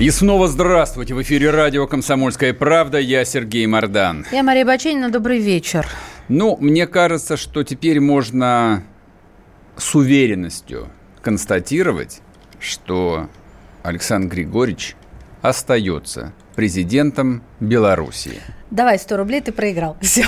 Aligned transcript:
И 0.00 0.08
снова 0.08 0.48
здравствуйте. 0.48 1.12
В 1.12 1.20
эфире 1.20 1.50
радио 1.50 1.86
«Комсомольская 1.86 2.54
правда». 2.54 2.96
Я 2.96 3.22
Сергей 3.26 3.66
Мордан. 3.66 4.24
Я 4.32 4.42
Мария 4.42 4.64
Баченина. 4.64 5.10
Добрый 5.10 5.40
вечер. 5.40 5.86
Ну, 6.28 6.56
мне 6.58 6.86
кажется, 6.86 7.36
что 7.36 7.64
теперь 7.64 8.00
можно 8.00 8.82
с 9.76 9.94
уверенностью 9.94 10.88
констатировать, 11.20 12.22
что 12.58 13.28
Александр 13.82 14.36
Григорьевич 14.36 14.96
остается 15.42 16.32
президентом 16.56 17.42
Белоруссии. 17.60 18.40
Давай, 18.70 18.98
100 18.98 19.16
рублей 19.16 19.40
ты 19.40 19.52
проиграл. 19.52 19.96
Все. 20.00 20.24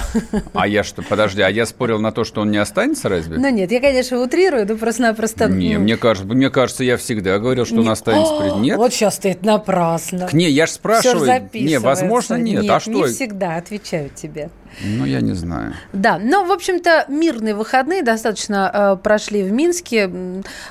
А 0.52 0.66
я 0.66 0.82
что, 0.82 1.02
подожди, 1.02 1.42
а 1.42 1.48
я 1.48 1.64
спорил 1.64 2.00
на 2.00 2.12
то, 2.12 2.24
что 2.24 2.40
он 2.40 2.50
не 2.50 2.58
останется 2.58 3.08
разве? 3.08 3.38
Ну 3.38 3.48
нет, 3.50 3.70
я, 3.70 3.80
конечно, 3.80 4.20
утрирую, 4.20 4.66
но 4.66 4.76
просто-напросто... 4.76 5.48
Не, 5.48 5.78
мне, 5.78 5.96
кажется, 5.96 6.26
мне 6.26 6.50
кажется, 6.50 6.82
я 6.82 6.96
всегда 6.96 7.38
говорил, 7.38 7.64
что 7.64 7.76
не... 7.76 7.80
он 7.80 7.90
останется 7.90 8.32
президентом. 8.34 8.62
Нет? 8.62 8.76
Вот 8.76 8.92
сейчас 8.92 9.18
ты 9.18 9.30
это 9.30 9.46
напрасно. 9.46 10.28
Не, 10.32 10.50
я 10.50 10.66
же 10.66 10.72
спрашиваю. 10.72 11.48
Не, 11.52 11.78
возможно, 11.78 12.34
нет. 12.34 12.62
нет 12.62 12.70
а 12.70 12.80
что? 12.80 12.90
не 12.90 13.04
всегда, 13.04 13.56
отвечаю 13.56 14.10
тебе. 14.10 14.50
Ну, 14.82 15.04
я 15.04 15.20
не 15.20 15.34
знаю. 15.34 15.74
Да, 15.92 16.18
но, 16.18 16.44
в 16.44 16.50
общем-то, 16.50 17.04
мирные 17.08 17.54
выходные 17.54 18.02
достаточно 18.02 18.70
э, 18.72 19.02
прошли 19.02 19.42
в 19.42 19.52
Минске. 19.52 20.10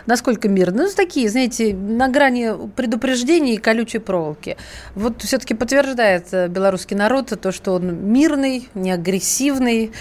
Насколько 0.06 0.50
мирно? 0.50 0.84
Ну, 0.84 0.90
такие, 0.96 1.30
знаете, 1.30 1.74
на 1.74 2.08
грани 2.08 2.52
предупреждений 2.76 3.56
и 3.56 3.58
колючей 3.58 4.00
проволоки. 4.00 4.58
Вот 4.96 5.22
все-таки 5.22 5.54
подтверждает 5.54 6.28
э, 6.32 6.48
белорусский 6.52 6.96
народ 6.96 7.34
то, 7.42 7.52
что 7.52 7.74
он 7.74 8.12
мирный, 8.12 8.70
не 8.74 8.92
агрессивный 8.92 9.92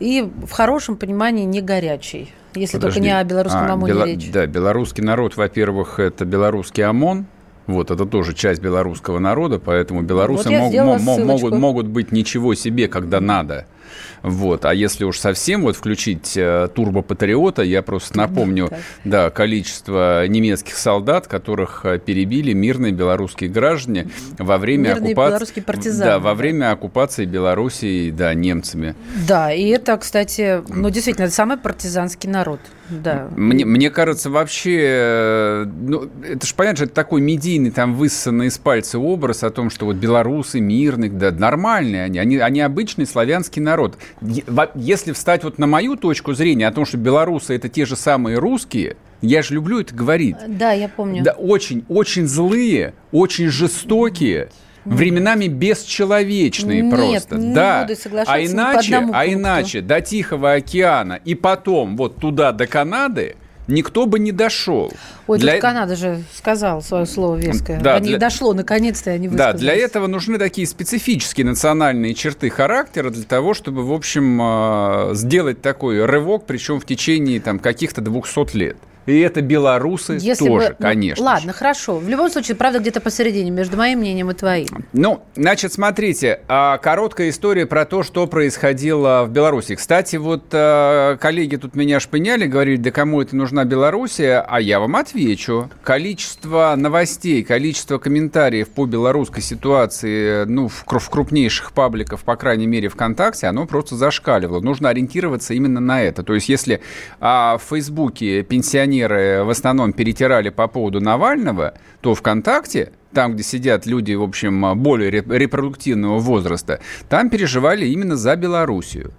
и 0.00 0.28
в 0.46 0.50
хорошем 0.50 0.96
понимании 0.96 1.44
не 1.44 1.60
горячий. 1.60 2.32
Если 2.54 2.76
Подожди. 2.76 3.00
только 3.00 3.08
не 3.08 3.18
о 3.18 3.24
белорусском 3.24 3.64
а, 3.64 3.72
ОМОНе 3.72 3.92
бело... 3.92 4.04
речь. 4.04 4.30
Да, 4.30 4.46
белорусский 4.46 5.02
народ, 5.02 5.36
во-первых, 5.36 5.98
это 5.98 6.24
белорусский 6.24 6.84
ОМОН, 6.84 7.26
вот, 7.66 7.90
это 7.90 8.04
тоже 8.04 8.34
часть 8.34 8.60
белорусского 8.60 9.18
народа, 9.18 9.58
поэтому 9.58 10.02
белорусы 10.02 10.50
вот 10.50 10.72
мог, 10.72 11.00
мог, 11.00 11.18
могут, 11.18 11.54
могут 11.58 11.86
быть 11.86 12.12
ничего 12.12 12.54
себе, 12.54 12.88
когда 12.88 13.20
надо. 13.20 13.66
Вот. 14.22 14.64
А 14.64 14.74
если 14.74 15.04
уж 15.04 15.18
совсем 15.18 15.62
вот 15.62 15.76
включить 15.76 16.36
э, 16.36 16.68
турбо-патриота, 16.74 17.62
я 17.62 17.82
просто 17.82 18.16
напомню, 18.16 18.70
да, 19.04 19.30
количество 19.30 20.26
немецких 20.26 20.76
солдат, 20.76 21.26
которых 21.26 21.84
э, 21.84 21.98
перебили 21.98 22.52
мирные 22.52 22.92
белорусские 22.92 23.50
граждане 23.50 24.08
во 24.38 24.58
время 24.58 24.94
оккупации. 24.94 25.62
Да, 26.04 26.18
во 26.18 26.34
время 26.34 26.72
оккупации 26.72 27.24
Белоруссии, 27.24 28.10
да, 28.10 28.34
немцами. 28.34 28.94
Да, 29.26 29.52
и 29.52 29.68
это, 29.68 29.96
кстати, 29.96 30.62
ну, 30.68 30.90
действительно, 30.90 31.26
это 31.26 31.34
самый 31.34 31.56
партизанский 31.56 32.28
народ. 32.28 32.60
Да. 32.90 33.28
Мне, 33.34 33.64
мне 33.64 33.90
кажется, 33.90 34.30
вообще, 34.30 34.80
э, 34.82 35.64
ну, 35.64 36.10
это 36.22 36.46
же 36.46 36.54
понятно, 36.54 36.76
что 36.76 36.84
это 36.84 36.94
такой 36.94 37.20
медийный, 37.22 37.70
там, 37.70 37.94
высосанный 37.94 38.48
из 38.48 38.58
пальца 38.58 38.98
образ 38.98 39.42
о 39.42 39.50
том, 39.50 39.70
что 39.70 39.86
вот 39.86 39.96
белорусы 39.96 40.60
мирные, 40.60 41.10
да, 41.10 41.30
нормальные 41.30 42.04
они, 42.04 42.18
они, 42.18 42.36
они 42.38 42.60
обычный 42.60 43.06
славянский 43.06 43.62
народ. 43.62 43.73
Если 44.74 45.12
встать 45.12 45.44
вот 45.44 45.58
на 45.58 45.66
мою 45.66 45.96
точку 45.96 46.34
зрения 46.34 46.68
о 46.68 46.72
том, 46.72 46.84
что 46.84 46.96
белорусы 46.96 47.54
это 47.54 47.68
те 47.68 47.84
же 47.86 47.96
самые 47.96 48.38
русские, 48.38 48.96
я 49.20 49.42
же 49.42 49.54
люблю 49.54 49.80
это 49.80 49.94
говорить. 49.94 50.36
Да, 50.48 50.72
я 50.72 50.88
помню. 50.88 51.22
Да, 51.22 51.32
очень, 51.32 51.84
очень 51.88 52.26
злые, 52.26 52.94
очень 53.12 53.48
жестокие 53.48 54.50
временами 54.84 55.46
бесчеловечные 55.46 56.82
Нет, 56.82 56.94
просто. 56.94 57.36
Не 57.36 57.54
да. 57.54 57.86
буду 57.86 57.98
а 58.26 58.44
иначе, 58.44 59.08
а 59.12 59.26
иначе 59.26 59.80
до 59.80 60.00
Тихого 60.00 60.52
океана 60.52 61.20
и 61.24 61.34
потом 61.34 61.96
вот 61.96 62.16
туда 62.16 62.52
до 62.52 62.66
Канады 62.66 63.36
никто 63.66 64.06
бы 64.06 64.18
не 64.18 64.32
дошел. 64.32 64.92
Ой, 65.26 65.38
для... 65.38 65.52
тут 65.52 65.62
Канада 65.62 65.96
же 65.96 66.22
сказал 66.34 66.82
свое 66.82 67.06
слово 67.06 67.36
веское. 67.36 67.80
Да, 67.80 67.96
они 67.96 68.10
для... 68.10 68.18
дошло, 68.18 68.52
наконец-то 68.52 69.10
они 69.10 69.28
Да, 69.28 69.52
для 69.52 69.74
этого 69.74 70.06
нужны 70.06 70.38
такие 70.38 70.66
специфические 70.66 71.46
национальные 71.46 72.14
черты 72.14 72.50
характера 72.50 73.10
для 73.10 73.24
того, 73.24 73.54
чтобы, 73.54 73.86
в 73.86 73.92
общем, 73.92 74.38
а, 74.40 75.10
сделать 75.14 75.62
такой 75.62 76.04
рывок, 76.04 76.44
причем 76.46 76.80
в 76.80 76.86
течение 76.86 77.40
там 77.40 77.58
каких-то 77.58 78.00
200 78.00 78.56
лет. 78.56 78.76
И 79.06 79.18
это 79.20 79.42
белорусы 79.42 80.18
Если 80.20 80.48
тоже, 80.48 80.68
бы, 80.68 80.76
ну, 80.78 80.86
конечно. 80.86 81.24
Ладно, 81.24 81.52
хорошо. 81.52 81.98
В 81.98 82.08
любом 82.08 82.30
случае, 82.30 82.56
правда, 82.56 82.78
где-то 82.78 83.00
посередине 83.00 83.50
между 83.50 83.76
моим 83.76 83.98
мнением 83.98 84.30
и 84.30 84.34
твоим. 84.34 84.68
Ну, 84.92 85.22
значит, 85.36 85.72
смотрите, 85.72 86.40
а, 86.48 86.78
короткая 86.78 87.28
история 87.28 87.66
про 87.66 87.84
то, 87.84 88.02
что 88.02 88.26
происходило 88.26 89.24
в 89.26 89.30
Беларуси. 89.30 89.74
Кстати, 89.74 90.16
вот 90.16 90.44
а, 90.52 91.16
коллеги 91.18 91.56
тут 91.56 91.74
меня 91.74 92.00
шпыняли, 92.00 92.46
говорили, 92.46 92.76
да 92.76 92.90
кому 92.90 93.20
это 93.20 93.36
нужна 93.36 93.64
Белоруссия, 93.64 94.44
а 94.46 94.60
я 94.60 94.80
вам 94.80 94.96
отвечу. 94.96 95.70
Количество 95.82 96.74
новостей, 96.76 97.42
количество 97.44 97.98
комментариев 97.98 98.68
по 98.68 98.86
белорусской 98.86 99.42
ситуации, 99.42 100.44
ну, 100.44 100.68
в, 100.68 100.84
крупнейших 100.84 101.72
пабликах, 101.72 102.20
по 102.20 102.36
крайней 102.36 102.66
мере, 102.66 102.88
ВКонтакте, 102.88 103.46
оно 103.48 103.66
просто 103.66 103.96
зашкаливало. 103.96 104.60
Нужно 104.60 104.88
ориентироваться 104.88 105.52
именно 105.52 105.80
на 105.80 106.02
это. 106.02 106.22
То 106.22 106.34
есть, 106.34 106.48
если 106.48 106.80
а, 107.20 107.58
в 107.58 107.62
Фейсбуке 107.68 108.42
пенсионеры 108.42 108.93
пенсионеры 108.94 109.44
в 109.44 109.50
основном 109.50 109.92
перетирали 109.92 110.50
по 110.50 110.68
поводу 110.68 111.00
Навального, 111.00 111.74
то 112.00 112.14
ВКонтакте 112.14 112.92
там, 113.12 113.34
где 113.34 113.42
сидят 113.42 113.86
люди, 113.86 114.12
в 114.14 114.22
общем, 114.22 114.76
более 114.82 115.10
репродуктивного 115.10 116.18
возраста, 116.18 116.80
там 117.08 117.30
переживали 117.30 117.86
именно 117.86 118.16
за 118.16 118.36
Белоруссию. 118.36 119.12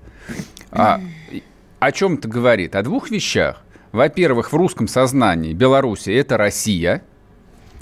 А, 0.72 1.00
о 1.80 1.92
чем 1.92 2.16
это 2.16 2.28
говорит? 2.28 2.76
О 2.76 2.84
двух 2.84 3.10
вещах. 3.10 3.64
Во-первых, 3.94 4.52
в 4.52 4.56
русском 4.56 4.90
сознании 4.90 5.54
Белоруссия– 5.54 6.18
это 6.20 6.38
Россия, 6.38 7.04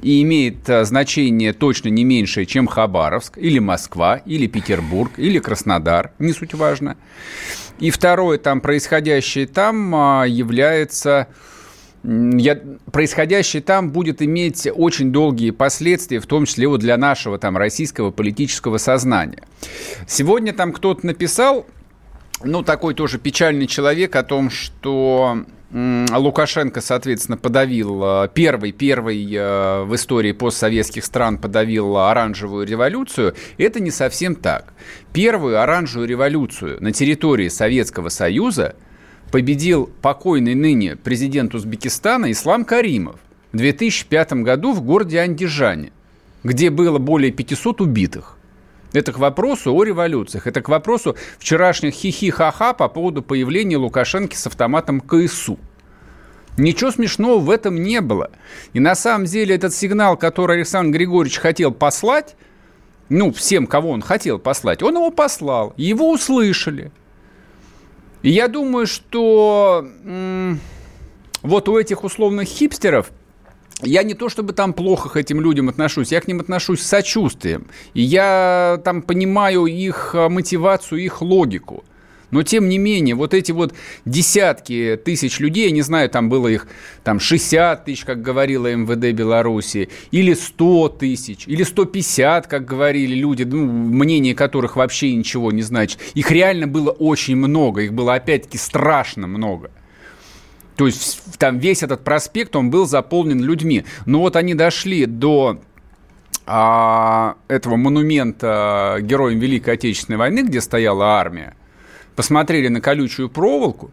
и 0.03 0.21
имеет 0.21 0.69
а, 0.69 0.83
значение 0.85 1.53
точно 1.53 1.89
не 1.89 2.03
меньшее, 2.03 2.45
чем 2.45 2.67
Хабаровск, 2.67 3.39
или 3.39 3.57
Москва, 3.57 4.17
или 4.17 4.45
Петербург, 4.45 5.13
или 5.17 5.39
Краснодар, 5.39 6.11
не 6.19 6.33
суть 6.33 6.53
важно. 6.53 6.95
И 7.79 7.89
второе, 7.89 8.37
там 8.37 8.61
происходящее 8.61 9.47
там 9.47 9.95
а, 9.95 10.25
является 10.25 11.27
я, 12.03 12.59
происходящее 12.91 13.61
там 13.61 13.91
будет 13.91 14.21
иметь 14.21 14.67
очень 14.73 15.11
долгие 15.11 15.51
последствия, 15.51 16.19
в 16.19 16.27
том 16.27 16.45
числе 16.45 16.67
вот 16.67 16.81
для 16.81 16.97
нашего 16.97 17.37
там 17.37 17.57
российского 17.57 18.11
политического 18.11 18.77
сознания. 18.77 19.43
Сегодня 20.07 20.53
там 20.53 20.73
кто-то 20.73 21.05
написал, 21.05 21.65
ну, 22.43 22.61
такой 22.61 22.93
тоже 22.93 23.19
печальный 23.19 23.67
человек 23.67 24.15
о 24.17 24.23
том, 24.23 24.49
что 24.49 25.45
Лукашенко, 25.71 26.81
соответственно, 26.81 27.37
подавил 27.37 28.03
э, 28.03 28.29
первый, 28.33 28.73
первый 28.73 29.33
э, 29.33 29.83
в 29.83 29.95
истории 29.95 30.33
постсоветских 30.33 31.03
стран 31.03 31.37
подавил 31.37 31.97
оранжевую 31.97 32.67
революцию. 32.67 33.33
Это 33.57 33.79
не 33.79 33.89
совсем 33.89 34.35
так. 34.35 34.73
Первую 35.13 35.59
оранжевую 35.59 36.07
революцию 36.07 36.77
на 36.83 36.91
территории 36.91 37.47
Советского 37.47 38.09
Союза– 38.09 38.75
победил 39.33 39.89
покойный 40.03 40.53
ныне 40.53 40.95
президент 40.95 41.55
Узбекистана 41.55 42.31
Ислам 42.31 42.63
Каримов 42.63 43.15
в 43.51 43.57
2005 43.57 44.33
году 44.33 44.73
в 44.73 44.83
городе 44.83 45.19
Андижане, 45.21 45.91
где 46.43 46.69
было 46.69 46.99
более 46.99 47.31
500 47.31 47.81
убитых. 47.81 48.37
Это 48.93 49.11
к 49.11 49.17
вопросу 49.17 49.73
о 49.73 49.83
революциях. 49.83 50.45
Это 50.45 50.61
к 50.61 50.69
вопросу 50.69 51.15
вчерашних 51.39 51.95
хихи-ха-ха 51.95 52.73
по 52.73 52.87
поводу 52.87 53.23
появления 53.23 53.77
Лукашенко 53.77 54.37
с 54.37 54.45
автоматом 54.45 55.01
КСУ. 55.01 55.57
Ничего 56.55 56.91
смешного 56.91 57.39
в 57.39 57.49
этом 57.49 57.81
не 57.81 58.01
было. 58.01 58.29
И 58.73 58.79
на 58.79 58.93
самом 58.93 59.25
деле 59.25 59.55
этот 59.55 59.73
сигнал, 59.73 60.15
который 60.15 60.57
Александр 60.57 60.95
Григорьевич 60.99 61.39
хотел 61.39 61.71
послать, 61.71 62.35
ну, 63.09 63.33
всем, 63.33 63.65
кого 63.65 63.89
он 63.89 64.03
хотел 64.03 64.37
послать, 64.37 64.83
он 64.83 64.93
его 64.93 65.09
послал. 65.09 65.73
Его 65.75 66.11
услышали. 66.11 66.91
И 68.23 68.31
я 68.31 68.47
думаю, 68.47 68.87
что 68.87 69.85
вот 71.43 71.69
у 71.69 71.77
этих 71.77 72.03
условных 72.03 72.47
хипстеров 72.47 73.11
я 73.81 74.03
не 74.03 74.13
то 74.13 74.29
чтобы 74.29 74.53
там 74.53 74.73
плохо 74.73 75.09
к 75.09 75.17
этим 75.17 75.41
людям 75.41 75.67
отношусь, 75.67 76.11
я 76.11 76.21
к 76.21 76.27
ним 76.27 76.39
отношусь 76.39 76.81
с 76.81 76.87
сочувствием. 76.87 77.67
И 77.93 78.01
я 78.01 78.81
там 78.85 79.01
понимаю 79.01 79.65
их 79.65 80.15
а, 80.15 80.29
мотивацию, 80.29 81.01
их 81.01 81.21
логику. 81.21 81.83
Но 82.33 82.41
тем 82.41 82.67
не 82.67 82.79
менее, 82.79 83.13
вот 83.13 83.35
эти 83.35 83.51
вот 83.51 83.75
десятки 84.05 84.99
тысяч 85.05 85.39
людей, 85.39 85.65
я 85.65 85.71
не 85.71 85.83
знаю, 85.83 86.09
там 86.09 86.29
было 86.29 86.47
их 86.47 86.67
там 87.03 87.19
60 87.19 87.85
тысяч, 87.85 88.05
как 88.05 88.23
говорила 88.23 88.73
МВД 88.73 89.15
Беларуси, 89.15 89.89
или 90.09 90.33
100 90.33 90.89
тысяч, 90.89 91.47
или 91.47 91.61
150, 91.61 92.47
как 92.47 92.65
говорили 92.65 93.13
люди, 93.13 93.43
ну, 93.43 93.63
мнение 93.65 94.33
которых 94.33 94.77
вообще 94.77 95.13
ничего 95.13 95.51
не 95.51 95.61
значит. 95.61 95.99
Их 96.15 96.31
реально 96.31 96.65
было 96.65 96.89
очень 96.89 97.35
много, 97.35 97.81
их 97.81 97.93
было 97.93 98.15
опять-таки 98.15 98.57
страшно 98.57 99.27
много. 99.27 99.69
То 100.75 100.87
есть 100.87 101.21
там 101.37 101.59
весь 101.59 101.83
этот 101.83 102.03
проспект, 102.03 102.55
он 102.55 102.71
был 102.71 102.87
заполнен 102.87 103.43
людьми. 103.43 103.85
Но 104.07 104.21
вот 104.21 104.35
они 104.35 104.55
дошли 104.55 105.05
до 105.05 105.59
а, 106.47 107.35
этого 107.47 107.75
монумента 107.75 108.97
героям 109.01 109.37
Великой 109.37 109.75
Отечественной 109.75 110.17
войны, 110.17 110.39
где 110.39 110.61
стояла 110.61 111.19
армия, 111.19 111.55
посмотрели 112.15 112.67
на 112.67 112.81
колючую 112.81 113.29
проволоку, 113.29 113.91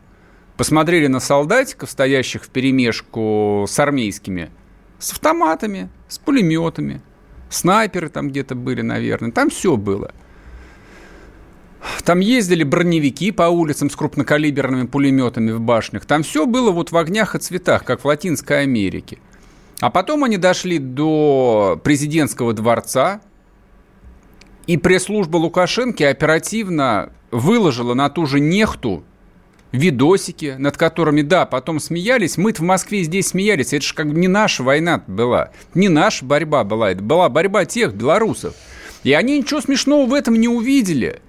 посмотрели 0.57 1.07
на 1.07 1.21
солдатиков, 1.21 1.91
стоящих 1.91 2.45
в 2.45 2.49
перемешку 2.51 3.67
с 3.69 3.79
армейскими, 3.79 4.51
с 4.99 5.13
автоматами, 5.13 5.89
с 6.09 6.19
пулеметами, 6.19 7.01
снайперы 7.49 8.09
там 8.09 8.29
где-то 8.29 8.55
были, 8.55 8.83
наверное, 8.83 9.33
там 9.33 9.51
все 9.51 9.77
было. 9.77 10.13
Там 12.05 12.21
ездили 12.21 12.63
броневики 12.63 13.33
по 13.33 13.45
улицам 13.45 13.89
с 13.89 13.97
крупнокалиберными 13.97 14.87
пулеметами 14.87 15.51
в 15.53 15.61
башнях. 15.61 16.05
Там 16.05 16.23
все 16.23 16.45
было 16.45 16.71
вот 16.71 16.93
в 16.93 16.97
огнях 16.97 17.35
и 17.35 17.39
цветах, 17.39 17.85
как 17.85 18.03
в 18.03 18.05
Латинской 18.05 18.63
Америке. 18.63 19.19
А 19.81 19.91
потом 19.91 20.25
они 20.25 20.37
дошли 20.37 20.79
до 20.79 21.81
президентского 21.83 22.53
дворца, 22.53 23.23
и 24.67 24.77
пресс-служба 24.77 25.37
Лукашенко 25.37 26.09
оперативно 26.09 27.13
выложила 27.31 27.95
на 27.95 28.09
ту 28.09 28.27
же 28.27 28.41
нехту 28.41 29.05
видосики, 29.73 30.57
над 30.59 30.77
которыми, 30.77 31.23
да, 31.23 31.47
потом 31.47 31.81
смеялись. 31.81 32.37
мы 32.37 32.53
в 32.53 32.61
Москве 32.61 33.03
здесь 33.05 33.29
смеялись. 33.29 33.73
Это 33.73 33.85
же 33.85 33.95
как 33.95 34.09
бы 34.09 34.19
не 34.19 34.29
наша 34.29 34.63
война 34.63 35.03
была. 35.07 35.51
Не 35.75 35.89
наша 35.89 36.25
борьба 36.25 36.65
была. 36.65 36.91
Это 36.91 37.03
была 37.03 37.29
борьба 37.29 37.65
тех 37.65 37.95
белорусов. 37.95 38.55
И 39.05 39.13
они 39.13 39.39
ничего 39.39 39.61
смешного 39.61 40.09
в 40.09 40.15
этом 40.15 40.35
не 40.35 40.49
увидели. 40.49 41.21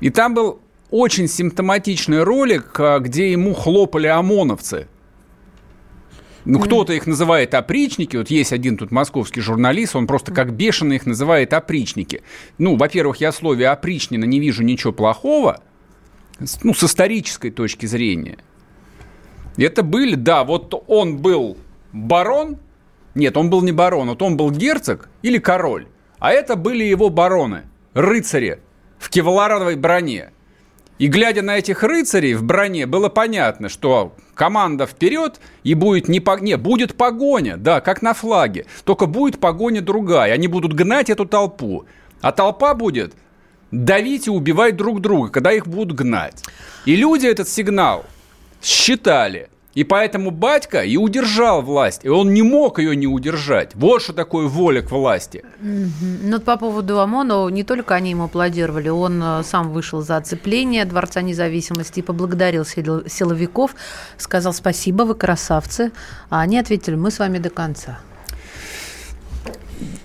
И 0.00 0.10
там 0.10 0.34
был 0.34 0.60
очень 0.90 1.28
симптоматичный 1.28 2.22
ролик, 2.22 2.78
а, 2.78 2.98
где 2.98 3.30
ему 3.30 3.54
хлопали 3.54 4.06
ОМОНовцы– 4.06 4.88
ну, 6.48 6.60
кто-то 6.60 6.94
их 6.94 7.06
называет 7.06 7.52
опричники. 7.52 8.16
Вот 8.16 8.30
есть 8.30 8.54
один 8.54 8.78
тут 8.78 8.90
московский 8.90 9.42
журналист, 9.42 9.94
он 9.94 10.06
просто 10.06 10.32
как 10.32 10.54
бешеный 10.54 10.96
их 10.96 11.04
называет 11.04 11.52
опричники. 11.52 12.22
Ну, 12.56 12.76
во-первых, 12.76 13.18
я 13.18 13.32
в 13.32 13.36
слове 13.36 13.68
опричнина 13.68 14.24
не 14.24 14.40
вижу 14.40 14.62
ничего 14.62 14.94
плохого, 14.94 15.60
ну, 16.62 16.72
с 16.72 16.82
исторической 16.82 17.50
точки 17.50 17.84
зрения. 17.84 18.38
Это 19.58 19.82
были, 19.82 20.14
да, 20.14 20.42
вот 20.44 20.84
он 20.86 21.18
был 21.18 21.58
барон, 21.92 22.56
нет, 23.14 23.36
он 23.36 23.50
был 23.50 23.60
не 23.60 23.72
барон, 23.72 24.08
вот 24.08 24.22
он 24.22 24.38
был 24.38 24.50
герцог 24.50 25.10
или 25.20 25.36
король, 25.36 25.86
а 26.18 26.30
это 26.30 26.56
были 26.56 26.84
его 26.84 27.10
бароны, 27.10 27.64
рыцари 27.92 28.60
в 28.98 29.10
кевларовой 29.10 29.76
броне. 29.76 30.30
И 30.98 31.06
глядя 31.06 31.42
на 31.42 31.58
этих 31.58 31.82
рыцарей 31.82 32.34
в 32.34 32.42
броне, 32.42 32.86
было 32.86 33.08
понятно, 33.08 33.68
что 33.68 34.14
команда 34.34 34.86
вперед 34.86 35.40
и 35.62 35.74
будет 35.74 36.08
не, 36.08 36.20
по... 36.20 36.38
не 36.40 36.56
будет 36.56 36.96
погоня, 36.96 37.56
да, 37.56 37.80
как 37.80 38.02
на 38.02 38.14
флаге. 38.14 38.66
Только 38.84 39.06
будет 39.06 39.38
погоня 39.38 39.80
другая. 39.80 40.32
Они 40.32 40.48
будут 40.48 40.72
гнать 40.72 41.08
эту 41.10 41.24
толпу. 41.24 41.84
А 42.20 42.32
толпа 42.32 42.74
будет 42.74 43.14
давить 43.70 44.26
и 44.26 44.30
убивать 44.30 44.76
друг 44.76 45.00
друга, 45.00 45.28
когда 45.30 45.52
их 45.52 45.66
будут 45.66 45.96
гнать. 45.96 46.42
И 46.84 46.96
люди 46.96 47.26
этот 47.26 47.48
сигнал 47.48 48.04
считали– 48.60 49.48
и 49.78 49.84
поэтому 49.84 50.32
батька 50.32 50.82
и 50.82 50.96
удержал 50.96 51.62
власть, 51.62 52.00
и 52.04 52.08
он 52.08 52.34
не 52.34 52.42
мог 52.42 52.80
ее 52.80 52.96
не 52.96 53.06
удержать. 53.06 53.76
Вот 53.76 54.02
что 54.02 54.12
такое 54.12 54.48
воля 54.48 54.82
к 54.82 54.90
власти. 54.90 55.44
Ну, 55.60 56.40
по 56.40 56.56
поводу 56.56 56.98
ОМОНа, 56.98 57.48
не 57.50 57.62
только 57.62 57.94
они 57.94 58.10
ему 58.10 58.24
аплодировали, 58.24 58.88
он 58.88 59.22
э, 59.22 59.42
сам 59.44 59.70
вышел 59.70 60.02
за 60.02 60.16
оцепление 60.16 60.84
Дворца 60.84 61.22
независимости 61.22 62.00
и 62.00 62.02
поблагодарил 62.02 62.64
силовиков, 62.64 63.76
сказал 64.16 64.52
спасибо, 64.52 65.04
вы 65.04 65.14
красавцы. 65.14 65.92
А 66.28 66.40
они 66.40 66.58
ответили, 66.58 66.96
мы 66.96 67.12
с 67.12 67.20
вами 67.20 67.38
до 67.38 67.50
конца. 67.50 68.00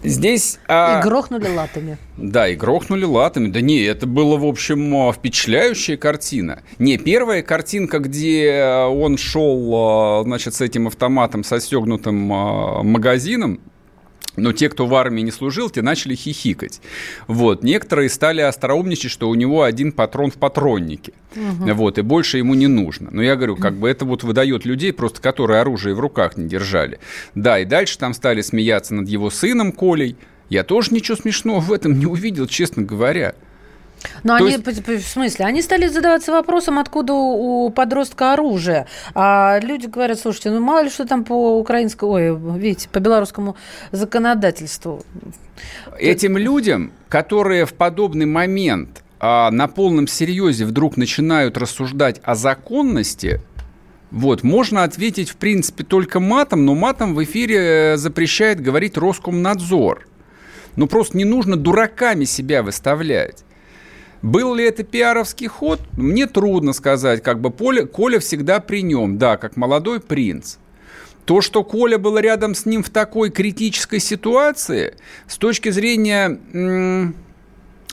Здесь... 0.03 0.59
А... 0.67 0.99
И 0.99 1.03
грохнули 1.03 1.47
латами. 1.47 1.97
Да, 2.17 2.47
и 2.47 2.55
грохнули 2.55 3.05
латами. 3.05 3.47
Да 3.47 3.61
не, 3.61 3.81
это 3.81 4.05
было, 4.05 4.37
в 4.37 4.45
общем, 4.45 4.95
а, 4.95 5.13
впечатляющая 5.13 5.97
картина. 5.97 6.63
Не, 6.79 6.97
первая 6.97 7.41
картинка, 7.41 7.99
где 7.99 8.63
он 8.89 9.17
шел, 9.17 9.71
а, 9.73 10.23
значит, 10.23 10.53
с 10.53 10.61
этим 10.61 10.87
автоматом, 10.87 11.43
со 11.43 11.59
стегнутым 11.59 12.31
а, 12.31 12.83
магазином, 12.83 13.59
но 14.35 14.51
те, 14.51 14.69
кто 14.69 14.87
в 14.87 14.95
армии 14.95 15.21
не 15.21 15.31
служил, 15.31 15.69
те 15.69 15.81
начали 15.81 16.15
хихикать. 16.15 16.81
Вот. 17.27 17.63
Некоторые 17.63 18.09
стали 18.09 18.41
остроумничать, 18.41 19.11
что 19.11 19.29
у 19.29 19.35
него 19.35 19.63
один 19.63 19.91
патрон 19.91 20.31
в 20.31 20.35
патроннике. 20.35 21.13
Угу. 21.35 21.73
Вот. 21.73 21.97
И 21.97 22.01
больше 22.01 22.37
ему 22.37 22.53
не 22.53 22.67
нужно. 22.67 23.09
Но 23.11 23.21
я 23.21 23.35
говорю, 23.35 23.55
как 23.55 23.75
бы 23.75 23.89
это 23.89 24.05
вот 24.05 24.23
выдает 24.23 24.65
людей, 24.65 24.93
просто 24.93 25.21
которые 25.21 25.61
оружие 25.61 25.95
в 25.95 25.99
руках 25.99 26.37
не 26.37 26.47
держали. 26.47 26.99
Да, 27.35 27.59
и 27.59 27.65
дальше 27.65 27.97
там 27.97 28.13
стали 28.13 28.41
смеяться 28.41 28.93
над 28.93 29.07
его 29.07 29.29
сыном 29.29 29.71
Колей. 29.71 30.15
Я 30.49 30.63
тоже 30.63 30.93
ничего 30.93 31.17
смешного 31.17 31.59
в 31.59 31.71
этом 31.71 31.97
не 31.97 32.05
увидел, 32.05 32.47
честно 32.47 32.83
говоря. 32.83 33.35
Но 34.23 34.37
То 34.37 34.45
они, 34.45 34.53
есть... 34.53 34.87
в 34.87 35.07
смысле, 35.07 35.45
они 35.45 35.61
стали 35.61 35.87
задаваться 35.87 36.31
вопросом, 36.31 36.79
откуда 36.79 37.13
у 37.13 37.69
подростка 37.69 38.33
оружие. 38.33 38.87
А 39.13 39.59
люди 39.61 39.87
говорят, 39.87 40.19
слушайте, 40.19 40.51
ну 40.51 40.59
мало 40.59 40.83
ли 40.83 40.89
что 40.89 41.05
там 41.05 41.23
по 41.23 41.59
украинскому, 41.59 42.11
ой, 42.11 42.59
видите, 42.59 42.89
по 42.89 42.99
белорусскому 42.99 43.55
законодательству. 43.91 45.03
Этим 45.97 46.37
людям, 46.37 46.91
которые 47.09 47.65
в 47.65 47.73
подобный 47.73 48.25
момент 48.25 49.03
а, 49.19 49.51
на 49.51 49.67
полном 49.67 50.07
серьезе 50.07 50.65
вдруг 50.65 50.97
начинают 50.97 51.57
рассуждать 51.57 52.19
о 52.23 52.35
законности, 52.35 53.41
вот, 54.13 54.43
можно 54.43 54.83
ответить, 54.83 55.31
в 55.31 55.37
принципе, 55.37 55.83
только 55.83 56.19
матом, 56.19 56.65
но 56.65 56.75
матом 56.75 57.15
в 57.15 57.23
эфире 57.23 57.97
запрещает 57.97 58.61
говорить 58.61 58.95
Роскомнадзор. 58.95 60.07
Ну, 60.75 60.87
просто 60.87 61.17
не 61.17 61.25
нужно 61.25 61.55
дураками 61.55 62.25
себя 62.25 62.61
выставлять. 62.61 63.43
Был 64.23 64.55
ли 64.55 64.63
это 64.63 64.83
пиаровский 64.83 65.47
ход? 65.47 65.81
Мне 65.97 66.27
трудно 66.27 66.71
сказать. 66.71 67.21
Как 67.21 67.41
бы 67.41 67.51
Поля, 67.51 67.85
Коля 67.85 68.19
всегда 68.19 68.61
при 68.61 68.81
нем, 68.81 69.17
да, 69.17 69.35
как 69.35 69.57
молодой 69.57 69.99
принц. 69.99 70.55
То, 71.25 71.41
что 71.41 71.63
Коля 71.63 71.97
был 71.97 72.17
рядом 72.17 72.55
с 72.55 72.65
ним 72.65 72.83
в 72.83 72.89
такой 72.89 73.29
критической 73.31 73.99
ситуации, 73.99 74.95
с 75.27 75.37
точки 75.37 75.69
зрения 75.69 76.39
м- 76.53 77.15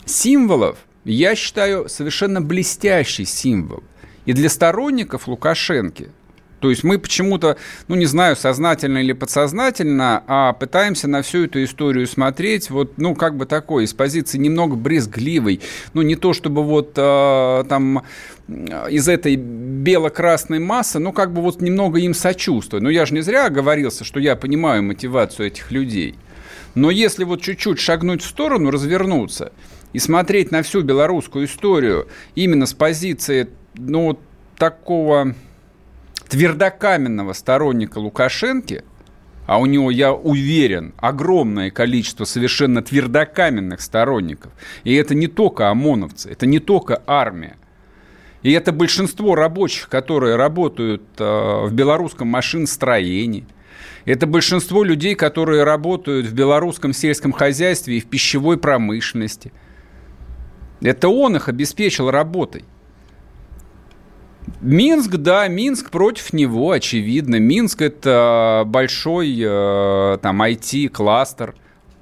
символов, 0.04 0.78
я 1.04 1.34
считаю 1.34 1.88
совершенно 1.88 2.40
блестящий 2.40 3.24
символ. 3.24 3.82
И 4.24 4.32
для 4.32 4.48
сторонников 4.48 5.26
Лукашенко– 5.26 6.04
то 6.60 6.70
есть 6.70 6.84
мы 6.84 6.98
почему-то, 6.98 7.56
ну 7.88 7.96
не 7.96 8.06
знаю, 8.06 8.36
сознательно 8.36 8.98
или 8.98 9.12
подсознательно, 9.12 10.22
а 10.26 10.52
пытаемся 10.52 11.08
на 11.08 11.22
всю 11.22 11.44
эту 11.44 11.64
историю 11.64 12.06
смотреть 12.06 12.70
вот, 12.70 12.98
ну 12.98 13.14
как 13.14 13.36
бы 13.36 13.46
такой, 13.46 13.84
из 13.84 13.94
позиции 13.94 14.38
немного 14.38 14.76
брезгливой. 14.76 15.60
Ну 15.94 16.02
не 16.02 16.16
то 16.16 16.34
чтобы 16.34 16.62
вот 16.62 16.92
э, 16.96 17.64
там 17.68 18.04
из 18.46 19.08
этой 19.08 19.36
бело-красной 19.36 20.58
массы, 20.58 20.98
ну 20.98 21.12
как 21.12 21.32
бы 21.32 21.40
вот 21.40 21.60
немного 21.62 21.98
им 21.98 22.12
сочувствую. 22.12 22.82
Но 22.82 22.90
я 22.90 23.06
же 23.06 23.14
не 23.14 23.22
зря 23.22 23.46
оговорился, 23.46 24.04
что 24.04 24.20
я 24.20 24.36
понимаю 24.36 24.82
мотивацию 24.82 25.46
этих 25.46 25.70
людей. 25.70 26.16
Но 26.74 26.90
если 26.90 27.24
вот 27.24 27.40
чуть-чуть 27.40 27.78
шагнуть 27.78 28.22
в 28.22 28.26
сторону, 28.26 28.70
развернуться 28.70 29.52
и 29.92 29.98
смотреть 29.98 30.50
на 30.50 30.62
всю 30.62 30.82
белорусскую 30.82 31.46
историю 31.46 32.06
именно 32.34 32.66
с 32.66 32.74
позиции, 32.74 33.48
ну, 33.74 34.18
такого 34.56 35.34
твердокаменного 36.30 37.32
сторонника 37.32 37.98
Лукашенко, 37.98 38.84
а 39.46 39.58
у 39.58 39.66
него, 39.66 39.90
я 39.90 40.12
уверен, 40.12 40.94
огромное 40.96 41.70
количество 41.70 42.24
совершенно 42.24 42.82
твердокаменных 42.82 43.80
сторонников. 43.80 44.52
И 44.84 44.94
это 44.94 45.14
не 45.14 45.26
только 45.26 45.68
ОМОНовцы, 45.68 46.30
это 46.30 46.46
не 46.46 46.60
только 46.60 47.02
армия. 47.06 47.56
И 48.42 48.52
это 48.52 48.72
большинство 48.72 49.34
рабочих, 49.34 49.88
которые 49.88 50.36
работают 50.36 51.02
э, 51.18 51.64
в 51.66 51.72
белорусском 51.72 52.28
машиностроении. 52.28 53.44
Это 54.04 54.26
большинство 54.26 54.84
людей, 54.84 55.16
которые 55.16 55.64
работают 55.64 56.26
в 56.26 56.32
белорусском 56.32 56.92
сельском 56.92 57.32
хозяйстве 57.32 57.98
и 57.98 58.00
в 58.00 58.06
пищевой 58.06 58.56
промышленности. 58.56 59.52
Это 60.80 61.08
он 61.08 61.36
их 61.36 61.48
обеспечил 61.48 62.10
работой. 62.10 62.64
Минск, 64.60 65.12
да, 65.16 65.48
Минск 65.48 65.90
против 65.90 66.32
него, 66.32 66.70
очевидно. 66.70 67.36
Минск 67.36 67.82
это 67.82 68.64
большой 68.66 69.38
э, 69.40 70.18
там 70.20 70.42
IT-кластер. 70.42 71.54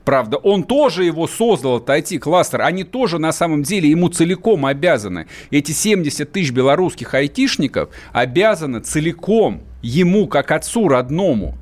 Правда, 0.04 0.38
он 0.38 0.64
тоже 0.64 1.04
его 1.04 1.26
создал, 1.26 1.78
это 1.78 1.96
IT-кластер. 1.98 2.62
Они 2.62 2.82
тоже 2.82 3.18
на 3.18 3.30
самом 3.30 3.62
деле 3.62 3.90
ему 3.90 4.08
целиком 4.08 4.64
обязаны. 4.64 5.26
Эти 5.50 5.72
70 5.72 6.32
тысяч 6.32 6.50
белорусских 6.50 7.12
айтишников 7.12 7.90
обязаны 8.12 8.80
целиком 8.80 9.60
ему, 9.82 10.26
как 10.26 10.50
отцу 10.50 10.88
родному. 10.88 11.58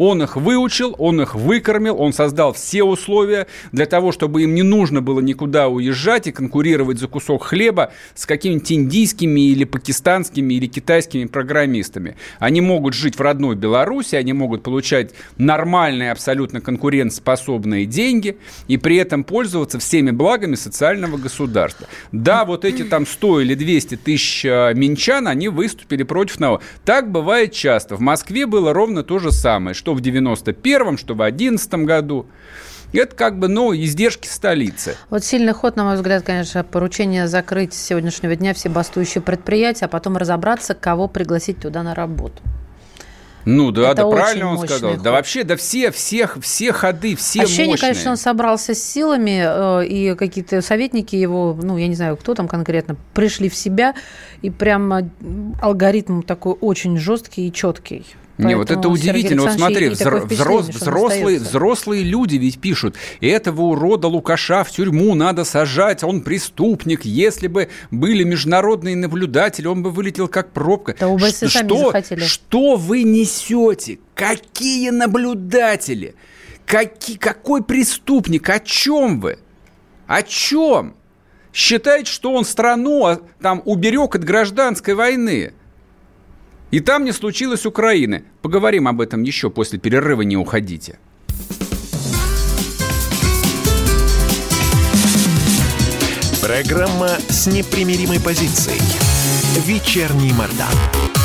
Он 0.00 0.22
их 0.22 0.36
выучил, 0.36 0.94
он 0.96 1.20
их 1.20 1.34
выкормил, 1.34 2.00
он 2.00 2.14
создал 2.14 2.54
все 2.54 2.84
условия 2.84 3.46
для 3.70 3.84
того, 3.84 4.12
чтобы 4.12 4.44
им 4.44 4.54
не 4.54 4.62
нужно 4.62 5.02
было 5.02 5.20
никуда 5.20 5.68
уезжать 5.68 6.26
и 6.26 6.32
конкурировать 6.32 6.98
за 6.98 7.06
кусок 7.06 7.44
хлеба 7.44 7.92
с 8.14 8.24
какими-нибудь 8.24 8.72
индийскими 8.72 9.50
или 9.50 9.64
пакистанскими 9.64 10.54
или 10.54 10.68
китайскими 10.68 11.26
программистами. 11.26 12.16
Они 12.38 12.62
могут 12.62 12.94
жить 12.94 13.18
в 13.18 13.20
родной 13.20 13.56
Беларуси, 13.56 14.14
они 14.14 14.32
могут 14.32 14.62
получать 14.62 15.10
нормальные, 15.36 16.12
абсолютно 16.12 16.62
конкурентоспособные 16.62 17.84
деньги 17.84 18.38
и 18.68 18.78
при 18.78 18.96
этом 18.96 19.22
пользоваться 19.22 19.78
всеми 19.78 20.12
благами 20.12 20.54
социального 20.54 21.18
государства. 21.18 21.86
Да, 22.10 22.46
вот 22.46 22.64
эти 22.64 22.84
там 22.84 23.06
100 23.06 23.42
или 23.42 23.54
200 23.54 23.96
тысяч 23.98 24.46
а, 24.46 24.72
минчан, 24.72 25.28
они 25.28 25.50
выступили 25.50 26.04
против 26.04 26.40
НАО. 26.40 26.62
Так 26.86 27.12
бывает 27.12 27.52
часто. 27.52 27.96
В 27.96 28.00
Москве 28.00 28.46
было 28.46 28.72
ровно 28.72 29.02
то 29.02 29.18
же 29.18 29.30
самое, 29.30 29.74
что 29.74 29.89
что 29.90 29.94
в 29.94 30.00
91-м, 30.00 30.96
что 30.96 31.14
в 31.14 31.18
2011 31.18 31.74
году. 31.84 32.26
Это 32.92 33.14
как 33.14 33.38
бы, 33.38 33.46
ну, 33.46 33.74
издержки 33.74 34.26
столицы. 34.26 34.96
Вот 35.10 35.24
сильный 35.24 35.52
ход, 35.52 35.76
на 35.76 35.84
мой 35.84 35.94
взгляд, 35.94 36.24
конечно, 36.24 36.64
поручение 36.64 37.28
закрыть 37.28 37.72
с 37.72 37.80
сегодняшнего 37.80 38.34
дня 38.34 38.52
все 38.52 38.68
бастующие 38.68 39.22
предприятия, 39.22 39.84
а 39.84 39.88
потом 39.88 40.16
разобраться, 40.16 40.74
кого 40.74 41.06
пригласить 41.06 41.60
туда 41.60 41.84
на 41.84 41.94
работу. 41.94 42.42
Ну 43.44 43.70
да, 43.70 43.92
это 43.92 44.02
да, 44.02 44.10
правильно 44.10 44.50
он 44.50 44.58
сказал. 44.66 44.92
Ход. 44.92 45.02
Да 45.02 45.12
вообще, 45.12 45.44
да 45.44 45.56
все, 45.56 45.90
всех, 45.92 46.36
все 46.42 46.72
ходы, 46.72 47.16
все 47.16 47.42
Ощущение, 47.42 47.72
мощные. 47.72 47.90
конечно, 47.90 48.10
он 48.10 48.16
собрался 48.16 48.74
с 48.74 48.82
силами, 48.82 49.82
э, 49.82 49.86
и 49.86 50.14
какие-то 50.14 50.60
советники 50.60 51.16
его, 51.16 51.58
ну, 51.60 51.78
я 51.78 51.86
не 51.86 51.94
знаю, 51.94 52.16
кто 52.16 52.34
там 52.34 52.48
конкретно, 52.48 52.96
пришли 53.14 53.48
в 53.48 53.54
себя, 53.54 53.94
и 54.42 54.50
прям 54.50 55.12
алгоритм 55.62 56.22
такой 56.22 56.54
очень 56.60 56.98
жесткий 56.98 57.48
и 57.48 57.52
четкий. 57.52 58.04
Не, 58.46 58.56
вот 58.56 58.70
это 58.70 58.88
удивительно. 58.88 59.42
Вот 59.42 59.52
смотри, 59.52 59.88
взро- 59.88 60.26
взрос, 60.26 60.68
взрослые, 60.68 61.38
взрослые 61.38 62.02
люди 62.02 62.36
ведь 62.36 62.60
пишут, 62.60 62.96
этого 63.20 63.62
урода 63.62 64.08
Лукаша 64.08 64.64
в 64.64 64.70
тюрьму 64.70 65.14
надо 65.14 65.44
сажать, 65.44 66.02
он 66.02 66.22
преступник. 66.22 67.04
Если 67.04 67.46
бы 67.46 67.68
были 67.90 68.24
международные 68.24 68.96
наблюдатели, 68.96 69.66
он 69.66 69.82
бы 69.82 69.90
вылетел 69.90 70.28
как 70.28 70.52
пробка. 70.52 70.94
Да 70.98 71.06
ОБСЕ 71.06 71.48
что, 71.48 71.92
что 72.26 72.76
вы 72.76 73.02
несете? 73.02 73.98
Какие 74.14 74.90
наблюдатели? 74.90 76.14
Какие, 76.66 77.16
какой 77.16 77.62
преступник? 77.64 78.48
О 78.48 78.60
чем 78.60 79.20
вы? 79.20 79.38
О 80.06 80.22
чем? 80.22 80.94
Считает, 81.52 82.06
что 82.06 82.32
он 82.32 82.44
страну 82.44 83.06
а, 83.06 83.20
там 83.40 83.60
уберег 83.64 84.14
от 84.14 84.24
гражданской 84.24 84.94
войны. 84.94 85.52
И 86.70 86.80
там 86.80 87.04
не 87.04 87.12
случилось 87.12 87.66
Украины. 87.66 88.24
Поговорим 88.42 88.86
об 88.86 89.00
этом 89.00 89.22
еще 89.22 89.50
после 89.50 89.78
перерыва, 89.78 90.22
не 90.22 90.36
уходите. 90.36 90.98
Программа 96.40 97.08
с 97.28 97.46
непримиримой 97.46 98.20
позицией. 98.20 98.80
Вечерний 99.66 100.32
Мордан. 100.32 101.19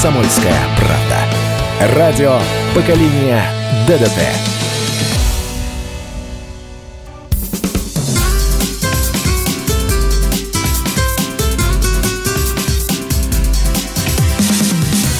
«Комсомольская 0.00 0.56
правда». 0.76 1.96
Радио 1.96 2.38
поколения 2.72 3.42
ДДТ». 3.88 4.12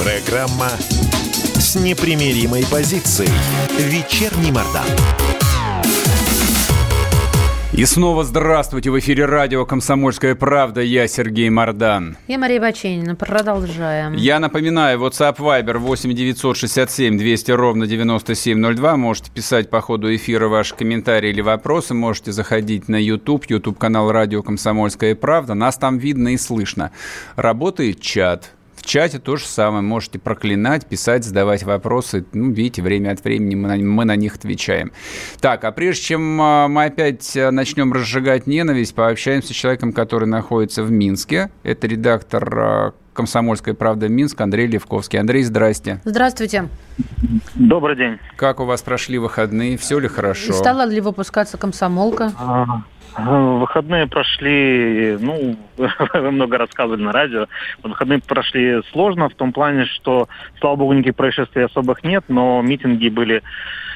Программа 0.00 0.70
с 1.58 1.74
непримиримой 1.74 2.64
позицией. 2.66 3.32
Вечерний 3.80 4.52
Мордан. 4.52 4.86
И 7.78 7.84
снова 7.84 8.24
здравствуйте. 8.24 8.90
В 8.90 8.98
эфире 8.98 9.24
радио 9.26 9.64
«Комсомольская 9.64 10.34
правда». 10.34 10.80
Я 10.80 11.06
Сергей 11.06 11.48
Мордан. 11.48 12.16
Я 12.26 12.36
Мария 12.36 12.60
Баченина. 12.60 13.14
Продолжаем. 13.14 14.14
Я 14.14 14.40
напоминаю, 14.40 14.98
WhatsApp 14.98 15.36
Viber 15.36 15.78
8 15.78 16.12
967 16.12 17.16
200 17.16 17.52
ровно 17.52 17.86
9702. 17.86 18.96
Можете 18.96 19.30
писать 19.30 19.70
по 19.70 19.80
ходу 19.80 20.12
эфира 20.12 20.48
ваши 20.48 20.74
комментарии 20.74 21.30
или 21.30 21.40
вопросы. 21.40 21.94
Можете 21.94 22.32
заходить 22.32 22.88
на 22.88 22.96
YouTube, 22.96 23.44
YouTube-канал 23.48 24.10
«Радио 24.10 24.42
Комсомольская 24.42 25.14
правда». 25.14 25.54
Нас 25.54 25.76
там 25.76 25.98
видно 25.98 26.34
и 26.34 26.36
слышно. 26.36 26.90
Работает 27.36 28.00
чат 28.00 28.54
чате 28.82 29.18
то 29.18 29.36
же 29.36 29.44
самое. 29.44 29.82
Можете 29.82 30.18
проклинать, 30.18 30.86
писать, 30.86 31.24
задавать 31.24 31.62
вопросы. 31.62 32.24
Ну, 32.32 32.50
видите, 32.50 32.82
время 32.82 33.10
от 33.10 33.22
времени 33.24 33.54
мы 33.54 33.68
на, 33.68 33.76
мы 33.76 34.04
на 34.04 34.16
них 34.16 34.36
отвечаем. 34.36 34.92
Так, 35.40 35.64
а 35.64 35.72
прежде 35.72 36.02
чем 36.02 36.40
а, 36.40 36.68
мы 36.68 36.84
опять 36.86 37.36
а, 37.36 37.50
начнем 37.50 37.92
разжигать 37.92 38.46
ненависть, 38.46 38.94
пообщаемся 38.94 39.52
с 39.52 39.56
человеком, 39.56 39.92
который 39.92 40.28
находится 40.28 40.82
в 40.82 40.90
Минске. 40.90 41.50
Это 41.62 41.86
редактор 41.86 42.58
а, 42.58 42.94
«Комсомольская 43.12 43.74
правда» 43.74 44.08
Минск 44.08 44.40
Андрей 44.40 44.66
Левковский. 44.66 45.18
Андрей, 45.18 45.42
здрасте. 45.42 46.00
Здравствуйте. 46.04 46.68
Добрый 47.54 47.96
день. 47.96 48.18
Как 48.36 48.60
у 48.60 48.64
вас 48.64 48.82
прошли 48.82 49.18
выходные? 49.18 49.76
Все 49.76 49.98
ли 49.98 50.08
хорошо? 50.08 50.52
Стала 50.52 50.86
ли 50.86 51.00
выпускаться 51.00 51.58
комсомолка? 51.58 52.32
А, 52.38 52.82
Выходные 53.16 54.06
прошли, 54.06 55.16
ну, 55.20 55.56
вы 55.76 56.30
много 56.30 56.58
рассказывали 56.58 57.02
на 57.02 57.12
радио, 57.12 57.46
выходные 57.82 58.20
прошли 58.20 58.82
сложно 58.92 59.28
в 59.28 59.34
том 59.34 59.52
плане, 59.52 59.86
что, 59.86 60.28
слава 60.60 60.76
богу, 60.76 60.92
никаких 60.92 61.16
происшествий 61.16 61.64
особых 61.64 62.04
нет, 62.04 62.24
но 62.28 62.62
митинги 62.62 63.08
были, 63.08 63.42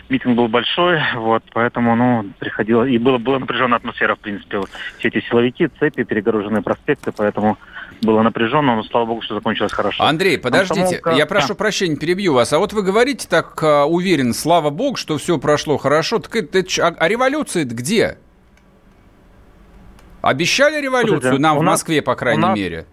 митинг 0.09 0.37
был 0.37 0.49
большой, 0.49 1.01
вот, 1.17 1.45
поэтому, 1.53 1.95
ну, 1.95 2.25
приходило, 2.39 2.85
и 2.85 2.99
было, 2.99 3.19
была 3.19 3.39
напряженная 3.39 3.79
атмосфера, 3.79 4.17
в 4.17 4.21
принципе, 4.21 4.61
все 4.99 5.09
эти 5.09 5.25
силовики, 5.29 5.69
цепи, 5.79 6.03
перегороженные 6.03 6.63
проспекты, 6.63 7.13
поэтому 7.13 7.59
было 8.03 8.23
напряженно, 8.23 8.77
но 8.77 8.83
слава 8.85 9.07
богу, 9.07 9.23
что 9.23 9.35
закончилось 9.35 9.73
хорошо. 9.73 10.03
Андрей, 10.05 10.39
подождите, 10.39 10.99
Комсомолка... 10.99 11.11
я 11.13 11.27
прошу 11.27 11.49
да. 11.49 11.55
прощения, 11.55 11.97
перебью 11.97 12.35
вас. 12.35 12.53
А 12.53 12.59
вот 12.59 12.73
вы 12.73 12.83
говорите 12.83 13.29
так 13.29 13.63
uh, 13.63 13.85
уверен, 13.85 14.35
слава 14.35 14.71
богу, 14.71 14.97
что 14.97 15.19
все 15.19 15.39
прошло 15.39 15.79
хорошо. 15.79 16.19
Так 16.19 16.35
это, 16.35 16.65
а, 16.83 16.95
а 16.99 17.09
революция 17.09 17.65
где? 17.65 18.19
Обещали 20.23 20.81
революцию 20.81 21.21
Слушайте, 21.21 21.43
нам 21.43 21.59
в 21.59 21.63
Москве, 21.63 21.97
нас, 21.97 22.05
по 22.05 22.15
крайней 22.15 22.43
нас, 22.43 22.57
мере? 22.57 22.87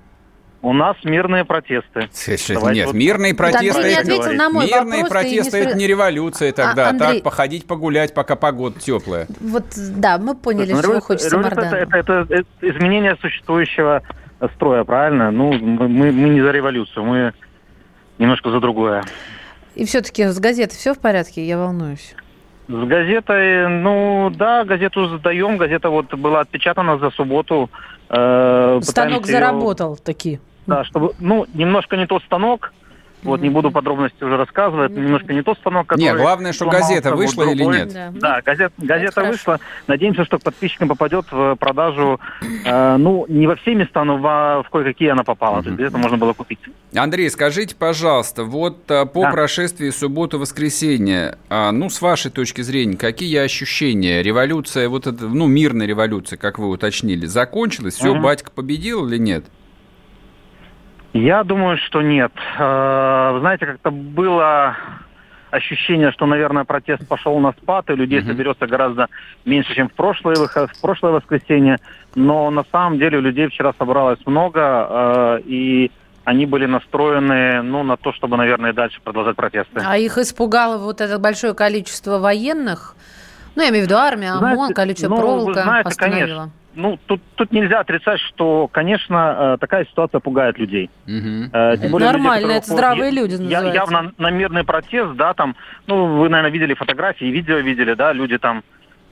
У 0.61 0.73
нас 0.73 0.97
мирные 1.03 1.45
протесты. 1.45 2.09
Давайте 2.49 2.79
Нет, 2.79 2.87
вот... 2.87 2.95
мирные 2.95 3.33
протесты. 3.33 3.81
Да, 3.81 4.01
это... 4.01 4.31
на 4.33 4.49
мой 4.49 4.65
мирные 4.65 5.05
протесты 5.05 5.59
не... 5.59 5.65
это 5.65 5.77
не 5.77 5.87
революция 5.87 6.51
тогда. 6.51 6.87
А, 6.87 6.89
Андрей... 6.89 7.13
Так 7.13 7.23
походить 7.23 7.65
погулять, 7.65 8.13
пока 8.13 8.35
погода 8.35 8.79
теплая. 8.79 9.27
Вот 9.39 9.63
да, 9.77 10.17
мы 10.17 10.35
поняли, 10.35 10.73
что 10.73 10.91
вы 10.91 11.01
хочется 11.01 11.39
это, 11.39 11.61
это, 11.61 11.97
это, 11.97 12.27
это 12.29 12.45
изменение 12.61 13.15
существующего 13.21 14.01
строя, 14.55 14.83
правильно? 14.83 15.31
Ну, 15.31 15.53
мы, 15.53 16.11
мы 16.11 16.29
не 16.29 16.41
за 16.41 16.51
революцию, 16.51 17.05
мы 17.05 17.33
немножко 18.17 18.49
за 18.49 18.59
другое. 18.59 19.03
И 19.75 19.85
все-таки 19.85 20.25
с 20.25 20.39
газетой 20.39 20.75
все 20.75 20.93
в 20.93 20.99
порядке? 20.99 21.45
Я 21.45 21.57
волнуюсь. 21.57 22.15
С 22.69 22.87
газетой, 22.87 23.67
ну 23.67 24.31
да, 24.35 24.63
газету 24.63 25.17
сдаем. 25.17 25.57
Газета 25.57 25.89
вот 25.89 26.13
была 26.13 26.41
отпечатана 26.41 26.99
за 26.99 27.09
субботу. 27.09 27.71
Э, 28.09 28.79
станок 28.83 29.25
заработал 29.25 29.93
ее... 29.93 29.97
таки. 29.97 30.39
Да, 30.67 30.83
чтобы, 30.83 31.13
ну, 31.19 31.47
немножко 31.55 31.97
не 31.97 32.05
тот 32.05 32.21
станок, 32.23 32.71
Вот 33.23 33.41
не 33.41 33.49
буду 33.49 33.71
подробности 33.71 34.23
уже 34.23 34.37
рассказывать. 34.37 34.91
Немножко 34.91 35.33
не 35.33 35.41
тот 35.41 35.57
станок, 35.57 35.87
который... 35.87 36.03
Не, 36.03 36.13
главное, 36.13 36.53
что 36.53 36.69
газета 36.69 37.15
вышла 37.15 37.43
или 37.43 37.63
нет. 37.63 37.93
Да, 37.93 38.11
да 38.13 38.41
газет, 38.41 38.73
газета 38.77 39.23
вышла. 39.23 39.59
Надеемся, 39.87 40.25
что 40.25 40.39
к 40.39 40.43
подписчикам 40.43 40.87
попадет 40.87 41.25
в 41.31 41.55
продажу, 41.55 42.19
э, 42.65 42.97
ну, 42.97 43.25
не 43.27 43.47
во 43.47 43.55
все 43.57 43.75
места, 43.75 44.03
но 44.03 44.17
во, 44.17 44.63
в 44.63 44.69
кое-какие 44.69 45.09
она 45.09 45.23
попала. 45.23 45.57
Угу. 45.57 45.63
То 45.63 45.69
есть 45.69 45.81
это 45.81 45.97
можно 45.97 46.17
было 46.17 46.33
купить. 46.33 46.59
Андрей, 46.95 47.29
скажите, 47.29 47.75
пожалуйста, 47.75 48.43
вот 48.43 48.89
э, 48.89 49.05
по 49.05 49.23
да. 49.23 49.31
прошествии 49.31 49.89
субботы-воскресенья, 49.89 51.37
э, 51.49 51.71
ну, 51.71 51.89
с 51.89 52.01
вашей 52.01 52.31
точки 52.31 52.61
зрения, 52.61 52.97
какие 52.97 53.37
ощущения? 53.37 54.23
Революция, 54.23 54.89
вот 54.89 55.07
эта, 55.07 55.27
ну, 55.27 55.47
мирная 55.47 55.87
революция, 55.87 56.37
как 56.37 56.57
вы 56.59 56.69
уточнили, 56.69 57.25
закончилась? 57.25 57.95
Все, 57.95 58.11
угу. 58.11 58.21
батька 58.21 58.51
победил 58.51 59.07
или 59.07 59.17
нет? 59.17 59.45
Я 61.13 61.43
думаю, 61.43 61.77
что 61.77 62.01
нет. 62.01 62.31
Э, 62.57 63.37
знаете, 63.39 63.65
как-то 63.65 63.91
было 63.91 64.75
ощущение, 65.51 66.11
что, 66.11 66.25
наверное, 66.25 66.63
протест 66.63 67.07
пошел 67.07 67.39
на 67.39 67.53
спад, 67.53 67.89
и 67.89 67.95
людей 67.95 68.19
mm-hmm. 68.19 68.27
соберется 68.27 68.67
гораздо 68.67 69.07
меньше, 69.45 69.73
чем 69.73 69.89
в 69.89 69.93
прошлое, 69.93 70.35
в 70.35 70.81
прошлое 70.81 71.13
воскресенье. 71.13 71.77
Но 72.15 72.51
на 72.51 72.63
самом 72.71 72.99
деле 72.99 73.19
людей 73.19 73.47
вчера 73.47 73.73
собралось 73.77 74.19
много, 74.25 74.59
э, 74.61 75.41
и 75.45 75.91
они 76.25 76.45
были 76.45 76.67
настроены 76.67 77.63
ну, 77.63 77.83
на 77.83 77.97
то, 77.97 78.13
чтобы, 78.13 78.37
наверное, 78.37 78.73
дальше 78.73 78.99
продолжать 79.03 79.35
протесты. 79.35 79.81
А 79.83 79.97
их 79.97 80.17
испугало 80.19 80.77
вот 80.77 81.01
это 81.01 81.17
большое 81.17 81.55
количество 81.55 82.19
военных? 82.19 82.95
Ну, 83.59 83.63
я 83.63 83.71
имею 83.71 83.83
в 83.83 83.87
виду 83.87 83.97
армия, 83.97 84.31
ОМОН, 84.31 84.55
знаете, 84.55 84.73
колючая 84.73 85.09
ну, 85.09 85.17
проволока 85.17 85.63
знаете, 85.63 85.89
остановила. 85.89 86.27
Конечно. 86.27 86.51
Ну, 86.75 86.99
тут, 87.07 87.21
тут 87.35 87.51
нельзя 87.51 87.81
отрицать, 87.81 88.21
что, 88.21 88.69
конечно, 88.71 89.55
э, 89.55 89.57
такая 89.59 89.83
ситуация 89.83 90.21
пугает 90.21 90.57
людей. 90.57 90.89
Угу. 91.07 91.51
Тем 91.81 91.91
более 91.91 92.11
Нормально, 92.11 92.45
люди, 92.45 92.57
это 92.57 92.67
здравые 92.67 93.11
люди 93.11 93.35
называются. 93.35 93.73
Явно 93.73 94.13
на 94.17 94.29
мирный 94.31 94.63
протест, 94.63 95.13
да, 95.15 95.33
там, 95.33 95.57
ну, 95.87 96.19
вы, 96.19 96.29
наверное, 96.29 96.51
видели 96.51 96.73
фотографии, 96.73 97.25
видео 97.25 97.57
видели, 97.57 97.95
да, 97.95 98.13
люди 98.13 98.37
там 98.37 98.63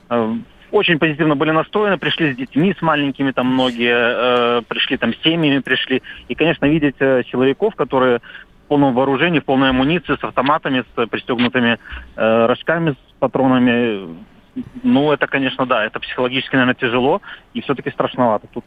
э, 0.09 0.35
очень 0.71 0.97
позитивно 0.97 1.35
были 1.35 1.51
настроены, 1.51 1.97
пришли 1.97 2.33
с 2.33 2.37
детьми, 2.37 2.73
с 2.77 2.81
маленькими, 2.81 3.31
там 3.31 3.47
многие, 3.47 4.59
э, 4.59 4.61
пришли 4.61 4.95
там 4.95 5.13
с 5.13 5.17
семьями, 5.23 5.59
пришли. 5.59 6.01
И, 6.29 6.35
конечно, 6.35 6.67
видеть 6.67 6.95
э, 6.99 7.23
человеков, 7.23 7.75
которые 7.75 8.19
в 8.19 8.67
полном 8.67 8.93
вооружении, 8.93 9.39
в 9.39 9.45
полной 9.45 9.69
амуниции, 9.69 10.15
с 10.15 10.23
автоматами, 10.23 10.83
с 10.95 11.07
пристегнутыми 11.07 11.79
э, 12.15 12.45
рожками, 12.45 12.91
с 12.91 13.13
патронами, 13.19 14.07
ну, 14.83 15.11
это, 15.11 15.27
конечно, 15.27 15.65
да, 15.65 15.85
это 15.85 15.99
психологически, 15.99 16.55
наверное, 16.55 16.75
тяжело 16.75 17.21
и 17.53 17.61
все-таки 17.61 17.91
страшновато. 17.91 18.47
Тут 18.53 18.65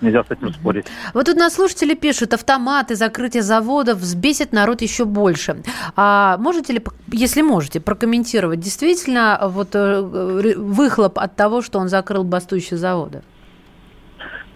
нельзя 0.00 0.24
с 0.24 0.30
этим 0.30 0.52
спорить. 0.52 0.86
Вот 1.14 1.26
тут 1.26 1.36
нас 1.36 1.54
слушатели 1.54 1.94
пишут, 1.94 2.32
автоматы, 2.32 2.94
закрытие 2.94 3.42
заводов 3.42 3.98
взбесит 3.98 4.52
народ 4.52 4.82
еще 4.82 5.04
больше. 5.04 5.62
А 5.96 6.36
можете 6.38 6.74
ли, 6.74 6.82
если 7.12 7.42
можете, 7.42 7.80
прокомментировать, 7.80 8.60
действительно 8.60 9.38
вот 9.42 9.74
э, 9.74 10.00
выхлоп 10.56 11.18
от 11.18 11.36
того, 11.36 11.62
что 11.62 11.78
он 11.78 11.88
закрыл 11.88 12.24
бастующие 12.24 12.78
заводы? 12.78 13.22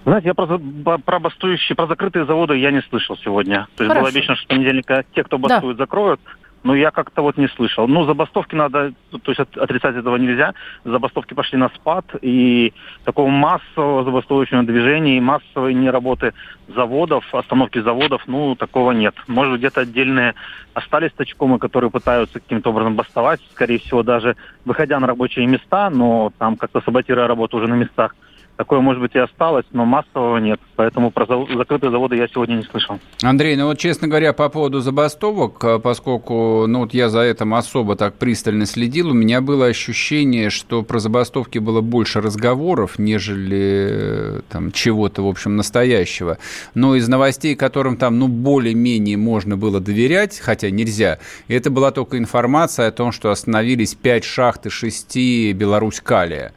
Знаете, 0.05 0.29
я 0.29 0.35
про, 0.35 0.59
про 0.99 1.21
бастующие, 1.21 1.77
про 1.77 1.87
закрытые 1.87 2.27
заводы 2.27 2.57
я 2.57 2.73
не 2.73 2.83
слышал 2.83 3.17
сегодня. 3.19 3.69
То 3.77 3.85
есть 3.85 3.89
Хорошо. 3.89 4.01
было 4.01 4.09
обещано, 4.09 4.37
что 4.37 4.45
с 4.45 4.49
понедельника 4.49 5.05
те, 5.15 5.23
кто 5.23 5.39
бастует, 5.39 5.77
да. 5.77 5.85
закроют. 5.85 6.21
Но 6.63 6.75
я 6.75 6.91
как-то 6.91 7.23
вот 7.23 7.37
не 7.37 7.49
слышал. 7.49 7.89
Ну, 7.89 8.05
забастовки 8.05 8.55
надо, 8.55 8.93
то 9.11 9.33
есть 9.33 9.41
отрицать 9.41 9.97
этого 9.97 10.17
нельзя. 10.17 10.55
Забастовки 10.85 11.35
пошли 11.35 11.59
на 11.59 11.69
спад, 11.71 12.05
и 12.21 12.73
такого 13.05 13.29
массового 13.29 14.05
забастовочного 14.05 14.65
движения 14.65 15.17
и 15.17 15.21
массовой 15.21 15.75
неработы 15.75 16.35
заводов, 16.69 17.25
остановки 17.35 17.81
заводов, 17.81 18.23
ну, 18.27 18.55
такого 18.55 18.93
нет. 18.93 19.15
Может, 19.27 19.59
где-то 19.59 19.81
отдельные 19.81 20.35
остались 20.75 21.13
точкомы, 21.13 21.59
которые 21.59 21.91
пытаются 21.91 22.41
каким-то 22.41 22.71
образом 22.71 22.95
бастовать, 22.95 23.41
скорее 23.53 23.79
всего, 23.79 24.03
даже 24.03 24.37
выходя 24.65 25.01
на 25.01 25.07
рабочие 25.07 25.47
места, 25.47 25.91
но 25.91 26.33
там 26.39 26.57
как-то 26.57 26.81
саботируя 26.81 27.27
работу 27.27 27.57
уже 27.57 27.67
на 27.67 27.75
местах 27.75 28.15
такое, 28.57 28.81
может 28.81 29.01
быть, 29.01 29.15
и 29.15 29.19
осталось, 29.19 29.67
но 29.73 29.85
массового 29.85 30.39
нет. 30.39 30.61
Поэтому 30.77 31.11
про 31.11 31.27
закрытые 31.27 31.91
заводы 31.91 32.17
я 32.17 32.29
сегодня 32.29 32.57
не 32.57 32.63
слышал. 32.63 32.99
Андрей, 33.23 33.57
ну 33.57 33.67
вот, 33.67 33.79
честно 33.79 34.09
говоря, 34.09 34.33
по 34.33 34.49
поводу 34.49 34.81
забастовок, 34.81 35.63
э, 35.65 35.79
поскольку 35.79 36.67
ну, 36.67 36.81
вот 36.81 36.95
я 36.95 37.09
за 37.09 37.21
этим 37.21 37.55
особо 37.55 37.97
так 37.97 38.15
пристально 38.15 38.67
следил, 38.67 39.11
у 39.11 39.15
меня 39.15 39.41
было 39.41 39.67
ощущение, 39.67 40.51
что 40.51 40.83
про 40.83 40.99
забастовки 40.99 41.59
было 41.59 41.81
больше 41.81 42.21
разговоров, 42.21 42.99
нежели 42.99 43.89
э, 43.91 44.41
там 44.49 44.73
чего-то, 44.73 45.23
в 45.23 45.29
общем, 45.29 45.57
настоящего. 45.57 46.39
Но 46.75 46.95
из 46.95 47.09
новостей, 47.09 47.55
которым 47.55 47.97
там, 47.97 48.19
ну, 48.19 48.29
более-менее 48.29 49.17
можно 49.17 49.57
было 49.57 49.81
доверять, 49.81 50.39
хотя 50.39 50.71
нельзя, 50.71 51.19
это 51.49 51.71
была 51.71 51.91
только 51.91 52.19
информация 52.19 52.89
о 52.89 52.93
том, 52.93 53.13
что 53.13 53.31
остановились 53.31 53.95
5 53.95 54.25
шахт 54.25 54.67
и 54.67 54.71
6 54.71 55.55
Беларусь-Калия. 55.55 56.53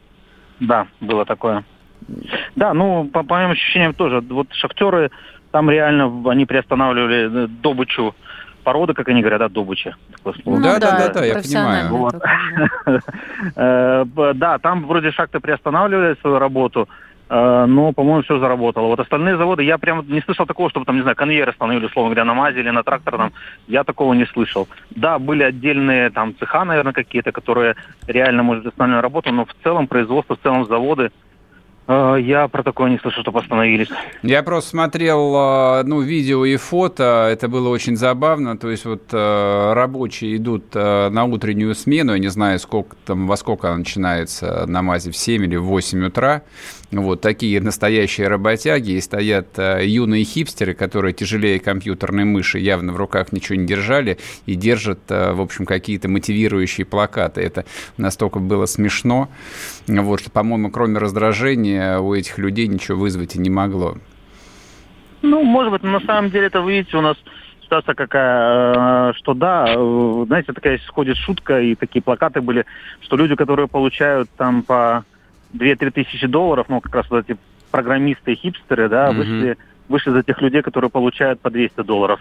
Да, 0.60 0.86
было 1.00 1.24
такое. 1.24 1.64
Да, 2.54 2.74
ну, 2.74 3.08
по, 3.12 3.22
по 3.22 3.34
моим 3.34 3.50
ощущениям 3.50 3.94
тоже. 3.94 4.20
Вот 4.20 4.52
шахтеры, 4.52 5.10
там 5.50 5.70
реально 5.70 6.30
они 6.30 6.46
приостанавливали 6.46 7.44
э, 7.44 7.46
добычу 7.62 8.14
породы, 8.66 8.94
как 8.94 9.08
они 9.08 9.20
говорят, 9.20 9.38
да, 9.38 9.48
добыча. 9.48 9.94
Ну, 10.44 10.60
да, 10.60 10.78
да, 10.78 10.98
да, 10.98 11.08
да, 11.08 11.24
я 11.24 11.34
понимаю. 11.34 11.88
Вот. 11.88 12.14
Э, 13.54 14.04
да, 14.34 14.58
там 14.58 14.86
вроде 14.86 15.12
шахты 15.12 15.40
приостанавливали 15.40 16.16
свою 16.20 16.38
работу, 16.38 16.88
э, 17.28 17.64
но, 17.66 17.92
по-моему, 17.92 18.22
все 18.22 18.38
заработало. 18.38 18.86
Вот 18.86 19.00
остальные 19.00 19.36
заводы, 19.36 19.62
я 19.62 19.78
прям 19.78 20.04
не 20.08 20.20
слышал 20.22 20.46
такого, 20.46 20.70
чтобы 20.70 20.86
там, 20.86 20.96
не 20.96 21.02
знаю, 21.02 21.16
конвейеры 21.16 21.52
остановили, 21.52 21.86
условно 21.86 22.14
говоря, 22.14 22.24
на 22.24 22.34
МАЗе 22.34 22.60
или 22.60 22.70
на 22.70 22.82
трактор, 22.82 23.16
там, 23.16 23.32
я 23.68 23.84
такого 23.84 24.14
не 24.14 24.26
слышал. 24.26 24.68
Да, 24.90 25.18
были 25.18 25.44
отдельные 25.44 26.10
там 26.10 26.34
цеха, 26.38 26.64
наверное, 26.64 26.92
какие-то, 26.92 27.30
которые 27.30 27.76
реально, 28.06 28.42
может, 28.42 28.66
остановили 28.66 29.00
работу, 29.00 29.32
но 29.32 29.44
в 29.44 29.54
целом 29.62 29.86
производство, 29.86 30.34
в 30.34 30.40
целом 30.40 30.66
заводы, 30.66 31.10
я 31.88 32.48
про 32.48 32.62
такое 32.62 32.90
не 32.90 32.98
слышал, 32.98 33.22
чтобы 33.22 33.40
остановились. 33.40 33.88
Я 34.22 34.42
просто 34.42 34.70
смотрел 34.70 35.34
э, 35.34 35.82
ну, 35.84 36.00
видео 36.00 36.44
и 36.44 36.56
фото, 36.56 37.28
это 37.30 37.48
было 37.48 37.68
очень 37.68 37.96
забавно. 37.96 38.58
То 38.58 38.70
есть 38.70 38.84
вот 38.84 39.02
э, 39.12 39.72
рабочие 39.72 40.36
идут 40.36 40.74
на 40.74 41.24
утреннюю 41.24 41.74
смену, 41.74 42.12
я 42.12 42.18
не 42.18 42.28
знаю, 42.28 42.58
сколько 42.58 42.96
там, 43.04 43.26
во 43.26 43.36
сколько 43.36 43.68
она 43.68 43.78
начинается 43.78 44.66
на 44.66 44.82
МАЗе, 44.82 45.10
в 45.10 45.16
7 45.16 45.44
или 45.44 45.56
в 45.56 45.64
8 45.64 46.06
утра. 46.06 46.42
Вот 46.92 47.20
такие 47.20 47.60
настоящие 47.60 48.28
работяги, 48.28 48.92
и 48.92 49.00
стоят 49.00 49.58
юные 49.58 50.24
хипстеры, 50.24 50.74
которые 50.74 51.12
тяжелее 51.12 51.58
компьютерной 51.58 52.24
мыши, 52.24 52.58
явно 52.58 52.92
в 52.92 52.96
руках 52.96 53.32
ничего 53.32 53.56
не 53.58 53.66
держали, 53.66 54.18
и 54.46 54.54
держат, 54.54 55.00
в 55.08 55.40
общем, 55.40 55.66
какие-то 55.66 56.08
мотивирующие 56.08 56.84
плакаты. 56.84 57.40
Это 57.40 57.64
настолько 57.96 58.38
было 58.38 58.66
смешно, 58.66 59.28
вот, 59.88 60.20
что, 60.20 60.30
по-моему, 60.30 60.70
кроме 60.70 60.98
раздражения, 60.98 61.98
у 61.98 62.14
этих 62.14 62.38
людей 62.38 62.68
ничего 62.68 62.98
вызвать 62.98 63.34
и 63.34 63.40
не 63.40 63.50
могло. 63.50 63.96
Ну, 65.22 65.42
может 65.42 65.72
быть, 65.72 65.82
на 65.82 66.00
самом 66.00 66.30
деле 66.30 66.46
это, 66.46 66.60
вы 66.60 66.74
видите, 66.74 66.96
у 66.96 67.00
нас 67.00 67.16
ситуация 67.62 67.94
какая, 67.96 69.10
э, 69.10 69.12
что 69.14 69.34
да, 69.34 69.64
э, 69.68 70.24
знаете, 70.26 70.52
такая 70.52 70.78
сходит 70.86 71.16
шутка, 71.16 71.60
и 71.60 71.74
такие 71.74 72.00
плакаты 72.00 72.40
были, 72.40 72.64
что 73.00 73.16
люди, 73.16 73.34
которые 73.34 73.66
получают 73.66 74.30
там 74.36 74.62
по 74.62 75.04
2-3 75.54 75.90
тысячи 75.90 76.26
долларов, 76.26 76.66
ну, 76.68 76.80
как 76.80 76.94
раз 76.94 77.10
вот 77.10 77.28
эти 77.28 77.38
программисты 77.70 78.32
и 78.32 78.36
хипстеры, 78.36 78.88
да, 78.88 79.10
mm-hmm. 79.10 79.16
вышли, 79.16 79.58
вышли 79.88 80.10
за 80.10 80.22
тех 80.22 80.40
людей, 80.40 80.62
которые 80.62 80.90
получают 80.90 81.40
по 81.40 81.50
200 81.50 81.82
долларов. 81.82 82.20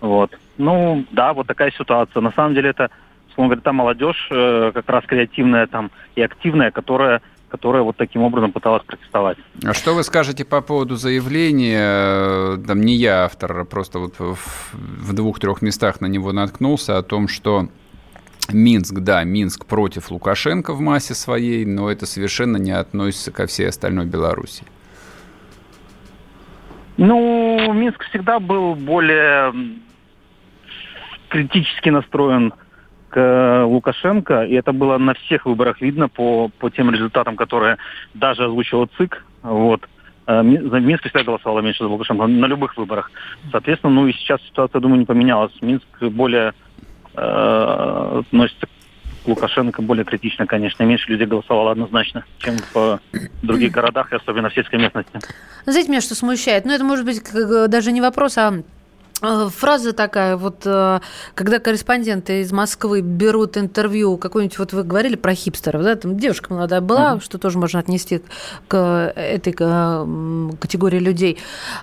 Вот. 0.00 0.36
Ну, 0.58 1.04
да, 1.10 1.32
вот 1.32 1.46
такая 1.46 1.70
ситуация. 1.72 2.20
На 2.20 2.32
самом 2.32 2.54
деле 2.54 2.70
это, 2.70 2.90
условно 3.30 3.48
говоря, 3.48 3.62
та 3.62 3.72
молодежь, 3.72 4.28
э, 4.30 4.72
как 4.74 4.88
раз 4.88 5.04
креативная 5.06 5.66
там 5.66 5.90
и 6.14 6.22
активная, 6.22 6.70
которая 6.70 7.22
которая 7.48 7.82
вот 7.82 7.96
таким 7.96 8.22
образом 8.22 8.50
пыталась 8.52 8.82
протестовать. 8.82 9.38
А 9.64 9.72
что 9.72 9.94
вы 9.94 10.02
скажете 10.02 10.44
по 10.44 10.60
поводу 10.60 10.96
заявления, 10.96 12.56
там 12.66 12.82
не 12.82 12.96
я 12.96 13.24
автор, 13.24 13.60
а 13.60 13.64
просто 13.64 14.00
вот 14.00 14.18
в, 14.18 14.36
в 14.72 15.12
двух-трех 15.14 15.62
местах 15.62 16.00
на 16.00 16.06
него 16.06 16.32
наткнулся, 16.32 16.98
о 16.98 17.02
том, 17.02 17.28
что 17.28 17.68
Минск, 18.52 18.94
да, 19.00 19.24
Минск 19.24 19.66
против 19.66 20.10
Лукашенко 20.10 20.72
в 20.72 20.80
массе 20.80 21.14
своей, 21.14 21.64
но 21.64 21.90
это 21.90 22.06
совершенно 22.06 22.56
не 22.56 22.72
относится 22.72 23.32
ко 23.32 23.46
всей 23.46 23.68
остальной 23.68 24.06
Беларуси. 24.06 24.64
Ну, 26.96 27.72
Минск 27.72 28.04
всегда 28.04 28.40
был 28.40 28.74
более 28.74 29.52
критически 31.28 31.90
настроен 31.90 32.52
Э, 33.16 33.62
Лукашенко, 33.62 34.44
и 34.44 34.52
это 34.52 34.72
было 34.72 34.98
на 34.98 35.14
всех 35.14 35.46
выборах 35.46 35.80
видно 35.80 36.06
по, 36.08 36.50
по 36.58 36.68
тем 36.68 36.90
результатам, 36.90 37.36
которые 37.36 37.78
даже 38.12 38.44
озвучил 38.44 38.86
ЦИК. 38.98 39.24
Вот. 39.42 39.88
Э, 40.26 40.42
Минск 40.42 41.04
всегда 41.04 41.24
голосовало 41.24 41.60
меньше 41.60 41.84
за 41.84 41.88
Лукашенко 41.88 42.26
на 42.26 42.44
любых 42.44 42.76
выборах. 42.76 43.10
Соответственно, 43.50 43.94
ну 43.94 44.06
и 44.06 44.12
сейчас 44.12 44.42
ситуация, 44.42 44.82
думаю, 44.82 44.98
не 44.98 45.06
поменялась. 45.06 45.52
Минск 45.62 45.86
более 46.02 46.52
э, 47.16 48.22
к 49.24 49.28
Лукашенко 49.28 49.82
более 49.82 50.04
критично, 50.04 50.46
конечно. 50.46 50.84
Меньше 50.84 51.10
людей 51.10 51.26
голосовало 51.26 51.72
однозначно, 51.72 52.24
чем 52.38 52.56
в 52.72 53.00
других 53.42 53.72
городах, 53.72 54.12
и 54.12 54.16
особенно 54.16 54.50
в 54.50 54.54
сельской 54.54 54.78
местности. 54.78 55.18
Знаете, 55.64 55.88
меня 55.88 56.00
что 56.00 56.14
смущает? 56.14 56.64
Ну, 56.64 56.72
это 56.72 56.84
может 56.84 57.04
быть 57.04 57.22
даже 57.68 57.90
не 57.90 58.00
вопрос, 58.00 58.38
а 58.38 58.52
Э, 58.52 58.75
фраза 59.20 59.92
такая, 59.92 60.36
вот 60.36 60.62
э, 60.64 61.00
когда 61.34 61.58
корреспонденты 61.58 62.40
из 62.40 62.52
Москвы 62.52 63.00
берут 63.00 63.56
интервью, 63.56 64.16
какой-нибудь, 64.18 64.58
вот 64.58 64.72
вы 64.72 64.82
говорили 64.82 65.16
про 65.16 65.34
хипстеров, 65.34 65.82
да, 65.82 65.94
там 65.96 66.18
девушка 66.18 66.52
молодая 66.52 66.80
была, 66.80 67.14
uh-huh. 67.14 67.22
что 67.22 67.38
тоже 67.38 67.58
можно 67.58 67.80
отнести 67.80 68.22
к 68.68 69.12
этой 69.16 69.52
категории 69.52 70.98
людей. 70.98 71.38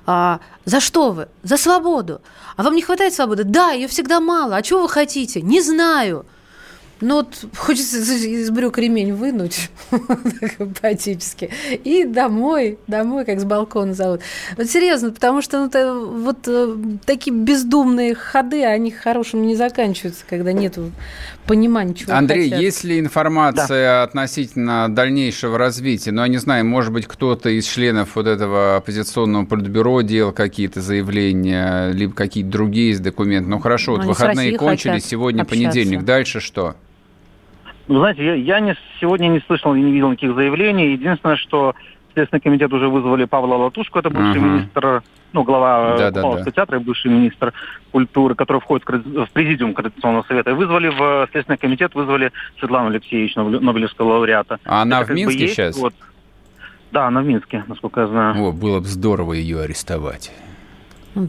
А, 0.05 0.39
за 0.65 0.79
что 0.79 1.11
вы? 1.11 1.27
За 1.43 1.57
свободу. 1.57 2.21
А 2.55 2.63
вам 2.63 2.75
не 2.75 2.81
хватает 2.81 3.13
свободы? 3.13 3.43
Да, 3.43 3.71
ее 3.71 3.87
всегда 3.87 4.19
мало. 4.19 4.55
А 4.55 4.61
чего 4.61 4.83
вы 4.83 4.89
хотите? 4.89 5.41
Не 5.41 5.61
знаю. 5.61 6.25
Ну, 7.01 7.15
вот 7.15 7.45
хочется 7.57 7.97
из 7.97 8.49
брюк 8.49 8.77
ремень 8.77 9.13
вынуть, 9.13 9.69
поэтически, 10.81 11.49
и 11.83 12.05
домой, 12.05 12.77
домой, 12.87 13.25
как 13.25 13.39
с 13.39 13.43
балкона 13.43 13.93
зовут. 13.93 14.21
Вот 14.57 14.67
серьезно, 14.67 15.11
потому 15.11 15.41
что 15.41 15.69
ну, 15.73 16.21
вот 16.21 16.47
э, 16.47 16.75
такие 17.05 17.35
бездумные 17.35 18.15
ходы, 18.15 18.63
они 18.63 18.91
хорошим 18.91 19.45
не 19.45 19.55
заканчиваются, 19.55 20.23
когда 20.29 20.53
нет 20.53 20.77
понимания, 21.45 21.93
чего 21.93 22.13
Андрей, 22.13 22.45
хотят. 22.45 22.61
есть 22.61 22.83
ли 22.83 22.99
информация 22.99 23.89
да. 23.89 24.03
относительно 24.03 24.93
дальнейшего 24.93 25.57
развития? 25.57 26.11
Ну, 26.11 26.21
я 26.21 26.27
не 26.27 26.37
знаю, 26.37 26.65
может 26.65 26.93
быть, 26.93 27.05
кто-то 27.05 27.49
из 27.49 27.65
членов 27.65 28.15
вот 28.15 28.27
этого 28.27 28.77
оппозиционного 28.77 29.45
политбюро 29.45 30.01
делал 30.01 30.31
какие-то 30.31 30.81
заявления, 30.81 31.91
либо 31.91 32.13
какие-то 32.13 32.49
другие 32.49 32.97
документы. 32.97 33.49
Ну, 33.49 33.59
хорошо, 33.59 33.93
вот 33.93 34.05
выходные 34.05 34.57
кончились, 34.57 35.05
сегодня 35.05 35.41
общаться. 35.41 35.65
понедельник, 35.65 36.03
дальше 36.03 36.39
что? 36.39 36.75
Вы 37.87 37.97
знаете, 37.99 38.25
я, 38.25 38.33
я 38.33 38.59
не, 38.59 38.75
сегодня 38.99 39.27
не 39.27 39.39
слышал 39.41 39.75
и 39.75 39.81
не 39.81 39.91
видел 39.91 40.09
никаких 40.11 40.35
заявлений. 40.35 40.93
Единственное, 40.93 41.35
что 41.35 41.75
Следственный 42.13 42.41
комитет 42.41 42.71
уже 42.71 42.87
вызвали 42.87 43.25
Павла 43.25 43.55
Латушку, 43.55 43.99
это 43.99 44.09
бывший 44.09 44.39
uh-huh. 44.39 44.45
министр, 44.45 45.03
ну, 45.33 45.43
глава 45.43 45.97
да, 45.97 46.11
да, 46.11 46.21
да. 46.21 46.51
театра 46.51 46.79
и 46.79 46.83
бывший 46.83 47.09
министр 47.09 47.53
культуры, 47.91 48.35
который 48.35 48.61
входит 48.61 48.85
в 48.87 49.27
президиум 49.33 49.73
Координационного 49.73 50.23
совета. 50.27 50.51
И 50.51 50.53
вызвали 50.53 50.89
в 50.89 51.27
Следственный 51.31 51.57
комитет, 51.57 51.95
вызвали 51.95 52.31
Светлану 52.59 52.89
Алексеевич, 52.89 53.35
Нобелевского 53.35 54.13
лауреата. 54.13 54.59
А 54.63 54.83
она 54.83 55.01
это, 55.01 55.11
в 55.11 55.15
Минске 55.15 55.39
есть, 55.39 55.55
сейчас? 55.55 55.77
Вот, 55.77 55.93
да, 56.91 57.07
она 57.07 57.21
в 57.21 57.25
Минске, 57.25 57.63
насколько 57.67 58.01
я 58.01 58.07
знаю. 58.07 58.43
О, 58.43 58.51
было 58.51 58.79
бы 58.79 58.85
здорово 58.85 59.33
ее 59.33 59.61
арестовать. 59.61 60.31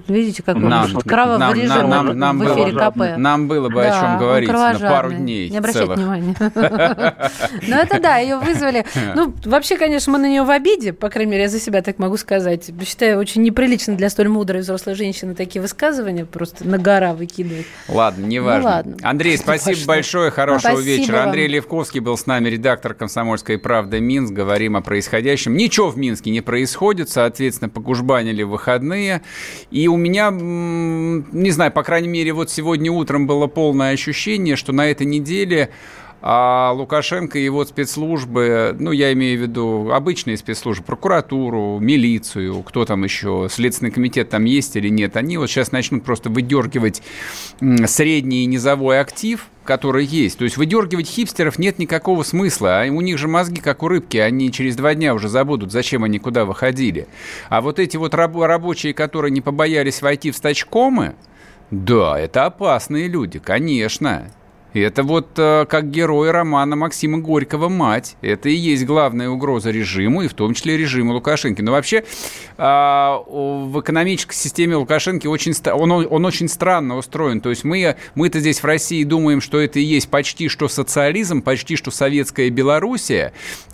Видите, 0.08 0.42
как 0.42 0.56
нам, 0.56 0.94
он 0.94 1.02
кровавый 1.02 1.66
нам, 1.66 2.18
нам, 2.18 2.38
в 2.38 2.44
эфире 2.44 2.72
было, 2.72 2.90
КП. 2.90 3.18
Нам 3.18 3.48
было 3.48 3.68
бы 3.68 3.82
да, 3.82 3.98
о 3.98 4.00
чем 4.00 4.18
говорить 4.18 4.50
на 4.50 4.78
пару 4.78 5.12
дней 5.12 5.50
Не 5.50 5.58
обращайте 5.58 5.86
целых. 5.86 5.98
внимания. 5.98 6.34
Ну, 7.66 7.76
это 7.76 8.00
да, 8.00 8.18
ее 8.18 8.38
вызвали. 8.38 8.84
Ну, 9.14 9.34
вообще, 9.44 9.76
конечно, 9.76 10.12
мы 10.12 10.18
на 10.18 10.28
нее 10.28 10.42
в 10.42 10.50
обиде, 10.50 10.92
по 10.92 11.08
крайней 11.08 11.32
мере, 11.32 11.44
я 11.44 11.48
за 11.48 11.60
себя 11.60 11.82
так 11.82 11.98
могу 11.98 12.16
сказать. 12.16 12.70
Считаю, 12.86 13.18
очень 13.18 13.42
неприлично 13.42 13.96
для 13.96 14.10
столь 14.10 14.28
мудрой 14.28 14.60
взрослой 14.60 14.94
женщины 14.94 15.34
такие 15.34 15.60
высказывания 15.60 16.24
просто 16.24 16.66
на 16.66 16.78
гора 16.78 17.14
выкидывать. 17.14 17.66
Ладно. 17.88 18.26
Ну, 18.26 18.44
ладно. 18.44 18.96
Андрей, 19.02 19.36
спасибо 19.38 19.78
большое, 19.86 20.30
хорошего 20.30 20.80
вечера. 20.80 21.24
Андрей 21.24 21.48
Левковский 21.48 22.00
был 22.00 22.16
с 22.16 22.26
нами, 22.26 22.48
редактор 22.48 22.94
«Комсомольской 22.94 23.58
правды» 23.58 24.00
Минск. 24.00 24.32
Говорим 24.32 24.76
о 24.76 24.80
происходящем. 24.80 25.56
Ничего 25.56 25.90
в 25.90 25.98
Минске 25.98 26.30
не 26.30 26.40
происходит, 26.40 27.10
соответственно, 27.10 27.68
покужбанили 27.68 28.42
выходные. 28.42 29.22
И 29.74 29.88
у 29.88 29.96
меня, 29.96 30.30
не 30.30 31.50
знаю, 31.50 31.72
по 31.72 31.82
крайней 31.82 32.06
мере, 32.06 32.32
вот 32.32 32.48
сегодня 32.48 32.92
утром 32.92 33.26
было 33.26 33.48
полное 33.48 33.92
ощущение, 33.92 34.54
что 34.54 34.72
на 34.72 34.88
этой 34.88 35.04
неделе 35.04 35.70
а 36.26 36.72
Лукашенко 36.72 37.38
и 37.38 37.44
его 37.44 37.66
спецслужбы, 37.66 38.74
ну, 38.78 38.92
я 38.92 39.12
имею 39.12 39.38
в 39.38 39.42
виду 39.42 39.90
обычные 39.92 40.38
спецслужбы, 40.38 40.82
прокуратуру, 40.82 41.78
милицию, 41.80 42.62
кто 42.62 42.86
там 42.86 43.04
еще, 43.04 43.48
Следственный 43.50 43.90
комитет 43.90 44.30
там 44.30 44.46
есть 44.46 44.74
или 44.74 44.88
нет, 44.88 45.18
они 45.18 45.36
вот 45.36 45.50
сейчас 45.50 45.70
начнут 45.70 46.02
просто 46.02 46.30
выдергивать 46.30 47.02
средний 47.84 48.46
низовой 48.46 49.00
актив, 49.00 49.48
который 49.64 50.06
есть. 50.06 50.38
То 50.38 50.44
есть 50.44 50.56
выдергивать 50.56 51.08
хипстеров 51.08 51.58
нет 51.58 51.78
никакого 51.78 52.22
смысла. 52.22 52.80
А 52.80 52.86
у 52.86 53.02
них 53.02 53.18
же 53.18 53.28
мозги, 53.28 53.60
как 53.60 53.82
у 53.82 53.88
рыбки, 53.88 54.16
они 54.16 54.50
через 54.50 54.76
два 54.76 54.94
дня 54.94 55.12
уже 55.12 55.28
забудут, 55.28 55.72
зачем 55.72 56.04
они 56.04 56.18
куда 56.18 56.46
выходили. 56.46 57.06
А 57.50 57.60
вот 57.60 57.78
эти 57.78 57.98
вот 57.98 58.14
раб- 58.14 58.34
рабочие, 58.34 58.94
которые 58.94 59.30
не 59.30 59.42
побоялись 59.42 60.00
войти 60.00 60.30
в 60.30 60.36
стачкомы, 60.36 61.16
да, 61.70 62.18
это 62.18 62.46
опасные 62.46 63.08
люди, 63.08 63.38
конечно. 63.38 64.30
Это 64.74 65.04
вот 65.04 65.28
э, 65.38 65.66
как 65.68 65.90
герой 65.90 66.30
романа 66.30 66.74
Максима 66.74 67.18
Горького 67.18 67.68
«Мать». 67.68 68.16
Это 68.22 68.48
и 68.48 68.54
есть 68.54 68.84
главная 68.84 69.28
угроза 69.28 69.70
режиму, 69.70 70.22
и 70.22 70.28
в 70.28 70.34
том 70.34 70.54
числе 70.54 70.76
режиму 70.76 71.12
Лукашенко. 71.12 71.62
Но 71.62 71.72
вообще 71.72 72.04
э, 72.58 72.62
в 72.62 73.80
экономической 73.80 74.34
системе 74.34 74.76
Лукашенко 74.76 75.28
очень, 75.28 75.54
он, 75.72 75.90
он 75.92 76.24
очень 76.24 76.48
странно 76.48 76.96
устроен. 76.96 77.40
То 77.40 77.50
есть 77.50 77.64
мы, 77.64 77.96
мы-то 78.14 78.40
здесь 78.40 78.60
в 78.60 78.64
России 78.64 79.04
думаем, 79.04 79.40
что 79.40 79.60
это 79.60 79.78
и 79.78 79.82
есть 79.82 80.08
почти 80.08 80.48
что 80.48 80.68
социализм, 80.68 81.42
почти 81.42 81.76
что 81.76 81.90
советская 81.90 82.50
Белоруссия, 82.50 83.32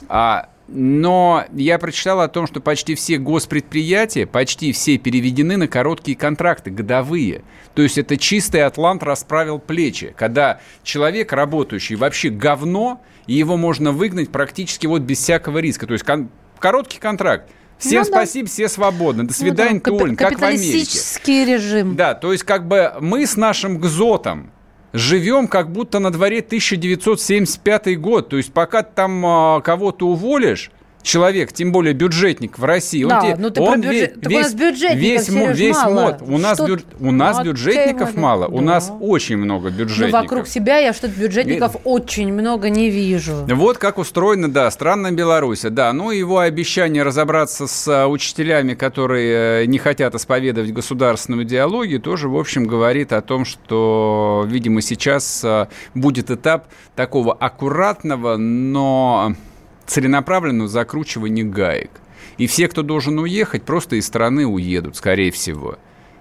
а 0.09 0.51
но 0.73 1.45
я 1.53 1.79
прочитал 1.79 2.21
о 2.21 2.29
том, 2.29 2.47
что 2.47 2.61
почти 2.61 2.95
все 2.95 3.19
госпредприятия, 3.19 4.27
почти 4.27 4.73
все 4.73 4.99
переведены 4.99 5.57
на 5.57 5.67
короткие 5.67 6.17
контракты, 6.17 6.71
годовые. 6.71 7.43
То 7.75 7.83
есть 7.83 7.99
это 7.99 8.17
чистый 8.17 8.63
атлант 8.63 9.03
расправил 9.03 9.59
плечи, 9.59 10.15
когда 10.17 10.61
человек, 10.83 11.33
работающий 11.33 11.97
вообще 11.97 12.31
говно, 12.31 13.03
и 13.27 13.35
его 13.35 13.57
можно 13.57 13.93
выгнать 13.93 14.31
практически 14.31 14.87
вот 14.87 15.03
без 15.03 15.19
всякого 15.19 15.59
риска. 15.59 15.87
То 15.87 15.95
есть 15.95 16.05
кон- 16.05 16.31
короткий 16.59 16.99
контракт. 16.99 17.51
Всем 17.79 18.03
ну, 18.03 18.05
спасибо, 18.05 18.47
да. 18.47 18.53
все 18.53 18.69
свободны. 18.69 19.25
До 19.25 19.33
свидания, 19.33 19.81
ну, 19.85 19.93
да. 19.93 19.99
Тулин, 19.99 20.17
как 20.17 20.39
в 20.39 20.45
Америке. 20.45 21.45
режим. 21.47 21.97
Да, 21.97 22.15
то 22.15 22.31
есть 22.31 22.45
как 22.45 22.69
бы 22.69 22.93
мы 23.01 23.27
с 23.27 23.37
нашим 23.37 23.79
ГЗОТом, 23.79 24.53
живем 24.93 25.49
как 25.49 25.71
будто 25.71 25.99
на 25.99 26.11
дворе 26.11 26.39
1975 26.39 28.01
год. 28.01 28.29
То 28.29 28.37
есть 28.37 28.53
пока 28.53 28.83
там 28.83 29.25
а, 29.25 29.61
кого-то 29.61 30.09
уволишь, 30.09 30.71
человек, 31.03 31.53
тем 31.53 31.73
более 31.73 31.95
бюджетник 31.95 32.59
в 32.59 32.65
России, 32.65 33.05
да, 33.05 33.21
он, 33.21 33.35
ну 33.39 33.51
ты 33.51 33.61
он 33.61 33.81
бюджет, 33.81 34.17
весь, 34.17 34.37
у 34.37 34.41
нас 34.41 34.55
бюджетников, 34.55 35.01
весь, 35.01 35.27
Сереж, 35.27 35.59
весь 35.59 35.77
мало. 35.77 35.95
мод, 35.95 36.17
у 36.23 36.39
нас, 36.39 36.61
бю, 36.61 36.79
у 37.01 37.11
нас 37.11 37.39
ну, 37.39 37.45
бюджетников 37.45 38.17
мало, 38.17 38.49
да. 38.49 38.55
у 38.55 38.61
нас 38.61 38.93
очень 39.01 39.37
много 39.37 39.71
бюджетников. 39.71 40.13
Но 40.13 40.21
вокруг 40.21 40.47
себя 40.47 40.79
я 40.79 40.93
что-то 40.93 41.19
бюджетников 41.19 41.77
И... 41.77 41.79
очень 41.85 42.33
много 42.33 42.71
не 42.71 42.91
вижу. 42.91 43.47
Вот 43.47 43.79
как 43.79 43.99
устроена, 43.99 44.51
да, 44.51 44.71
странная 44.71 45.13
Беларусь, 45.13 45.63
да, 45.63 45.93
ну 45.93 46.11
его 46.11 46.39
обещание 46.41 47.03
разобраться 47.03 47.67
с 47.67 47.89
а, 47.89 48.07
учителями, 48.07 48.75
которые 48.75 49.63
э, 49.63 49.67
не 49.67 49.79
хотят 49.79 50.15
исповедовать 50.15 50.73
государственную 50.73 51.45
идеологию, 51.45 52.01
тоже, 52.01 52.29
в 52.29 52.37
общем, 52.37 52.67
говорит 52.67 53.13
о 53.13 53.21
том, 53.23 53.45
что, 53.45 54.45
видимо, 54.47 54.83
сейчас 54.83 55.43
а, 55.45 55.69
будет 55.95 56.31
этап 56.31 56.67
такого 56.95 57.33
аккуратного, 57.33 58.37
но 58.37 59.35
целенаправленного 59.91 60.69
закручивания 60.69 61.45
гаек. 61.45 61.91
И 62.39 62.47
все, 62.47 62.69
кто 62.69 62.83
должен 62.83 63.19
уехать, 63.19 63.65
просто 63.65 63.97
из 63.97 64.07
страны 64.07 64.47
уедут, 64.47 64.97
скорее 64.97 65.33
всего. 65.33 65.79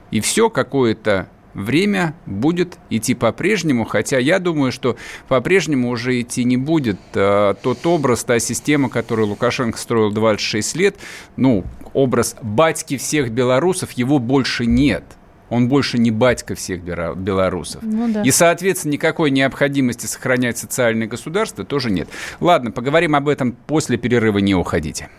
И 0.10 0.22
все 0.22 0.50
какое-то 0.50 1.30
время 1.54 2.16
будет 2.26 2.78
идти 2.90 3.14
по-прежнему, 3.14 3.86
хотя 3.86 4.18
я 4.18 4.40
думаю, 4.40 4.72
что 4.72 4.98
по-прежнему 5.28 5.90
уже 5.90 6.20
идти 6.20 6.44
не 6.44 6.58
будет. 6.58 7.00
А, 7.14 7.54
тот 7.54 7.86
образ, 7.86 8.24
та 8.24 8.40
система, 8.40 8.90
которую 8.90 9.28
Лукашенко 9.28 9.78
строил 9.78 10.12
26 10.12 10.76
лет, 10.76 10.96
ну, 11.36 11.64
образ 11.94 12.36
батьки 12.42 12.98
всех 12.98 13.30
белорусов, 13.30 13.92
его 13.92 14.18
больше 14.18 14.66
нет– 14.66 15.04
он 15.50 15.68
больше 15.68 15.98
не 15.98 16.12
батька 16.12 16.56
всех 16.56 16.82
белорусов. 16.84 17.82
Ну, 17.84 18.12
да. 18.12 18.24
И, 18.24 18.32
соответственно, 18.32 18.94
никакой 18.94 19.32
необходимости 19.32 20.06
сохранять 20.06 20.58
социальное 20.58 21.08
государство 21.08 21.66
тоже 21.66 21.92
нет. 21.92 22.08
Ладно, 22.40 22.72
поговорим 22.72 23.16
об 23.16 23.28
этом 23.28 23.54
после 23.54 23.98
перерыва, 23.98 24.38
не 24.40 24.56
уходите. 24.56 25.10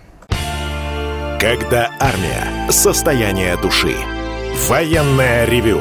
Когда 1.41 1.91
армия. 1.99 2.71
Состояние 2.71 3.57
души. 3.57 3.95
Военное 4.69 5.47
ревю 5.47 5.81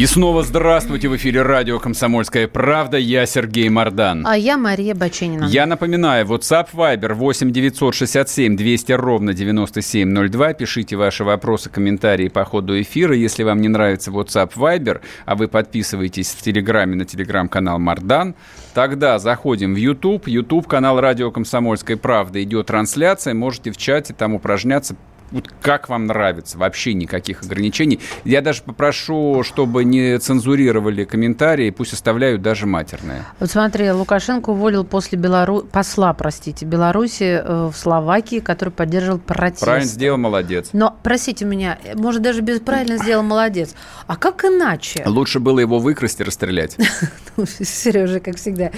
И 0.00 0.06
снова 0.06 0.42
здравствуйте 0.42 1.10
в 1.10 1.16
эфире 1.16 1.42
радио 1.42 1.78
«Комсомольская 1.78 2.48
правда». 2.48 2.96
Я 2.96 3.26
Сергей 3.26 3.68
Мордан. 3.68 4.26
А 4.26 4.34
я 4.34 4.56
Мария 4.56 4.94
Баченина. 4.94 5.44
Я 5.44 5.66
напоминаю, 5.66 6.24
WhatsApp 6.24 6.68
Viber 6.72 7.12
8 7.12 7.52
967 7.52 8.56
200 8.56 8.92
ровно 8.92 9.34
9702. 9.34 10.54
Пишите 10.54 10.96
ваши 10.96 11.22
вопросы, 11.22 11.68
комментарии 11.68 12.28
по 12.28 12.46
ходу 12.46 12.80
эфира. 12.80 13.14
Если 13.14 13.42
вам 13.42 13.60
не 13.60 13.68
нравится 13.68 14.10
WhatsApp 14.10 14.54
Viber, 14.56 15.02
а 15.26 15.34
вы 15.34 15.48
подписываетесь 15.48 16.30
в 16.30 16.40
Телеграме 16.40 16.96
на 16.96 17.04
телеграм-канал 17.04 17.78
Мордан, 17.78 18.36
тогда 18.72 19.18
заходим 19.18 19.74
в 19.74 19.76
YouTube. 19.76 20.28
YouTube 20.28 20.66
канал 20.66 20.98
радио 20.98 21.30
«Комсомольская 21.30 21.98
правда». 21.98 22.42
Идет 22.42 22.68
трансляция, 22.68 23.34
можете 23.34 23.70
в 23.70 23.76
чате 23.76 24.14
там 24.14 24.32
упражняться, 24.32 24.96
вот 25.30 25.48
как 25.62 25.88
вам 25.88 26.06
нравится, 26.06 26.58
вообще 26.58 26.94
никаких 26.94 27.42
ограничений. 27.42 28.00
Я 28.24 28.40
даже 28.40 28.62
попрошу, 28.62 29.42
чтобы 29.44 29.84
не 29.84 30.18
цензурировали 30.18 31.04
комментарии, 31.04 31.70
пусть 31.70 31.92
оставляют 31.92 32.42
даже 32.42 32.66
матерные. 32.66 33.24
Вот 33.38 33.50
смотри, 33.50 33.90
Лукашенко 33.90 34.50
уволил 34.50 34.84
после 34.84 35.18
Белару... 35.18 35.60
посла, 35.60 36.12
простите, 36.12 36.66
Беларуси 36.66 37.40
э, 37.42 37.70
в 37.72 37.76
Словакии, 37.76 38.40
который 38.40 38.70
поддерживал 38.70 39.18
протест. 39.18 39.62
Правильно 39.62 39.88
сделал, 39.88 40.18
молодец. 40.18 40.70
Но, 40.72 40.96
простите 41.02 41.44
меня, 41.44 41.78
может, 41.94 42.22
даже 42.22 42.40
без 42.40 42.60
правильно 42.60 42.98
сделал, 42.98 43.22
молодец. 43.22 43.74
А 44.06 44.16
как 44.16 44.44
иначе? 44.44 45.02
Лучше 45.06 45.40
было 45.40 45.60
его 45.60 45.78
выкрасть 45.78 46.20
и 46.20 46.24
расстрелять. 46.24 46.76
Сережа, 47.60 48.20
как 48.20 48.36
всегда, 48.36 48.70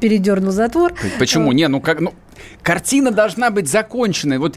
передернул 0.00 0.52
затвор. 0.52 0.94
Почему? 1.18 1.52
Не, 1.52 1.68
ну 1.68 1.80
как, 1.80 2.00
ну, 2.00 2.14
картина 2.62 3.10
должна 3.10 3.50
быть 3.50 3.68
законченной. 3.68 4.38
Вот 4.38 4.56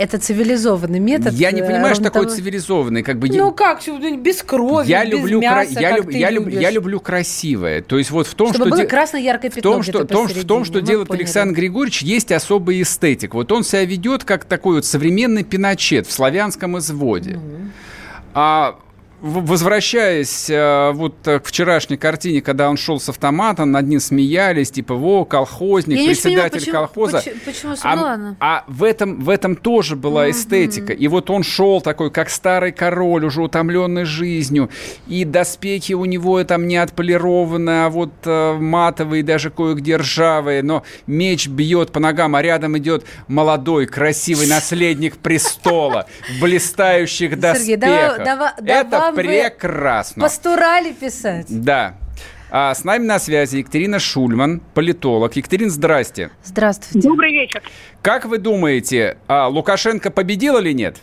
это 0.00 0.16
цивилизованный 0.18 0.98
метод. 0.98 1.34
Я 1.34 1.52
не 1.52 1.60
понимаю, 1.60 1.94
что 1.94 2.04
такое 2.04 2.26
цивилизованный. 2.26 3.02
Как 3.02 3.18
бы, 3.18 3.28
ну 3.28 3.52
как, 3.52 3.80
без 4.18 4.42
крови, 4.42 4.88
я 4.88 5.04
без 5.04 5.12
люблю, 5.12 5.40
мяса, 5.42 5.78
я, 5.78 5.96
люб, 5.96 6.10
я, 6.10 6.30
люб, 6.30 6.48
я 6.48 6.70
люблю 6.70 7.00
красивое. 7.00 7.82
То 7.82 7.98
есть 7.98 8.10
вот 8.10 8.26
в 8.26 8.34
том, 8.34 8.48
Чтобы 8.48 8.68
что... 8.68 8.76
было 8.76 8.84
красное 8.86 9.20
яркое 9.20 9.50
пятно 9.50 9.70
в 9.70 9.74
том, 9.74 9.82
что, 9.82 10.04
том, 10.06 10.26
в 10.26 10.44
том, 10.46 10.64
что 10.64 10.80
делает 10.80 11.08
поняли. 11.08 11.24
Александр 11.24 11.54
Григорьевич, 11.54 12.00
есть 12.00 12.32
особый 12.32 12.80
эстетик. 12.80 13.34
Вот 13.34 13.52
он 13.52 13.62
себя 13.62 13.84
ведет 13.84 14.24
как 14.24 14.46
такой 14.46 14.76
вот 14.76 14.86
современный 14.86 15.44
пиночет 15.44 16.06
в 16.06 16.12
славянском 16.12 16.78
изводе. 16.78 17.32
Mm-hmm. 17.32 17.68
А 18.32 18.78
возвращаясь 19.20 20.48
э, 20.48 20.92
вот 20.92 21.14
к 21.22 21.42
вчерашней 21.44 21.96
картине, 21.96 22.40
когда 22.40 22.70
он 22.70 22.76
шел 22.76 22.98
с 23.00 23.08
автоматом, 23.08 23.70
над 23.70 23.86
ним 23.86 24.00
смеялись, 24.00 24.70
типа, 24.70 24.94
во, 24.94 25.24
колхозник, 25.24 25.98
Я 25.98 26.06
председатель 26.06 26.32
понимаю, 26.32 26.50
почему, 26.50 26.72
колхоза. 26.74 27.18
Почему, 27.18 27.40
почему 27.44 27.74
а, 27.82 27.94
ладно. 27.94 28.36
а 28.40 28.64
в 28.66 28.84
этом, 28.84 29.20
в 29.20 29.28
этом 29.28 29.56
тоже 29.56 29.96
была 29.96 30.30
эстетика. 30.30 30.92
И 30.92 31.08
вот 31.08 31.30
он 31.30 31.42
шел 31.42 31.80
такой, 31.80 32.10
как 32.10 32.30
старый 32.30 32.72
король, 32.72 33.24
уже 33.24 33.42
утомленный 33.42 34.04
жизнью, 34.04 34.70
и 35.06 35.24
доспехи 35.24 35.92
у 35.92 36.04
него 36.04 36.42
там 36.44 36.66
не 36.66 36.76
отполированы, 36.76 37.84
а 37.84 37.90
вот 37.90 38.12
э, 38.24 38.54
матовые, 38.58 39.22
даже 39.22 39.50
кое-где 39.50 39.96
ржавые, 39.96 40.62
но 40.62 40.82
меч 41.06 41.48
бьет 41.48 41.92
по 41.92 42.00
ногам, 42.00 42.34
а 42.36 42.42
рядом 42.42 42.78
идет 42.78 43.04
молодой, 43.28 43.86
красивый 43.86 44.46
наследник 44.46 45.16
престола 45.18 46.06
в 46.28 46.40
блистающих 46.42 47.38
доспехах. 47.38 47.66
Сергей, 47.66 47.76
давай, 47.76 48.24
давай, 48.24 48.52
Это 48.64 49.09
прекрасно. 49.12 50.22
Постурали 50.22 50.92
писать. 50.92 51.46
Да. 51.48 51.96
А 52.52 52.74
с 52.74 52.82
нами 52.82 53.04
на 53.04 53.20
связи 53.20 53.58
Екатерина 53.58 54.00
Шульман, 54.00 54.60
политолог. 54.74 55.36
Екатерина, 55.36 55.70
здрасте. 55.70 56.30
Здравствуйте. 56.42 57.08
Добрый 57.08 57.32
вечер. 57.32 57.62
Как 58.02 58.24
вы 58.24 58.38
думаете, 58.38 59.18
а 59.28 59.46
Лукашенко 59.46 60.10
победил 60.10 60.58
или 60.58 60.72
нет? 60.72 60.96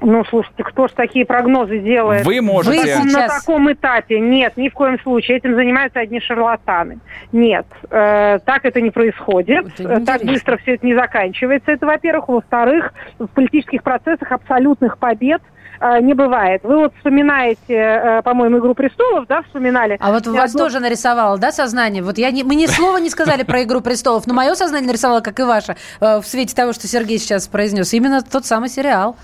Ну, 0.00 0.24
слушайте, 0.24 0.62
кто 0.62 0.88
ж 0.88 0.92
такие 0.92 1.24
прогнозы 1.24 1.78
делает? 1.78 2.24
Вы 2.24 2.40
можете. 2.40 2.80
Вы 2.80 2.86
сейчас... 2.86 3.12
На 3.12 3.28
таком 3.28 3.72
этапе. 3.72 4.20
Нет, 4.20 4.56
ни 4.56 4.68
в 4.68 4.74
коем 4.74 5.00
случае. 5.00 5.38
Этим 5.38 5.54
занимаются 5.54 6.00
одни 6.00 6.20
шарлатаны. 6.20 6.98
Нет, 7.32 7.66
э, 7.90 8.38
так 8.44 8.64
это 8.64 8.80
не 8.80 8.90
происходит. 8.90 9.78
Это 9.78 10.04
так 10.04 10.24
быстро 10.24 10.56
все 10.58 10.74
это 10.74 10.86
не 10.86 10.94
заканчивается. 10.94 11.72
Это, 11.72 11.86
во-первых. 11.86 12.28
Во-вторых, 12.28 12.92
в 13.18 13.26
политических 13.26 13.82
процессах 13.82 14.32
абсолютных 14.32 14.98
побед– 14.98 15.42
Э, 15.80 16.00
не 16.00 16.14
бывает. 16.14 16.62
Вы 16.64 16.78
вот 16.78 16.94
вспоминаете, 16.96 17.74
э, 17.74 18.22
по-моему, 18.22 18.58
«Игру 18.58 18.74
престолов», 18.74 19.26
да, 19.28 19.42
вспоминали? 19.42 19.96
А 20.00 20.12
вот 20.12 20.26
у 20.26 20.32
вас 20.32 20.50
одно... 20.50 20.64
тоже 20.64 20.80
нарисовало, 20.80 21.38
да, 21.38 21.52
сознание? 21.52 22.02
Вот 22.02 22.18
я 22.18 22.30
не, 22.30 22.44
мы 22.44 22.54
ни 22.54 22.66
слова 22.66 22.98
не 22.98 23.10
сказали 23.10 23.42
про 23.42 23.62
«Игру 23.62 23.80
престолов», 23.80 24.26
но 24.26 24.34
мое 24.34 24.54
сознание 24.54 24.86
нарисовало, 24.86 25.20
как 25.20 25.38
и 25.40 25.42
ваше, 25.42 25.76
э, 26.00 26.20
в 26.20 26.26
свете 26.26 26.54
того, 26.54 26.72
что 26.72 26.86
Сергей 26.86 27.18
сейчас 27.18 27.46
произнес. 27.48 27.92
Именно 27.92 28.22
тот 28.22 28.46
самый 28.46 28.68
сериал. 28.68 29.16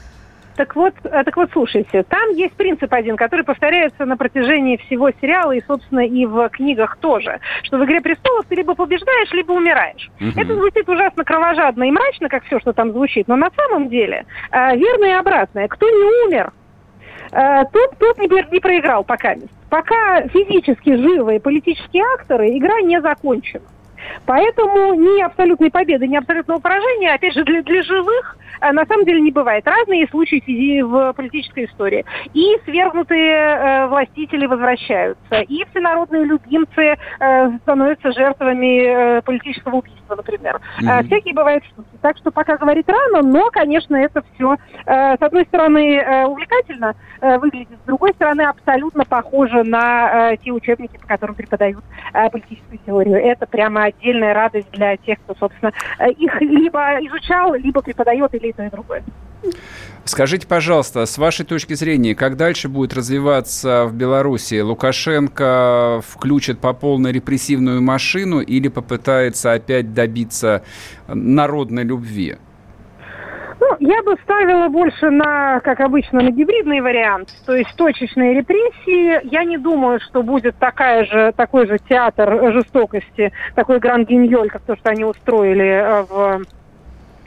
Так 0.57 0.77
вот, 0.77 0.95
э, 1.05 1.25
так 1.25 1.37
вот, 1.37 1.51
слушайте, 1.53 2.03
там 2.03 2.31
есть 2.31 2.55
принцип 2.55 2.93
один, 2.93 3.17
который 3.17 3.45
повторяется 3.45 4.05
на 4.05 4.17
протяжении 4.17 4.77
всего 4.77 5.11
сериала 5.21 5.53
и, 5.53 5.63
собственно, 5.67 6.07
и 6.07 6.27
в 6.27 6.49
книгах 6.51 6.97
тоже, 6.99 7.41
что 7.63 7.79
в 7.79 7.85
«Игре 7.85 8.01
престолов» 8.01 8.45
ты 8.49 8.57
либо 8.57 8.75
побеждаешь, 8.75 9.33
либо 9.33 9.53
умираешь. 9.53 10.11
Угу. 10.21 10.41
Это 10.41 10.55
звучит 10.55 10.89
ужасно 10.89 11.25
кровожадно 11.25 11.85
и 11.85 11.91
мрачно, 11.91 12.29
как 12.29 12.45
все, 12.45 12.61
что 12.61 12.73
там 12.73 12.93
звучит, 12.93 13.29
но 13.29 13.37
на 13.37 13.51
самом 13.57 13.89
деле 13.89 14.27
э, 14.51 14.77
верно 14.77 15.05
и 15.07 15.13
обратное. 15.13 15.69
Кто 15.69 15.89
не 15.89 16.27
умер, 16.27 16.53
э, 17.33 17.65
тот, 17.73 17.99
тот 17.99 18.19
не, 18.19 18.29
не 18.53 18.61
проиграл 18.61 19.05
пока. 19.05 19.35
Пока 19.71 20.29
физически 20.29 20.97
живые 20.97 21.41
политические 21.41 22.05
акторы, 22.15 22.59
игра 22.59 22.83
не 22.83 23.01
закончена. 23.01 23.65
Поэтому 24.27 24.95
ни 24.95 25.23
абсолютной 25.23 25.71
победы, 25.71 26.07
ни 26.07 26.17
абсолютного 26.17 26.61
поражения, 26.61 27.15
опять 27.15 27.35
же, 27.35 27.45
для, 27.45 27.63
для 27.63 27.83
живых 27.83 28.37
на 28.61 28.85
самом 28.87 29.05
деле 29.05 29.21
не 29.21 29.31
бывает. 29.31 29.67
Разные 29.67 30.07
случаи 30.09 30.83
в 30.83 31.13
политической 31.15 31.67
истории. 31.67 32.05
И 32.35 32.57
свергнутые 32.65 33.35
э, 33.35 33.87
властители 33.87 34.47
возвращаются, 34.47 35.41
и 35.41 35.65
всенародные 35.71 36.25
любимцы 36.25 36.97
э, 37.21 37.59
становятся 37.63 38.13
жертвами 38.13 39.19
э, 39.19 39.23
политического 39.23 39.77
убийства, 39.77 40.17
например. 40.17 40.61
Mm-hmm. 40.81 41.01
Э, 41.01 41.03
всякие 41.05 41.35
бывают 41.35 41.65
штуки. 41.65 41.89
Так 42.01 42.17
что 42.19 42.31
пока 42.31 42.57
говорить 42.57 42.89
рано, 42.89 43.23
но, 43.23 43.51
конечно, 43.51 43.97
это 43.97 44.23
все, 44.35 44.57
э, 44.87 45.17
с 45.17 45.23
одной 45.23 45.45
стороны, 45.45 45.97
э, 45.97 46.27
увлекательно 46.27 46.95
э, 47.21 47.39
выглядит, 47.39 47.79
с 47.83 47.87
другой 47.87 48.13
стороны, 48.13 48.43
абсолютно 48.43 49.05
похоже 49.05 49.63
на 49.65 50.33
э, 50.33 50.37
те 50.39 50.51
учебники, 50.51 50.99
по 50.99 51.07
которым 51.07 51.35
преподают 51.35 51.85
э, 52.13 52.29
политическую 52.31 52.79
теорию. 52.85 53.17
Это 53.17 53.47
прямо 53.47 53.85
отдельная 53.85 54.35
радость 54.35 54.71
для 54.73 54.97
тех, 54.97 55.19
кто, 55.21 55.35
собственно, 55.35 55.73
э, 55.99 56.11
их 56.11 56.41
либо 56.41 56.99
изучал, 57.07 57.55
либо 57.55 57.83
преподает, 57.83 58.35
или 58.43 58.53
то 58.53 58.65
и 58.65 58.71
другое. 58.71 59.03
Скажите, 60.05 60.47
пожалуйста, 60.47 61.07
с 61.07 61.17
вашей 61.17 61.47
точки 61.47 61.75
зрения, 61.75 62.15
как 62.15 62.37
дальше 62.37 62.69
будет 62.69 62.93
развиваться 62.93 63.85
в 63.87 63.95
Беларуси? 63.95 64.61
Лукашенко 64.61 66.01
включит 66.07 66.59
по 66.59 66.73
полной 66.73 67.13
репрессивную 67.13 67.81
машину 67.83 68.41
или 68.41 68.69
попытается 68.69 69.53
опять 69.53 69.95
добиться 69.95 70.63
народной 71.07 71.85
любви? 71.85 72.37
Ну, 73.61 73.77
я 73.79 74.03
бы 74.03 74.17
ставила 74.25 74.69
больше 74.69 75.09
на, 75.11 75.61
как 75.61 75.79
обычно, 75.79 76.21
на 76.21 76.31
гибридный 76.31 76.81
вариант, 76.81 77.29
то 77.47 77.55
есть 77.55 77.71
точечные 77.77 78.35
репрессии. 78.35 79.25
Я 79.31 79.45
не 79.45 79.57
думаю, 79.57 80.01
что 80.01 80.25
будет 80.25 80.57
такая 80.57 81.05
же, 81.05 81.33
такой 81.37 81.69
же 81.69 81.79
театр 81.89 82.53
жестокости, 82.53 83.33
такой 83.55 83.79
гранд-гиньоль, 83.79 84.51
как 84.51 84.63
то, 84.63 84.75
что 84.75 84.91
они 84.91 85.05
устроили 85.05 85.65
э, 85.65 86.03
в 86.03 86.43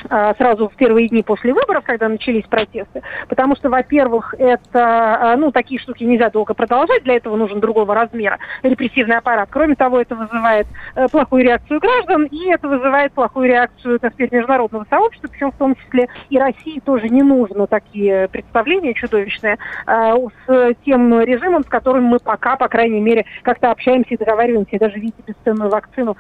сразу 0.08 0.70
в 0.70 0.76
первые 0.76 1.08
дни 1.10 1.24
после 1.24 1.54
выборов, 1.54 1.84
когда 1.84 2.08
начались 2.10 2.44
протесты, 2.46 3.02
потому 3.28 3.56
что, 3.56 3.70
во-первых, 3.70 4.34
это, 4.38 5.34
а, 5.34 5.36
ну, 5.38 5.52
такие 5.52 5.80
штуки 5.80 6.04
нельзя 6.04 6.30
долго 6.30 6.54
продолжать, 6.54 7.04
для 7.04 7.16
этого 7.16 7.36
нужен 7.36 7.60
другого 7.60 7.94
размера 7.96 8.40
репрессивный 8.64 9.18
аппарат. 9.18 9.50
Кроме 9.52 9.76
того, 9.76 10.00
это 10.00 10.16
вызывает 10.16 10.68
э, 10.96 11.08
плохую 11.10 11.44
реакцию 11.44 11.80
граждан, 11.80 12.26
и 12.26 12.50
это 12.50 12.68
вызывает 12.68 13.14
плохую 13.14 13.48
реакцию, 13.48 14.00
так 14.00 14.14
сказать, 14.14 14.32
международного 14.32 14.86
сообщества, 14.90 15.28
причем 15.32 15.52
в 15.52 15.58
том 15.58 15.76
числе 15.76 16.08
и 16.30 16.38
России 16.38 16.80
тоже 16.80 17.10
не 17.10 17.24
нужно 17.24 17.68
такие 17.68 18.28
представления 18.30 18.94
чудовищные 18.94 19.58
а, 19.86 20.16
с 20.48 20.76
тем 20.86 21.22
режимом, 21.22 21.64
с 21.64 21.68
которым 21.68 22.06
мы 22.06 22.20
пока, 22.20 22.56
по 22.56 22.68
крайней 22.68 23.02
мере, 23.02 23.26
как-то 23.44 23.72
общаемся 23.72 24.14
и 24.14 24.18
договариваемся, 24.18 24.80
даже 24.80 24.96
видите 24.96 25.24
бесценную 25.26 25.70
вакцину, 25.70 26.18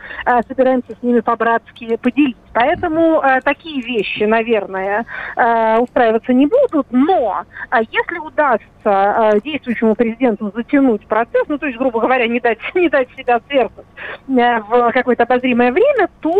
собираемся 0.47 0.95
с 0.99 1.03
ними 1.03 1.19
по-братски 1.19 1.97
поделить. 1.97 2.37
Поэтому 2.55 3.21
такие 3.43 3.65
такие 3.65 3.81
вещи, 3.81 4.23
наверное, 4.23 5.05
э, 5.35 5.77
устраиваться 5.79 6.33
не 6.33 6.47
будут, 6.47 6.87
но 6.91 7.43
э, 7.71 7.77
если 7.91 8.19
удастся 8.19 8.69
э, 8.85 9.39
действующему 9.43 9.95
президенту 9.95 10.51
затянуть 10.55 11.05
процесс, 11.07 11.43
ну, 11.47 11.57
то 11.57 11.65
есть, 11.65 11.77
грубо 11.77 11.99
говоря, 11.99 12.27
не 12.27 12.39
дать, 12.39 12.59
не 12.75 12.89
дать 12.89 13.09
себя 13.17 13.39
свергнуть 13.47 13.85
в 14.27 14.91
какое-то 14.91 15.23
обозримое 15.23 15.71
время, 15.71 16.09
то 16.21 16.33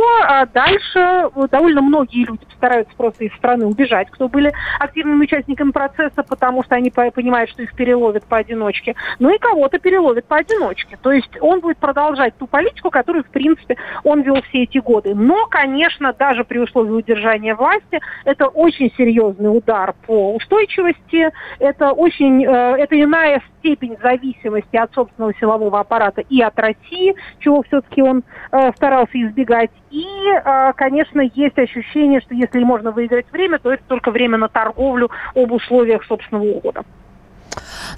дальше 0.53 1.29
довольно 1.49 1.81
многие 1.81 2.25
люди 2.25 2.45
постараются 2.45 2.93
просто 2.95 3.25
из 3.25 3.33
страны 3.33 3.65
убежать, 3.65 4.09
кто 4.11 4.27
были 4.27 4.53
активными 4.79 5.23
участниками 5.23 5.71
процесса, 5.71 6.23
потому 6.23 6.63
что 6.63 6.75
они 6.75 6.91
понимают, 6.91 7.49
что 7.49 7.63
их 7.63 7.75
переловят 7.75 8.25
поодиночке, 8.25 8.95
ну 9.19 9.33
и 9.33 9.39
кого-то 9.39 9.79
переловят 9.79 10.25
поодиночке. 10.25 10.97
То 11.01 11.11
есть 11.11 11.31
он 11.41 11.61
будет 11.61 11.77
продолжать 11.77 12.37
ту 12.37 12.47
политику, 12.47 12.89
которую, 12.89 13.23
в 13.23 13.29
принципе, 13.29 13.77
он 14.03 14.21
вел 14.21 14.41
все 14.49 14.63
эти 14.63 14.77
годы. 14.77 15.15
Но, 15.15 15.47
конечно, 15.47 16.04
конечно, 16.05 16.13
даже 16.13 16.43
при 16.43 16.59
условии 16.59 16.91
удержания 16.91 17.55
власти, 17.55 17.99
это 18.25 18.47
очень 18.47 18.91
серьезный 18.97 19.55
удар 19.55 19.93
по 20.05 20.35
устойчивости, 20.35 21.31
это 21.59 21.91
очень, 21.91 22.45
э, 22.45 22.75
это 22.77 23.01
иная 23.01 23.41
степень 23.59 23.97
зависимости 24.01 24.75
от 24.75 24.93
собственного 24.93 25.33
силового 25.39 25.79
аппарата 25.79 26.21
и 26.21 26.41
от 26.41 26.57
России, 26.59 27.15
чего 27.39 27.63
все-таки 27.63 28.01
он 28.01 28.23
э, 28.51 28.71
старался 28.75 29.21
избегать. 29.21 29.71
И, 29.91 30.05
э, 30.27 30.73
конечно, 30.75 31.21
есть 31.21 31.57
ощущение, 31.57 32.21
что 32.21 32.35
если 32.35 32.63
можно 32.63 32.91
выиграть 32.91 33.31
время, 33.31 33.59
то 33.59 33.71
это 33.71 33.83
только 33.87 34.11
время 34.11 34.37
на 34.37 34.49
торговлю 34.49 35.09
об 35.35 35.51
условиях 35.51 36.03
собственного 36.05 36.57
ухода. 36.57 36.83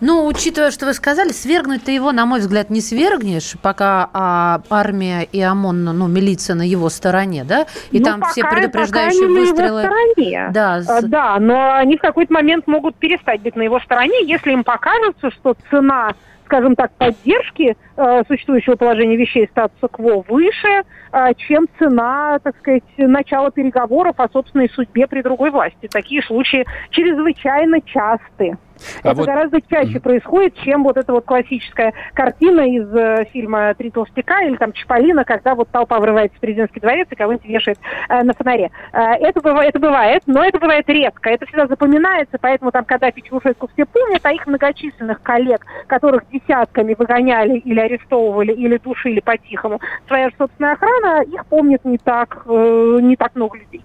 Ну, 0.02 0.26
учитывая, 0.26 0.72
что 0.72 0.86
вы 0.86 0.94
сказали, 0.94 1.30
свергнуть 1.30 1.84
ты 1.84 1.92
его, 1.92 2.12
на 2.12 2.26
мой 2.26 2.40
взгляд, 2.40 2.70
не 2.70 2.82
свергнешь, 2.82 3.56
пока 3.62 4.10
а, 4.14 4.62
армия 4.70 5.24
и 5.24 5.42
ОМОН, 5.42 5.86
ну, 5.86 6.08
милиция 6.08 6.56
на 6.56 6.62
его 6.62 6.90
стороне, 6.90 7.44
да? 7.44 7.66
И 7.92 8.00
ну, 8.00 8.06
там 8.06 8.20
пока, 8.20 8.32
все 8.32 8.44
предупреждающие 8.44 9.28
пока 9.28 9.40
выстрелы. 9.40 9.84
На 9.84 9.88
его 9.88 10.12
стороне. 10.14 10.50
Да, 10.52 10.82
а, 10.88 11.02
да, 11.02 11.40
но 11.40 11.74
они 11.74 11.98
в 11.98 12.02
какой-то 12.02 12.34
момент 12.34 12.68
могут 12.68 12.96
перестать 12.96 13.42
быть 13.42 13.56
на 13.56 13.64
его 13.64 13.80
стороне, 13.80 14.26
если 14.26 14.52
им 14.52 14.64
покажется, 14.64 15.32
что 15.32 15.56
цена 15.70 16.14
скажем 16.48 16.78
так, 16.78 16.92
поддержки 16.94 17.76
э, 17.98 18.24
существующего 18.26 18.76
положения 18.76 19.18
вещей 19.18 19.48
статуса 19.52 19.90
КВО 19.90 20.24
выше, 20.30 20.84
э, 21.12 21.34
чем 21.36 21.68
цена, 21.78 22.40
так 22.42 22.58
сказать, 22.60 22.84
начала 22.96 23.52
переговоров 23.52 24.16
о 24.18 24.30
собственной 24.30 24.70
судьбе 24.70 25.08
при 25.08 25.22
другой 25.22 25.52
власти. 25.52 25.90
Такие 25.92 26.24
случаи 26.24 26.66
чрезвычайно 26.92 27.82
часты. 27.82 28.58
А 29.04 29.10
это 29.10 29.18
вот... 29.18 29.26
гораздо 29.26 29.62
чаще 29.62 30.00
происходит, 30.00 30.56
чем 30.64 30.84
вот 30.84 30.98
эта 30.98 31.12
вот 31.12 31.26
классическая 31.26 31.94
картина 32.14 32.62
из 32.62 32.94
э, 32.94 33.26
фильма 33.32 33.74
«Три 33.76 33.92
толстяка» 33.92 34.42
или 34.44 34.56
там 34.56 34.74
«Чаполина», 34.74 35.24
когда 35.26 35.56
вот 35.56 35.70
толпа 35.70 36.00
врывается 36.00 36.38
в 36.38 36.42
президентский 36.42 36.80
дворец 36.80 37.08
и 37.10 37.16
кого-нибудь 37.16 37.48
вешает 37.48 37.80
э, 38.10 38.24
на 38.24 38.34
фонаре. 38.34 38.72
Э, 38.94 39.14
это, 39.20 39.42
бывает, 39.42 39.70
это 39.70 39.80
бывает, 39.80 40.24
но 40.26 40.44
это 40.44 40.60
бывает 40.60 40.88
редко. 40.88 41.30
Это 41.30 41.46
всегда 41.46 41.68
запоминается, 41.68 42.38
поэтому 42.40 42.72
там, 42.72 42.86
когда 42.86 43.12
Печерушетку 43.12 43.70
все 43.74 43.86
помнят, 43.86 44.22
а 44.24 44.32
их 44.32 44.46
многочисленных 44.48 45.22
коллег, 45.22 45.66
которых 45.88 46.24
десятками 46.30 46.96
выгоняли 46.98 47.58
или 47.60 47.80
арестовывали, 47.80 48.54
или 48.54 48.78
душили 48.78 49.20
по-тихому, 49.20 49.80
своя 50.08 50.30
собственная 50.38 50.74
охрана, 50.74 51.24
их 51.24 51.46
помнит 51.48 51.84
не 51.86 51.98
так, 51.98 52.44
э, 52.46 52.98
не 53.02 53.16
так 53.16 53.36
много 53.36 53.58
людей. 53.58 53.84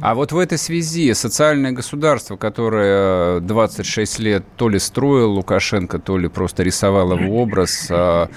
А 0.00 0.14
вот 0.14 0.32
в 0.32 0.38
этой 0.38 0.58
связи 0.58 1.12
социальное 1.14 1.72
государство, 1.72 2.36
которое 2.36 3.40
26 3.40 4.18
лет 4.18 4.44
то 4.56 4.68
ли 4.68 4.78
строил 4.78 5.32
Лукашенко, 5.32 5.98
то 5.98 6.18
ли 6.18 6.28
просто 6.28 6.62
рисовал 6.62 7.16
его 7.16 7.40
образ, 7.40 7.86
а, 7.90 8.28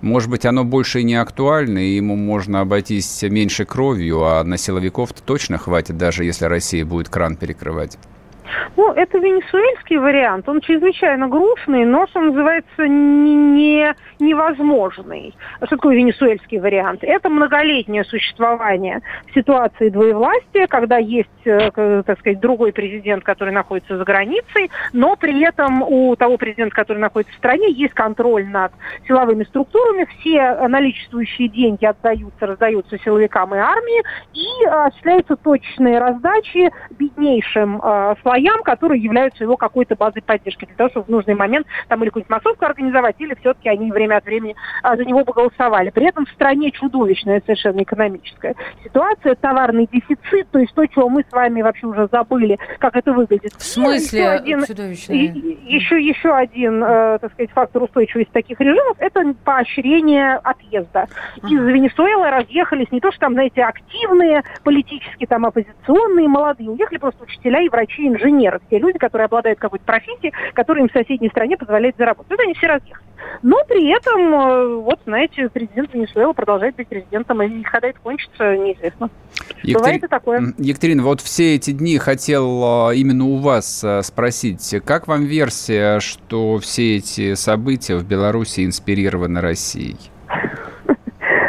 может 0.00 0.30
быть, 0.30 0.44
оно 0.44 0.64
больше 0.64 1.00
и 1.00 1.04
не 1.04 1.14
актуально, 1.16 1.78
и 1.78 1.96
ему 1.96 2.16
можно 2.16 2.60
обойтись 2.60 3.22
меньше 3.22 3.64
кровью, 3.64 4.24
а 4.24 4.44
на 4.44 4.56
силовиков-то 4.56 5.22
точно 5.22 5.58
хватит, 5.58 5.96
даже 5.96 6.24
если 6.24 6.44
Россия 6.44 6.84
будет 6.84 7.08
кран 7.08 7.36
перекрывать. 7.36 7.98
Ну, 8.76 8.92
это 8.92 9.18
венесуэльский 9.18 9.98
вариант. 9.98 10.48
Он 10.48 10.60
чрезвычайно 10.60 11.28
грустный, 11.28 11.84
но, 11.84 12.06
что 12.06 12.20
называется, 12.20 12.86
не, 12.86 13.94
невозможный. 14.18 15.34
Что 15.58 15.76
такое 15.76 15.96
венесуэльский 15.96 16.58
вариант? 16.58 17.00
Это 17.02 17.28
многолетнее 17.28 18.04
существование 18.04 19.02
ситуации 19.34 19.88
двоевластия, 19.88 20.66
когда 20.66 20.98
есть, 20.98 21.28
э, 21.44 22.02
так 22.04 22.18
сказать, 22.18 22.40
другой 22.40 22.72
президент, 22.72 23.24
который 23.24 23.52
находится 23.52 23.96
за 23.96 24.04
границей, 24.04 24.70
но 24.92 25.16
при 25.16 25.40
этом 25.42 25.82
у 25.82 26.14
того 26.16 26.36
президента, 26.36 26.74
который 26.74 26.98
находится 26.98 27.34
в 27.34 27.38
стране, 27.38 27.70
есть 27.70 27.94
контроль 27.94 28.46
над 28.46 28.72
силовыми 29.06 29.44
структурами, 29.44 30.06
все 30.18 30.68
наличествующие 30.68 31.48
деньги 31.48 31.84
отдаются, 31.84 32.46
раздаются 32.46 32.98
силовикам 32.98 33.54
и 33.54 33.58
армии, 33.58 34.02
и 34.34 34.66
осуществляются 34.66 35.36
точные 35.36 35.98
раздачи 35.98 36.70
беднейшим 36.98 37.80
э, 37.82 38.14
слоям, 38.36 38.62
которые 38.62 39.02
являются 39.02 39.44
его 39.44 39.56
какой-то 39.56 39.96
базой 39.96 40.22
поддержки, 40.22 40.66
для 40.66 40.74
того, 40.74 40.90
чтобы 40.90 41.06
в 41.06 41.08
нужный 41.08 41.34
момент 41.34 41.66
там 41.88 42.02
или 42.02 42.10
какую-нибудь 42.10 42.30
массовку 42.30 42.64
организовать, 42.64 43.16
или 43.18 43.34
все-таки 43.40 43.68
они 43.68 43.90
время 43.90 44.16
от 44.16 44.24
времени 44.24 44.54
а, 44.82 44.96
за 44.96 45.04
него 45.04 45.24
бы 45.24 45.32
голосовали. 45.32 45.90
При 45.90 46.06
этом 46.06 46.26
в 46.26 46.30
стране 46.30 46.70
чудовищная 46.70 47.40
совершенно 47.44 47.82
экономическая 47.82 48.54
ситуация, 48.84 49.34
товарный 49.34 49.88
дефицит, 49.90 50.48
то 50.50 50.58
есть 50.58 50.74
то, 50.74 50.86
чего 50.86 51.08
мы 51.08 51.24
с 51.28 51.32
вами 51.32 51.62
вообще 51.62 51.86
уже 51.86 52.08
забыли, 52.10 52.58
как 52.78 52.96
это 52.96 53.12
выглядит. 53.12 53.52
В 53.56 53.62
смысле 53.62 54.20
еще 54.20 54.28
один, 54.28 54.64
чудовищная? 54.64 55.16
Еще, 55.16 56.00
еще 56.00 56.34
один, 56.34 56.82
э, 56.82 57.18
так 57.20 57.32
сказать, 57.32 57.50
фактор 57.52 57.82
устойчивости 57.84 58.30
таких 58.32 58.60
режимов– 58.60 58.96
это 58.98 59.34
поощрение 59.44 60.34
отъезда. 60.42 61.06
Из 61.36 61.60
Венесуэлы 61.60 62.30
разъехались 62.30 62.90
не 62.90 63.00
то, 63.00 63.10
что 63.10 63.20
там, 63.20 63.34
знаете, 63.34 63.62
активные 63.62 64.42
политически 64.62 65.26
там 65.26 65.46
оппозиционные 65.46 66.28
молодые, 66.28 66.70
уехали 66.70 66.98
просто 66.98 67.24
учителя 67.24 67.62
и 67.62 67.68
врачи, 67.68 68.06
инженеры 68.06 68.25
инженеры, 68.26 68.60
все 68.66 68.78
люди, 68.78 68.98
которые 68.98 69.26
обладают 69.26 69.58
какой-то 69.58 69.84
профессией, 69.84 70.32
которая 70.54 70.84
им 70.84 70.88
в 70.88 70.92
соседней 70.92 71.28
стране 71.28 71.56
позволяет 71.56 71.96
заработать. 71.96 72.30
Вот 72.30 72.40
они 72.40 72.54
все 72.54 72.66
разъехали. 72.66 73.04
Но 73.42 73.62
при 73.66 73.88
этом, 73.94 74.34
э, 74.34 74.76
вот, 74.76 75.00
знаете, 75.04 75.48
президент 75.52 75.92
Венесуэлы 75.92 76.34
продолжает 76.34 76.76
быть 76.76 76.88
президентом, 76.88 77.42
и 77.42 77.62
когда 77.62 77.88
это 77.88 77.98
кончится, 78.00 78.56
неизвестно. 78.56 79.10
Екатери... 79.62 79.74
Бывает 79.74 80.04
и 80.04 80.06
такое. 80.06 80.54
Екатерина, 80.58 81.02
вот 81.02 81.20
все 81.20 81.56
эти 81.56 81.72
дни 81.72 81.98
хотел 81.98 82.90
э, 82.90 82.96
именно 82.96 83.24
у 83.24 83.36
вас 83.36 83.82
э, 83.84 84.02
спросить, 84.02 84.74
как 84.84 85.06
вам 85.06 85.24
версия, 85.24 86.00
что 86.00 86.58
все 86.58 86.96
эти 86.96 87.34
события 87.34 87.96
в 87.96 88.06
Беларуси 88.06 88.64
инспирированы 88.64 89.40
Россией? 89.40 89.96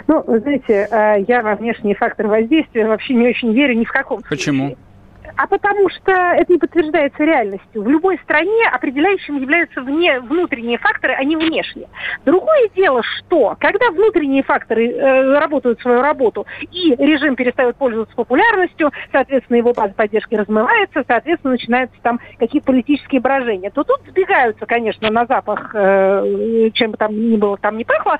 Ну, 0.08 0.24
знаете, 0.26 0.88
я 1.28 1.42
во 1.42 1.56
внешние 1.56 1.94
факторы 1.94 2.30
воздействия 2.30 2.88
вообще 2.88 3.13
не 3.13 3.28
очень 3.28 3.54
верю 3.54 3.76
ни 3.76 3.84
в 3.84 3.92
каком 3.92 4.22
Почему? 4.22 4.68
случае. 4.68 4.87
А 5.38 5.45
потому 5.45 5.88
что 5.89 6.12
это 6.12 6.52
не 6.52 6.58
подтверждается 6.58 7.23
реальностью. 7.23 7.84
В 7.84 7.88
любой 7.88 8.17
стране 8.23 8.67
определяющим 8.71 9.38
являются 9.38 9.82
вне, 9.82 10.19
внутренние 10.19 10.80
факторы, 10.80 11.13
а 11.13 11.23
не 11.23 11.36
внешние. 11.36 11.88
Другое 12.26 12.69
дело, 12.76 13.04
что 13.04 13.56
когда 13.60 13.91
внутренние 13.91 14.41
факторы 14.41 14.89
э, 14.89 15.39
работают 15.39 15.80
свою 15.80 16.02
работу, 16.02 16.47
и 16.71 16.95
режим 16.95 17.36
перестает 17.36 17.76
пользоваться 17.76 18.15
популярностью, 18.15 18.91
соответственно, 19.12 19.58
его 19.58 19.73
база 19.73 19.93
поддержки 19.93 20.34
размывается, 20.34 21.04
соответственно, 21.08 21.54
начинаются 21.54 21.97
там 22.02 22.19
какие-то 22.39 22.65
политические 22.65 23.21
брожения, 23.21 23.69
то 23.69 23.84
тут 23.84 24.02
сбегаются, 24.08 24.65
конечно, 24.65 25.08
на 25.12 25.28
запах, 25.28 25.69
э, 25.76 26.71
чем 26.73 26.91
бы 26.91 26.97
там 26.97 27.13
ни 27.13 27.38
было, 27.38 27.58
там 27.58 27.78
не 27.78 27.86
пахло, 27.86 28.17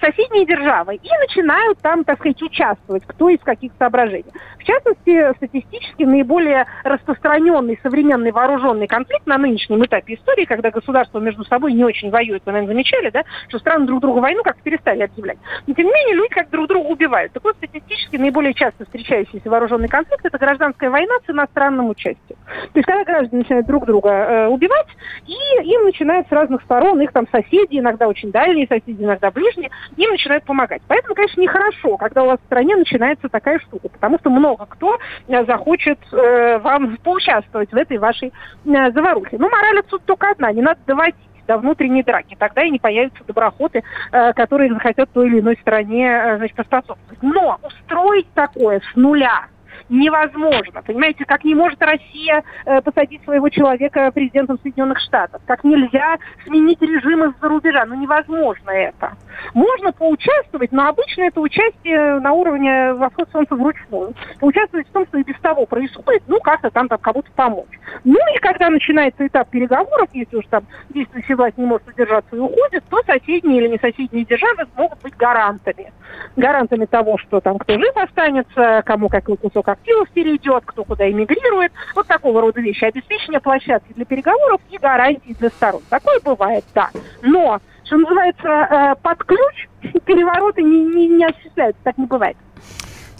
соседние 0.00 0.46
державы, 0.46 0.94
и 0.94 1.08
начинают 1.26 1.78
там, 1.80 2.04
так 2.04 2.20
сказать, 2.20 2.40
участвовать, 2.40 3.02
кто 3.06 3.28
из 3.28 3.40
каких 3.40 3.72
соображений. 3.76 4.30
В 4.58 4.64
частности, 4.64 5.34
статистически 5.36 6.04
наиболее 6.04 6.59
распространенный 6.84 7.78
современный 7.82 8.32
вооруженный 8.32 8.86
конфликт 8.86 9.26
на 9.26 9.38
нынешнем 9.38 9.84
этапе 9.84 10.14
истории, 10.14 10.44
когда 10.44 10.70
государства 10.70 11.18
между 11.18 11.44
собой 11.44 11.72
не 11.72 11.84
очень 11.84 12.10
воюют, 12.10 12.42
вы, 12.46 12.52
наверное, 12.52 12.74
замечали, 12.74 13.10
да, 13.10 13.22
что 13.48 13.58
страны 13.58 13.86
друг 13.86 14.00
другу 14.00 14.20
войну 14.20 14.42
как-то 14.42 14.62
перестали 14.62 15.02
объявлять. 15.02 15.38
Но, 15.66 15.74
тем 15.74 15.86
не 15.86 15.92
менее, 15.92 16.14
люди 16.16 16.34
как 16.34 16.50
друг 16.50 16.68
друга 16.68 16.86
убивают. 16.86 17.32
Так 17.32 17.44
вот, 17.44 17.56
статистически 17.56 18.16
наиболее 18.16 18.54
часто 18.54 18.84
встречающийся 18.84 19.48
вооруженный 19.50 19.88
конфликт– 19.88 20.24
это 20.24 20.38
гражданская 20.38 20.90
война 20.90 21.14
с 21.26 21.30
иностранным 21.30 21.88
участием. 21.90 22.38
То 22.46 22.78
есть, 22.78 22.86
когда 22.86 23.04
граждане 23.04 23.42
начинают 23.42 23.66
друг 23.66 23.86
друга 23.86 24.10
э, 24.10 24.46
убивать, 24.48 24.88
и 25.26 25.34
им 25.62 25.84
начинают 25.84 26.28
с 26.28 26.32
разных 26.32 26.62
сторон, 26.62 27.00
их 27.00 27.12
там 27.12 27.26
соседи, 27.30 27.78
иногда 27.78 28.08
очень 28.08 28.30
дальние 28.30 28.66
соседи, 28.66 29.02
иногда 29.02 29.30
ближние, 29.30 29.70
им 29.96 30.10
начинают 30.10 30.44
помогать. 30.44 30.82
Поэтому, 30.88 31.14
конечно, 31.14 31.40
нехорошо, 31.40 31.96
когда 31.96 32.24
у 32.24 32.26
вас 32.26 32.40
в 32.40 32.44
стране 32.46 32.76
начинается 32.76 33.28
такая 33.28 33.58
штука, 33.60 33.88
потому 33.88 34.18
что 34.18 34.30
много 34.30 34.66
кто 34.66 34.98
э, 35.28 35.44
захочет 35.44 35.98
э, 36.12 36.49
вам 36.58 36.96
поучаствовать 36.98 37.70
в 37.70 37.76
этой 37.76 37.98
вашей 37.98 38.32
э, 38.64 38.90
заварухе. 38.92 39.38
Ну, 39.38 39.48
мораль 39.48 39.78
отсюда 39.78 40.04
только 40.06 40.30
одна, 40.30 40.52
не 40.52 40.62
надо 40.62 40.80
доводить 40.86 41.16
до 41.46 41.58
внутренней 41.58 42.02
драки. 42.02 42.36
Тогда 42.38 42.62
и 42.62 42.70
не 42.70 42.78
появятся 42.78 43.24
доброхоты, 43.26 43.82
э, 44.12 44.32
которые 44.34 44.72
захотят 44.72 45.10
той 45.12 45.26
или 45.26 45.40
иной 45.40 45.56
стране 45.60 46.06
э, 46.06 46.36
значит, 46.36 46.56
поспособствовать. 46.56 47.22
Но 47.22 47.58
устроить 47.62 48.32
такое 48.34 48.80
с 48.80 48.96
нуля– 48.96 49.46
невозможно. 49.90 50.82
Понимаете, 50.82 51.24
как 51.24 51.44
не 51.44 51.54
может 51.54 51.82
Россия 51.82 52.42
э, 52.64 52.80
посадить 52.80 53.22
своего 53.24 53.48
человека 53.48 54.10
президентом 54.12 54.58
Соединенных 54.62 55.00
Штатов, 55.00 55.42
как 55.46 55.64
нельзя 55.64 56.16
сменить 56.44 56.80
режим 56.80 57.24
из-за 57.24 57.48
рубежа. 57.48 57.84
Ну, 57.84 57.96
невозможно 57.96 58.70
это. 58.70 59.12
Можно 59.54 59.92
поучаствовать, 59.92 60.72
но 60.72 60.88
обычно 60.88 61.22
это 61.22 61.40
участие 61.40 62.20
на 62.20 62.32
уровне 62.32 62.94
восход 62.94 63.28
солнца 63.32 63.54
вручную. 63.54 64.14
Участвовать 64.40 64.88
в 64.88 64.92
том, 64.92 65.06
что 65.06 65.18
и 65.18 65.24
без 65.24 65.38
того 65.40 65.66
происходит, 65.66 66.22
ну, 66.26 66.40
как-то 66.40 66.70
там, 66.70 66.88
там 66.88 66.98
кому-то 66.98 67.30
помочь. 67.32 67.78
Ну, 68.04 68.18
и 68.34 68.38
когда 68.38 68.70
начинается 68.70 69.26
этап 69.26 69.50
переговоров, 69.50 70.08
если 70.12 70.36
уж 70.36 70.46
там 70.46 70.64
действующая 70.90 71.36
власть 71.36 71.58
не 71.58 71.66
может 71.66 71.88
удержаться 71.88 72.36
и 72.36 72.38
уходит, 72.38 72.84
то 72.88 73.02
соседние 73.04 73.60
или 73.60 73.68
не 73.68 73.78
соседние 73.78 74.24
державы 74.24 74.66
могут 74.76 75.00
быть 75.02 75.16
гарантами. 75.16 75.92
Гарантами 76.36 76.86
того, 76.86 77.18
что 77.18 77.40
там 77.40 77.58
кто 77.58 77.74
жив 77.74 77.96
останется, 77.96 78.82
кому 78.84 79.08
какой 79.08 79.36
кусок 79.36 79.68
активов 79.68 80.08
перейдет, 80.10 80.64
кто 80.66 80.84
куда 80.84 81.10
эмигрирует. 81.10 81.72
Вот 81.94 82.06
такого 82.06 82.40
рода 82.40 82.60
вещи. 82.60 82.84
Обеспечение 82.84 83.40
площадки 83.40 83.92
для 83.94 84.04
переговоров 84.04 84.60
и 84.70 84.78
гарантий 84.78 85.34
для 85.38 85.48
сторон. 85.50 85.82
Такое 85.88 86.20
бывает, 86.24 86.64
да. 86.74 86.90
Но, 87.22 87.60
что 87.84 87.96
называется, 87.96 88.48
э, 88.48 88.94
под 89.02 89.24
ключ 89.24 89.68
перевороты 90.04 90.62
не, 90.62 90.84
не, 90.84 91.08
не 91.08 91.24
осуществляются. 91.24 91.80
Так 91.84 91.98
не 91.98 92.06
бывает. 92.06 92.36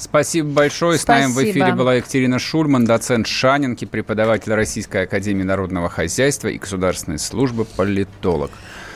Спасибо 0.00 0.48
большое. 0.48 0.98
С 0.98 1.06
нами 1.06 1.26
в 1.26 1.36
эфире 1.44 1.74
была 1.74 1.94
Екатерина 1.94 2.38
Шульман, 2.38 2.86
доцент 2.86 3.26
Шанинки, 3.26 3.84
преподаватель 3.84 4.54
Российской 4.54 5.02
Академии 5.02 5.42
Народного 5.42 5.90
Хозяйства 5.90 6.48
и 6.48 6.56
Государственной 6.56 7.18
службы, 7.18 7.66
политолог. 7.66 8.50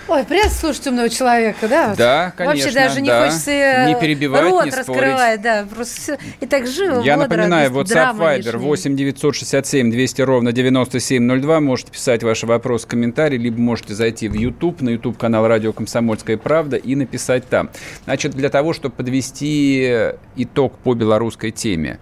Ой, 0.07 0.25
приятно 0.25 0.51
слушать 0.51 0.87
умного 0.87 1.09
человека, 1.09 1.67
да? 1.67 1.95
Да, 1.97 2.33
конечно. 2.37 2.65
Вообще 2.65 2.79
даже 2.79 3.01
не 3.01 3.09
да. 3.09 3.25
хочется 3.25 3.51
э, 3.51 3.87
не 3.89 3.99
перебивать, 3.99 4.43
рот 4.43 4.65
не 4.67 4.71
раскрывать, 4.71 5.41
да, 5.41 5.67
просто 5.73 6.01
все. 6.01 6.19
И 6.41 6.47
так 6.47 6.67
живо, 6.67 7.01
Я 7.01 7.17
бодро, 7.17 7.37
напоминаю, 7.37 7.71
WhatsApp 7.71 8.17
Viber 8.17 8.37
лишней. 8.37 8.53
8 8.59 8.97
967 8.97 9.91
200 9.91 10.23
ровно 10.23 10.53
9702. 10.53 11.61
Можете 11.61 11.93
писать 11.93 12.23
ваши 12.23 12.47
вопросы, 12.47 12.87
комментарии, 12.87 13.39
либо 13.39 13.59
можете 13.59 13.95
зайти 13.95 14.29
в 14.29 14.35
YouTube, 14.35 14.83
на 14.83 14.91
YouTube 14.91 15.17
канал 15.17 15.49
Радио 15.49 15.73
Комсомольская 15.73 16.37
правда 16.37 16.77
и 16.77 16.95
написать 16.95 17.49
там. 17.49 17.71
Значит, 18.05 18.33
для 18.33 18.51
того, 18.51 18.75
чтобы 18.75 18.95
подвести 18.95 20.13
итог 20.37 20.77
по 20.79 20.95
белорусской 20.95 21.51
теме. 21.51 21.99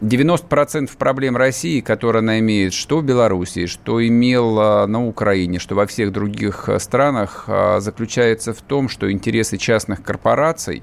А, 0.00 0.04
90% 0.04 0.96
проблем 0.96 1.36
России, 1.36 1.80
которые 1.80 2.20
она 2.20 2.38
имеет, 2.40 2.72
что 2.72 2.98
в 2.98 3.04
Беларуси, 3.04 3.66
что 3.66 4.06
имела 4.06 4.86
на 4.86 5.06
Украине, 5.06 5.58
что 5.58 5.74
во 5.74 5.86
всех 5.86 6.12
других 6.12 6.68
э, 6.68 6.78
странах, 6.78 7.44
а, 7.46 7.80
заключается 7.80 8.52
в 8.52 8.62
том, 8.62 8.88
что 8.88 9.10
интересы 9.10 9.56
частных 9.58 10.02
корпораций 10.02 10.82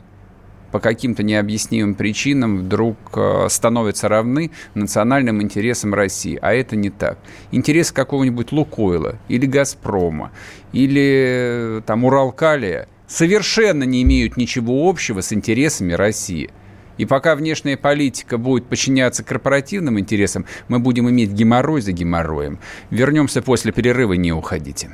по 0.71 0.79
каким-то 0.79 1.23
необъяснимым 1.23 1.95
причинам 1.95 2.59
вдруг 2.59 2.97
э, 3.15 3.47
становятся 3.49 4.07
равны 4.07 4.51
национальным 4.75 5.41
интересам 5.41 5.93
России. 5.93 6.37
А 6.41 6.53
это 6.53 6.75
не 6.75 6.89
так. 6.89 7.17
Интересы 7.51 7.93
какого-нибудь 7.93 8.51
Лукойла 8.51 9.15
или 9.27 9.45
Газпрома 9.45 10.31
или 10.73 11.79
э, 11.79 11.81
там 11.85 12.03
Уралкалия 12.05 12.87
совершенно 13.07 13.83
не 13.83 14.03
имеют 14.03 14.37
ничего 14.37 14.89
общего 14.89 15.21
с 15.21 15.31
интересами 15.31 15.93
России. 15.93 16.49
И 16.97 17.05
пока 17.05 17.35
внешняя 17.35 17.77
политика 17.77 18.37
будет 18.37 18.67
подчиняться 18.67 19.23
корпоративным 19.23 19.99
интересам, 19.99 20.45
мы 20.67 20.79
будем 20.79 21.09
иметь 21.09 21.31
геморрой 21.31 21.81
за 21.81 21.91
геморроем. 21.91 22.59
Вернемся 22.89 23.41
после 23.41 23.71
перерыва, 23.71 24.13
не 24.13 24.31
уходите. 24.31 24.89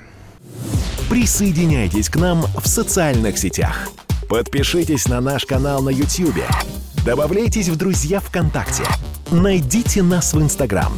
Присоединяйтесь 1.10 2.10
к 2.10 2.16
нам 2.16 2.46
в 2.58 2.68
социальных 2.68 3.38
сетях. 3.38 3.90
Подпишитесь 4.30 5.08
на 5.08 5.22
наш 5.22 5.46
канал 5.46 5.82
на 5.84 5.90
YouTube. 5.90 6.44
Добавляйтесь 7.06 7.70
в 7.70 7.76
друзья 7.76 8.20
ВКонтакте. 8.20 8.84
Найдите 9.32 10.02
нас 10.02 10.34
в 10.34 10.42
Инстаграм. 10.42 10.94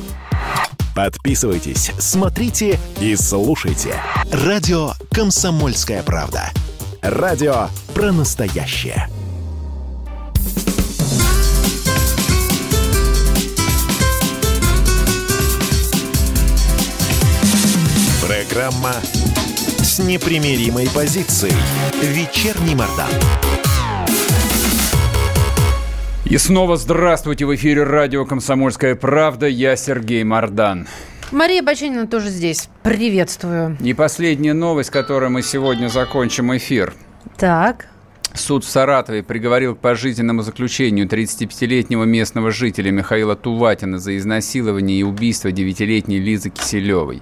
Подписывайтесь, 0.96 1.92
смотрите 2.00 2.80
и 3.02 3.18
слушайте. 3.18 3.96
Радио 4.32 4.92
«Комсомольская 5.12 6.02
правда». 6.04 6.52
Радио 7.02 7.68
про 7.94 8.14
настоящее. 8.14 9.10
Программа 18.56 18.94
с 19.84 20.00
непримиримой 20.00 20.88
позицией. 20.96 21.52
Вечерний 22.02 22.74
Мордан. 22.74 23.10
И 26.24 26.38
снова 26.38 26.78
здравствуйте 26.78 27.46
в 27.46 27.54
эфире 27.56 27.84
радио 27.84 28.26
«Комсомольская 28.26 28.96
правда». 28.96 29.48
Я 29.48 29.76
Сергей 29.76 30.24
Мордан. 30.24 30.88
Мария 31.34 31.62
Баченина 31.62 32.08
тоже 32.08 32.30
здесь. 32.30 32.70
Приветствую. 32.82 33.76
И 33.82 33.94
последняя 33.94 34.54
новость, 34.54 34.90
которой 34.90 35.30
мы 35.30 35.42
сегодня 35.42 35.90
закончим 35.90 36.56
эфир. 36.56 36.94
Так. 37.36 37.88
Суд 38.36 38.66
в 38.66 38.70
Саратове 38.70 39.24
приговорил 39.24 39.76
к 39.76 39.80
пожизненному 39.80 40.42
заключению 40.42 41.08
35-летнего 41.08 42.04
местного 42.04 42.52
жителя 42.52 42.92
Михаила 42.92 43.36
Туватина 43.36 43.98
за 43.98 44.18
изнасилование 44.18 45.00
и 45.00 45.04
убийство 45.04 45.48
9-летней 45.48 46.20
Лизы 46.20 46.50
Киселевой. 46.50 47.22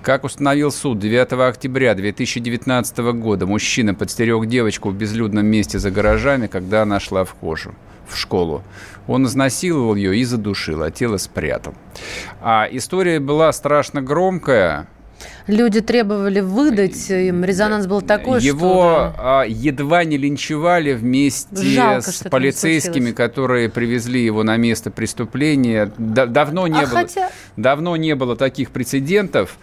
Как 0.00 0.22
установил 0.22 0.70
суд, 0.70 1.00
9 1.00 1.32
октября 1.32 1.94
2019 1.94 2.98
года 2.98 3.46
мужчина 3.46 3.94
подстерег 3.94 4.46
девочку 4.46 4.90
в 4.90 4.94
безлюдном 4.94 5.44
месте 5.44 5.80
за 5.80 5.90
гаражами, 5.90 6.46
когда 6.46 6.82
она 6.82 7.00
шла 7.00 7.24
в 7.24 7.34
кожу 7.34 7.74
в 8.06 8.16
школу. 8.16 8.62
Он 9.08 9.26
изнасиловал 9.26 9.96
ее 9.96 10.16
и 10.16 10.24
задушил, 10.24 10.82
а 10.82 10.90
тело 10.90 11.16
спрятал. 11.16 11.74
А 12.40 12.68
история 12.70 13.18
была 13.18 13.52
страшно 13.52 14.02
громкая. 14.02 14.86
Люди 15.46 15.80
требовали 15.80 16.40
выдать, 16.40 17.10
им 17.10 17.44
резонанс 17.44 17.86
был 17.86 18.00
такой, 18.00 18.40
Его 18.40 19.12
что... 19.12 19.14
а, 19.18 19.42
едва 19.44 20.04
не 20.04 20.16
линчевали 20.16 20.92
вместе 20.94 21.56
Жалко, 21.56 22.10
с 22.10 22.24
полицейскими, 22.30 23.12
которые 23.12 23.68
привезли 23.68 24.24
его 24.24 24.42
на 24.42 24.56
место 24.56 24.90
преступления. 24.90 25.92
Да- 25.98 26.26
давно 26.26 26.66
не 26.66 26.78
А 26.78 26.86
было, 26.86 27.00
хотя- 27.00 27.30
давно 27.56 27.96
не 27.96 28.14
было 28.14 28.36
таких 28.36 28.70
прецедентов. 28.70 29.58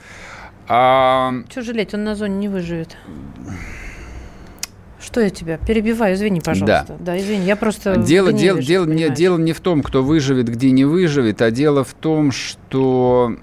А, 0.68 1.34
Чего 1.50 1.64
жалеть, 1.64 1.94
он 1.94 2.04
на 2.04 2.16
зоне 2.16 2.36
не 2.36 2.48
выживет. 2.48 2.96
Что 5.02 5.20
я 5.20 5.32
тебя 5.32 5.58
перебиваю? 5.58 6.14
Извини, 6.14 6.42
пожалуйста. 6.42 6.96
Да, 7.00 7.20
извини, 7.20 7.46
я 7.46 7.56
просто... 7.56 7.98
Дело, 7.98 8.32
дело, 8.32 8.62
дело, 8.62 8.86
не, 8.86 9.10
дело 9.10 9.38
не 9.40 9.52
в 9.52 9.60
том, 9.60 9.82
кто 9.82 10.04
выживет, 10.04 10.48
где 10.48 10.70
не 10.72 10.86
выживет, 10.86 11.42
а 11.42 11.50
дело 11.50 11.84
в 11.84 11.94
том, 11.94 12.32
что 12.32 13.36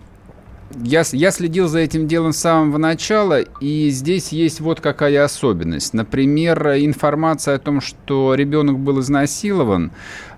я, 0.83 1.03
я 1.13 1.31
следил 1.31 1.69
за 1.69 1.81
этим 1.81 2.07
делом 2.07 2.33
с 2.33 2.39
самого 2.39 2.79
начала, 2.79 3.41
и 3.41 3.89
здесь 3.91 4.29
есть 4.29 4.61
вот 4.61 4.81
какая 4.81 5.25
особенность. 5.25 5.95
Например, 5.95 6.77
информация 6.77 7.57
о 7.57 7.59
том, 7.59 7.81
что 7.81 8.35
ребенок 8.35 8.79
был 8.79 9.01
изнасилован, 9.01 9.93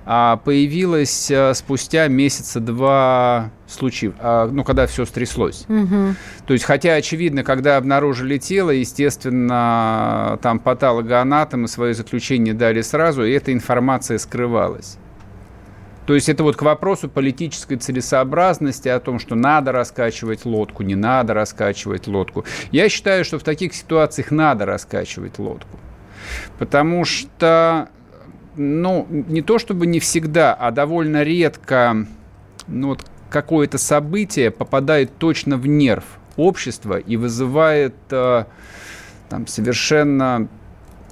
а, 0.07 0.39
появилась 0.39 1.31
а, 1.31 1.53
спустя 1.55 2.09
месяца 2.09 2.61
два 2.61 3.51
случаев, 3.68 4.14
а, 4.18 4.49
ну, 4.49 4.64
когда 4.64 4.87
все 4.87 5.05
стряслось. 5.05 5.64
Мгм. 5.68 6.16
То 6.47 6.53
есть, 6.53 6.64
хотя, 6.64 6.95
очевидно, 6.95 7.45
когда 7.45 7.76
обнаружили 7.76 8.39
тело, 8.39 8.70
естественно, 8.70 10.39
там 10.43 10.59
патологоанатомы 10.59 11.68
свое 11.68 11.95
заключение 11.95 12.55
дали 12.55 12.81
сразу, 12.81 13.24
и 13.24 13.33
эта 13.33 13.53
информация 13.53 14.18
скрывалась. 14.18 14.97
То 16.11 16.16
есть 16.16 16.28
это 16.28 16.42
вот 16.42 16.56
к 16.56 16.62
вопросу 16.62 17.08
политической 17.08 17.76
целесообразности 17.76 18.88
о 18.88 18.98
том, 18.98 19.20
что 19.20 19.36
надо 19.36 19.70
раскачивать 19.70 20.44
лодку, 20.44 20.82
не 20.82 20.96
надо 20.96 21.34
раскачивать 21.34 22.08
лодку. 22.08 22.44
Я 22.72 22.88
считаю, 22.88 23.24
что 23.24 23.38
в 23.38 23.44
таких 23.44 23.72
ситуациях 23.74 24.32
надо 24.32 24.66
раскачивать 24.66 25.38
лодку. 25.38 25.78
Потому 26.58 27.04
что, 27.04 27.90
ну, 28.56 29.06
не 29.08 29.40
то 29.40 29.61
чтобы 29.61 29.86
не 29.86 30.00
всегда, 30.00 30.52
а 30.52 30.72
довольно 30.72 31.22
редко, 31.22 32.04
ну, 32.66 32.88
вот 32.88 33.04
какое-то 33.30 33.78
событие 33.78 34.50
попадает 34.50 35.16
точно 35.16 35.58
в 35.58 35.68
нерв 35.68 36.02
общества 36.36 36.98
и 36.98 37.16
вызывает 37.16 37.94
э, 38.11 38.46
там 39.28 39.46
совершенно 39.46 40.48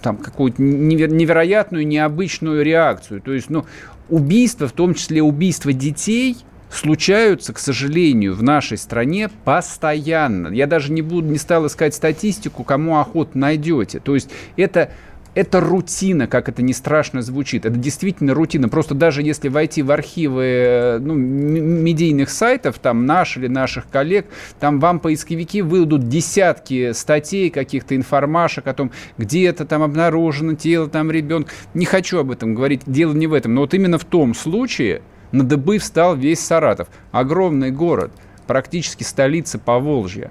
там 0.03 0.17
какую-то 0.17 0.63
невер- 0.63 1.13
невероятную, 1.13 1.87
необычную 1.87 2.65
реакцию. 2.65 3.21
То 3.21 3.33
есть, 3.33 3.51
ну, 3.51 3.65
убийства, 4.09 4.69
в 4.69 4.73
том 4.73 4.95
числе 4.95 5.23
убийства 5.23 5.73
детей, 5.73 6.37
случаются, 6.71 7.53
к 7.53 7.59
сожалению, 7.59 8.35
в 8.35 8.43
нашей 8.43 8.77
стране 8.77 9.31
постоянно. 9.45 10.49
Я 10.49 10.67
даже 10.67 10.93
не 10.93 11.03
буду, 11.03 11.29
не 11.29 11.39
стал 11.39 11.67
искать 11.67 11.95
статистику, 11.95 12.65
кому 12.65 12.99
охотно 12.99 13.43
найдете. 13.43 14.01
То 14.01 14.15
есть 14.15 14.31
это 14.57 14.91
это 15.35 15.61
рутина, 15.61 16.27
как 16.27 16.49
это 16.49 16.63
не 16.63 16.73
страшно 16.73 17.23
звучит. 17.23 17.67
Это 17.67 17.77
действительно 17.77 18.35
рутина. 18.35 18.69
Просто 18.69 18.95
даже 18.95 19.23
если 19.23 19.49
войти 19.49 19.83
в 19.83 19.91
архивы 19.91 20.45
э, 20.45 20.99
ну, 20.99 21.15
медийных 21.15 22.31
сайтов, 22.31 22.79
там 22.79 23.07
наш 23.07 23.37
или 23.37 23.47
наших 23.47 23.89
коллег, 23.89 24.27
там 24.59 24.81
вам 24.81 25.01
поисковики 25.01 25.63
выдадут 25.63 26.09
десятки 26.09 26.93
статей, 26.93 27.51
каких-то 27.51 27.95
информашек 27.95 28.67
о 28.67 28.75
том, 28.75 28.91
где-то 29.17 29.65
там 29.65 29.83
обнаружено 29.83 30.55
тело 30.55 30.89
там 30.89 31.11
ребенка. 31.11 31.53
Не 31.75 31.87
хочу 31.87 32.19
об 32.19 32.31
этом 32.31 32.55
говорить, 32.55 32.83
дело 32.87 33.13
не 33.13 33.27
в 33.27 33.35
этом. 33.35 33.55
Но 33.55 33.63
вот 33.63 33.75
именно 33.75 33.99
в 33.99 34.05
том 34.05 34.35
случае 34.35 35.03
на 35.33 35.45
дыбы 35.45 35.79
встал 35.79 36.17
весь 36.17 36.41
Саратов. 36.41 36.89
Огромный 37.13 37.71
город, 37.71 38.13
практически 38.47 39.03
столица 39.03 39.59
Поволжья. 39.59 40.31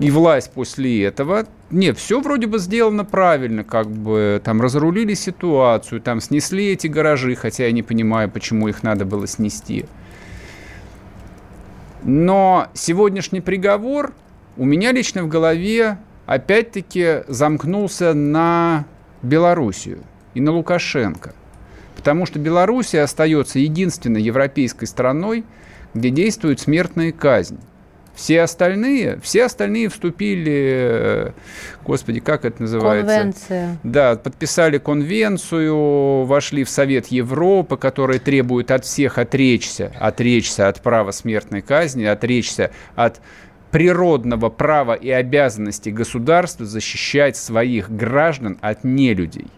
И 0.00 0.10
власть 0.10 0.50
после 0.52 1.04
этого, 1.04 1.46
нет, 1.70 1.98
все 1.98 2.20
вроде 2.20 2.46
бы 2.46 2.58
сделано 2.58 3.04
правильно, 3.04 3.64
как 3.64 3.90
бы 3.90 4.40
там 4.42 4.62
разрулили 4.62 5.12
ситуацию, 5.12 6.00
там 6.00 6.22
снесли 6.22 6.72
эти 6.72 6.86
гаражи, 6.86 7.34
хотя 7.34 7.66
я 7.66 7.72
не 7.72 7.82
понимаю, 7.82 8.30
почему 8.30 8.68
их 8.68 8.82
надо 8.82 9.04
было 9.04 9.26
снести. 9.26 9.84
Но 12.02 12.68
сегодняшний 12.72 13.42
приговор 13.42 14.14
у 14.56 14.64
меня 14.64 14.92
лично 14.92 15.22
в 15.22 15.28
голове 15.28 15.98
опять-таки 16.24 17.24
замкнулся 17.28 18.14
на 18.14 18.86
Белоруссию 19.20 19.98
и 20.32 20.40
на 20.40 20.52
Лукашенко. 20.52 21.34
Потому 21.94 22.24
что 22.24 22.38
Белоруссия 22.38 23.02
остается 23.02 23.58
единственной 23.58 24.22
европейской 24.22 24.86
страной, 24.86 25.44
где 25.92 26.08
действует 26.08 26.58
смертная 26.58 27.12
казнь. 27.12 27.58
Все 28.20 28.42
остальные, 28.42 29.18
все 29.22 29.46
остальные 29.46 29.88
вступили, 29.88 31.32
господи, 31.86 32.20
как 32.20 32.44
это 32.44 32.60
называется? 32.60 33.16
Конвенция. 33.16 33.78
Да, 33.82 34.14
подписали 34.16 34.76
конвенцию, 34.76 36.26
вошли 36.26 36.64
в 36.64 36.68
Совет 36.68 37.06
Европы, 37.06 37.78
который 37.78 38.18
требует 38.18 38.72
от 38.72 38.84
всех 38.84 39.16
отречься, 39.16 39.90
отречься 39.98 40.68
от 40.68 40.82
права 40.82 41.12
смертной 41.12 41.62
казни, 41.62 42.04
отречься 42.04 42.72
от 42.94 43.22
природного 43.70 44.50
права 44.50 44.92
и 44.92 45.08
обязанности 45.08 45.88
государства 45.88 46.66
защищать 46.66 47.38
своих 47.38 47.90
граждан 47.90 48.58
от 48.60 48.84
нелюдей. 48.84 49.48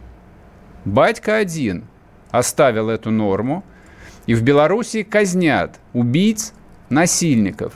Батька 0.85 1.35
один 1.35 1.83
оставил 2.31 2.91
эту 2.91 3.11
норму, 3.11 3.65
и 4.27 4.35
в 4.35 4.43
Беларуси 4.45 5.03
казнят 5.03 5.81
убийц, 5.95 6.53
насильников. 6.91 7.73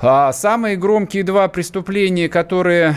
А 0.00 0.30
самые 0.32 0.76
громкие 0.76 1.22
два 1.22 1.48
преступления, 1.48 2.28
которые 2.28 2.96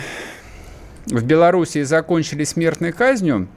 в 1.05 1.23
Белоруссии 1.23 1.83
закончились 1.83 2.49
смертной 2.49 2.91
казнью, 2.91 3.47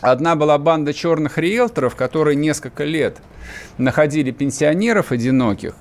одна 0.00 0.34
была 0.34 0.56
банда 0.56 0.94
черных 0.94 1.36
риэлторов, 1.36 1.94
которые 1.94 2.36
несколько 2.36 2.84
лет 2.84 3.18
находили 3.76 4.30
пенсионеров 4.30 5.12
одиноких, 5.12 5.74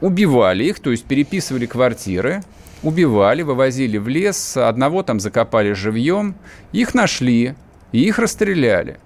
убивали 0.00 0.64
их, 0.64 0.80
то 0.80 0.90
есть 0.90 1.04
переписывали 1.04 1.66
квартиры, 1.66 2.42
убивали, 2.82 3.42
вывозили 3.42 3.98
в 3.98 4.08
лес, 4.08 4.56
одного 4.56 5.04
там 5.04 5.20
закопали 5.20 5.72
живьем, 5.72 6.34
их 6.72 6.94
нашли 6.94 7.54
и 7.92 8.00
их 8.00 8.18
расстреляли. 8.18 8.98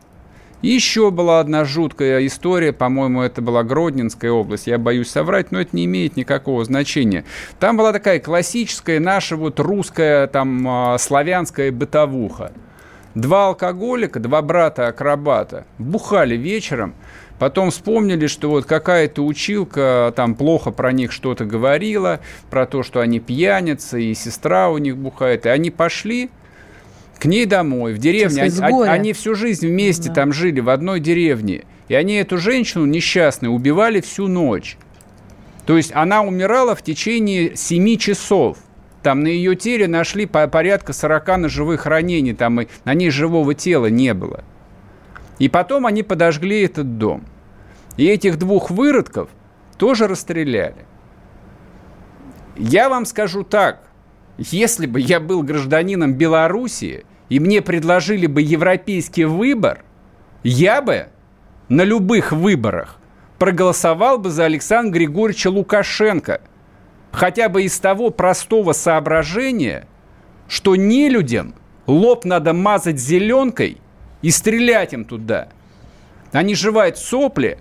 Еще 0.62 1.10
была 1.10 1.40
одна 1.40 1.64
жуткая 1.64 2.26
история, 2.26 2.72
по-моему, 2.72 3.22
это 3.22 3.40
была 3.40 3.62
Гродненская 3.62 4.30
область, 4.30 4.66
я 4.66 4.76
боюсь 4.76 5.08
соврать, 5.08 5.52
но 5.52 5.60
это 5.60 5.74
не 5.74 5.86
имеет 5.86 6.16
никакого 6.16 6.64
значения. 6.64 7.24
Там 7.58 7.78
была 7.78 7.92
такая 7.92 8.20
классическая 8.20 9.00
наша 9.00 9.36
вот 9.36 9.58
русская, 9.58 10.26
там, 10.26 10.66
а, 10.68 10.98
славянская 10.98 11.72
бытовуха. 11.72 12.52
Два 13.14 13.48
алкоголика, 13.48 14.20
два 14.20 14.42
брата-акробата 14.42 15.64
бухали 15.78 16.36
вечером, 16.36 16.94
Потом 17.40 17.70
вспомнили, 17.70 18.26
что 18.26 18.50
вот 18.50 18.66
какая-то 18.66 19.24
училка 19.24 20.12
там 20.14 20.34
плохо 20.34 20.72
про 20.72 20.92
них 20.92 21.10
что-то 21.10 21.46
говорила, 21.46 22.20
про 22.50 22.66
то, 22.66 22.82
что 22.82 23.00
они 23.00 23.18
пьяницы, 23.18 24.02
и 24.02 24.12
сестра 24.14 24.68
у 24.68 24.76
них 24.76 24.98
бухает. 24.98 25.46
И 25.46 25.48
они 25.48 25.70
пошли 25.70 26.28
к 27.20 27.26
ней 27.26 27.44
домой, 27.44 27.92
в 27.92 27.98
деревне. 27.98 28.42
Они, 28.42 28.82
они, 28.88 29.12
всю 29.12 29.34
жизнь 29.34 29.68
вместе 29.68 30.08
да. 30.08 30.14
там 30.14 30.32
жили, 30.32 30.60
в 30.60 30.70
одной 30.70 31.00
деревне. 31.00 31.64
И 31.88 31.94
они 31.94 32.14
эту 32.14 32.38
женщину 32.38 32.86
несчастную 32.86 33.52
убивали 33.52 34.00
всю 34.00 34.26
ночь. 34.26 34.78
То 35.66 35.76
есть 35.76 35.92
она 35.94 36.22
умирала 36.22 36.74
в 36.74 36.82
течение 36.82 37.54
7 37.54 37.96
часов. 37.98 38.56
Там 39.02 39.22
на 39.22 39.28
ее 39.28 39.54
теле 39.54 39.86
нашли 39.86 40.24
по 40.24 40.46
порядка 40.48 40.94
40 40.94 41.38
ножевых 41.38 41.86
ранений, 41.86 42.32
там 42.32 42.62
и 42.62 42.68
на 42.84 42.94
ней 42.94 43.10
живого 43.10 43.54
тела 43.54 43.86
не 43.86 44.14
было. 44.14 44.42
И 45.38 45.48
потом 45.48 45.86
они 45.86 46.02
подожгли 46.02 46.62
этот 46.62 46.96
дом. 46.98 47.24
И 47.98 48.06
этих 48.06 48.38
двух 48.38 48.70
выродков 48.70 49.28
тоже 49.76 50.06
расстреляли. 50.06 50.86
Я 52.56 52.88
вам 52.88 53.04
скажу 53.04 53.42
так, 53.42 53.82
если 54.38 54.86
бы 54.86 55.00
я 55.00 55.20
был 55.20 55.42
гражданином 55.42 56.14
Белоруссии, 56.14 57.04
и 57.30 57.40
мне 57.40 57.62
предложили 57.62 58.26
бы 58.26 58.42
европейский 58.42 59.24
выбор, 59.24 59.82
я 60.42 60.82
бы 60.82 61.06
на 61.70 61.82
любых 61.82 62.32
выборах 62.32 62.98
проголосовал 63.38 64.18
бы 64.18 64.28
за 64.30 64.44
Александра 64.44 64.92
Григорьевича 64.92 65.48
Лукашенко. 65.48 66.42
Хотя 67.12 67.48
бы 67.48 67.62
из 67.62 67.78
того 67.80 68.10
простого 68.10 68.72
соображения, 68.72 69.86
что 70.46 70.76
не 70.76 71.08
людям 71.08 71.54
лоб 71.86 72.24
надо 72.24 72.52
мазать 72.52 73.00
зеленкой 73.00 73.78
и 74.22 74.30
стрелять 74.30 74.92
им 74.92 75.04
туда. 75.04 75.48
Они 76.32 76.54
жевают 76.54 76.98
сопли 76.98 77.58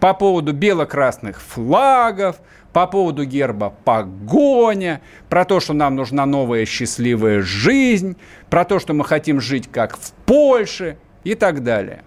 по 0.00 0.14
поводу 0.14 0.52
бело-красных 0.52 1.40
флагов, 1.40 2.36
по 2.72 2.86
поводу 2.86 3.24
герба 3.24 3.74
погоня, 3.84 5.00
про 5.28 5.44
то, 5.44 5.60
что 5.60 5.72
нам 5.72 5.96
нужна 5.96 6.26
новая 6.26 6.64
счастливая 6.64 7.40
жизнь, 7.42 8.16
про 8.50 8.64
то, 8.64 8.78
что 8.78 8.94
мы 8.94 9.04
хотим 9.04 9.40
жить 9.40 9.68
как 9.70 9.96
в 9.96 10.12
Польше 10.26 10.98
и 11.24 11.34
так 11.34 11.62
далее. 11.62 12.04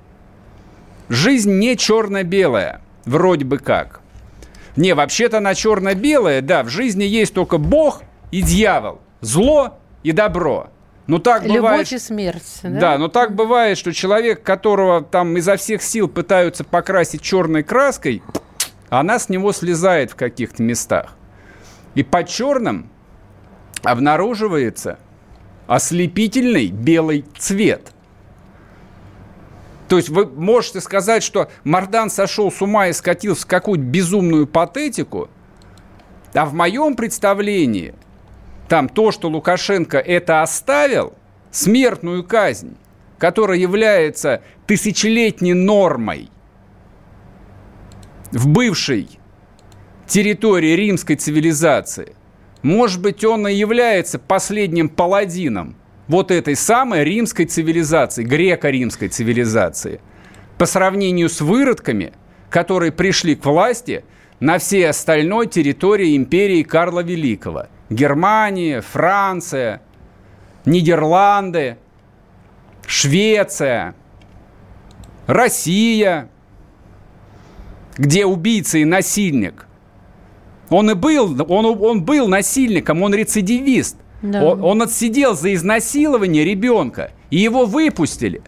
Жизнь 1.10 1.60
не 1.60 1.76
черно-белая, 1.76 2.82
вроде 3.06 3.44
бы 3.44 3.58
как. 3.58 4.02
Не, 4.78 4.94
вообще-то 4.94 5.40
она 5.40 5.54
черно-белая, 5.54 6.42
да, 6.42 6.64
в 6.64 6.70
жизни 6.70 7.04
есть 7.04 7.34
только 7.34 7.58
Бог 7.58 8.04
и 8.32 8.42
дьявол, 8.42 9.02
зло 9.20 9.80
и 10.04 10.14
добро. 10.14 10.70
Ну 11.12 11.20
так 11.20 11.44
Любовь 11.44 11.58
бывает. 11.58 11.92
и 11.92 12.00
смерть. 12.00 12.60
Да? 12.64 12.80
да, 12.80 12.98
но 12.98 13.10
так 13.10 13.36
бывает, 13.36 13.78
что 13.78 13.92
человек, 13.92 14.44
которого 14.44 15.04
там 15.04 15.36
изо 15.36 15.58
всех 15.58 15.82
сил 15.82 16.08
пытаются 16.08 16.64
покрасить 16.64 17.22
черной 17.22 17.64
краской, 17.64 18.24
она 18.88 19.20
с 19.20 19.28
него 19.28 19.52
слезает 19.52 20.12
в 20.12 20.16
каких-то 20.16 20.64
местах. 20.64 21.18
И 21.96 22.04
под 22.04 22.30
черным 22.30 22.90
обнаруживается 23.84 25.00
ослепительный 25.68 26.68
белый 26.68 27.26
цвет. 27.38 27.92
То 29.90 29.98
есть 29.98 30.08
вы 30.08 30.26
можете 30.28 30.80
сказать, 30.80 31.24
что 31.24 31.52
Мардан 31.66 32.10
сошел 32.10 32.50
с 32.50 32.62
ума 32.62 32.88
и 32.88 32.94
скатился 32.94 33.44
в 33.44 33.48
какую-то 33.48 33.84
безумную 33.84 34.48
патетику, 34.48 35.30
а 36.34 36.46
в 36.46 36.54
моем 36.54 36.96
представлении 36.96 37.96
там 38.72 38.88
то, 38.88 39.12
что 39.12 39.28
Лукашенко 39.28 40.00
это 40.00 40.42
оставил, 40.42 41.14
смертную 41.52 42.24
казнь, 42.24 42.78
которая 43.18 43.58
является 43.58 44.42
тысячелетней 44.66 45.54
нормой– 45.54 46.30
в 48.32 48.48
бывшей 48.48 49.10
территории 50.08 50.76
римской 50.76 51.16
цивилизации, 51.18 52.16
может 52.62 53.02
быть, 53.02 53.26
он 53.26 53.48
и 53.48 53.54
является 53.54 54.20
последним 54.20 54.88
паладином 54.88 55.76
вот 56.08 56.32
этой 56.32 56.56
самой 56.56 57.04
римской 57.04 57.46
цивилизации, 57.46 58.24
греко-римской 58.24 59.10
цивилизации, 59.10 60.00
по 60.58 60.66
сравнению 60.66 61.30
с 61.30 61.42
выродками, 61.42 62.14
которые 62.50 62.92
пришли 62.92 63.36
к 63.36 63.46
власти 63.46 64.04
на 64.40 64.60
всей 64.60 64.88
остальной 64.88 65.48
территории 65.48 66.16
империи 66.16 66.64
Карла 66.64 67.02
Великого. 67.02 67.68
Германия, 67.92 68.82
Франция, 68.82 69.82
Нидерланды, 70.66 71.78
Швеция, 72.88 73.94
Россия– 75.28 76.28
где 77.98 78.26
убийца 78.26 78.78
и 78.80 78.86
насильник. 78.86 79.68
Он 80.70 80.90
и 80.90 80.94
был, 80.94 81.38
он, 81.50 81.66
он 81.66 82.04
был 82.04 82.28
насильником, 82.28 83.04
он 83.04 83.14
рецидивист. 83.14 83.98
Да. 84.22 84.44
Он, 84.44 84.64
он 84.64 84.82
отсидел 84.82 85.36
за 85.36 85.54
изнасилование 85.54 86.44
ребенка, 86.44 87.12
и 87.30 87.38
его 87.38 87.66
выпустили. 87.66 88.42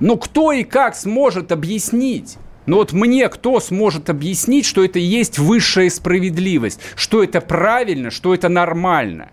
Ну 0.00 0.16
кто 0.16 0.52
и 0.52 0.64
как 0.64 0.94
сможет 0.94 1.50
объяснить? 1.50 2.36
Ну 2.68 2.76
вот 2.76 2.92
мне 2.92 3.30
кто 3.30 3.60
сможет 3.60 4.10
объяснить, 4.10 4.66
что 4.66 4.84
это 4.84 4.98
есть 4.98 5.38
высшая 5.38 5.88
справедливость, 5.88 6.80
что 6.96 7.24
это 7.24 7.40
правильно, 7.40 8.10
что 8.10 8.34
это 8.34 8.50
нормально? 8.50 9.30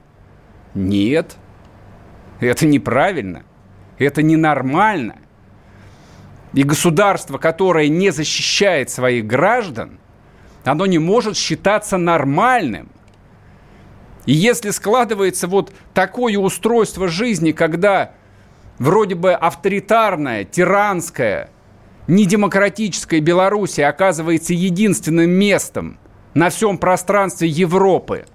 Нет, 0.73 1.35
это 2.39 2.65
неправильно, 2.65 3.43
это 3.97 4.21
ненормально. 4.21 5.17
И 6.53 6.63
государство, 6.63 7.37
которое 7.37 7.89
не 7.89 8.11
защищает 8.11 8.89
своих 8.89 9.27
граждан, 9.27 9.99
оно 10.63 10.85
не 10.85 10.97
может 10.97 11.35
считаться 11.35 11.97
нормальным. 11.97 12.87
И 14.25 14.31
если 14.31 14.69
складывается 14.69 15.49
вот 15.49 15.73
такое 15.93 16.37
устройство 16.37 17.09
жизни, 17.09 17.51
когда 17.51 18.13
вроде 18.79 19.15
бы 19.15 19.33
авторитарная, 19.33 20.45
тиранская, 20.45 21.49
недемократическая 22.07 23.19
Беларусь 23.19 23.79
оказывается 23.79 24.53
единственным 24.53 25.29
местом 25.29 25.97
на 26.33 26.49
всем 26.49 26.77
пространстве 26.77 27.47
Европы, 27.47 28.25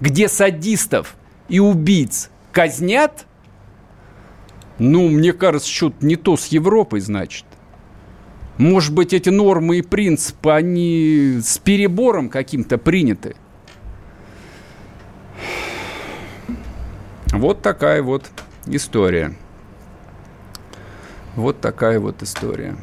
где 0.00 0.28
садистов 0.28 1.16
и 1.48 1.60
убийц 1.60 2.30
казнят, 2.52 3.26
ну, 4.78 5.08
мне 5.08 5.32
кажется, 5.32 5.70
что-то 5.70 6.04
не 6.04 6.16
то 6.16 6.36
с 6.36 6.46
Европой, 6.48 7.00
значит. 7.00 7.44
Может 8.58 8.94
быть, 8.94 9.12
эти 9.12 9.28
нормы 9.28 9.78
и 9.78 9.82
принципы, 9.82 10.50
они 10.50 11.40
с 11.42 11.58
перебором 11.58 12.28
каким-то 12.28 12.78
приняты. 12.78 13.36
Вот 17.32 17.60
такая 17.60 18.02
вот 18.02 18.30
история. 18.66 19.34
Вот 21.34 21.60
такая 21.60 22.00
вот 22.00 22.22
история. 22.22 22.76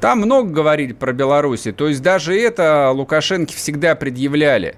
Там 0.00 0.20
много 0.20 0.50
говорили 0.50 0.92
про 0.92 1.12
Беларусь. 1.12 1.66
То 1.76 1.88
есть 1.88 2.02
даже 2.02 2.38
это 2.38 2.90
Лукашенко 2.90 3.52
всегда 3.52 3.94
предъявляли. 3.94 4.76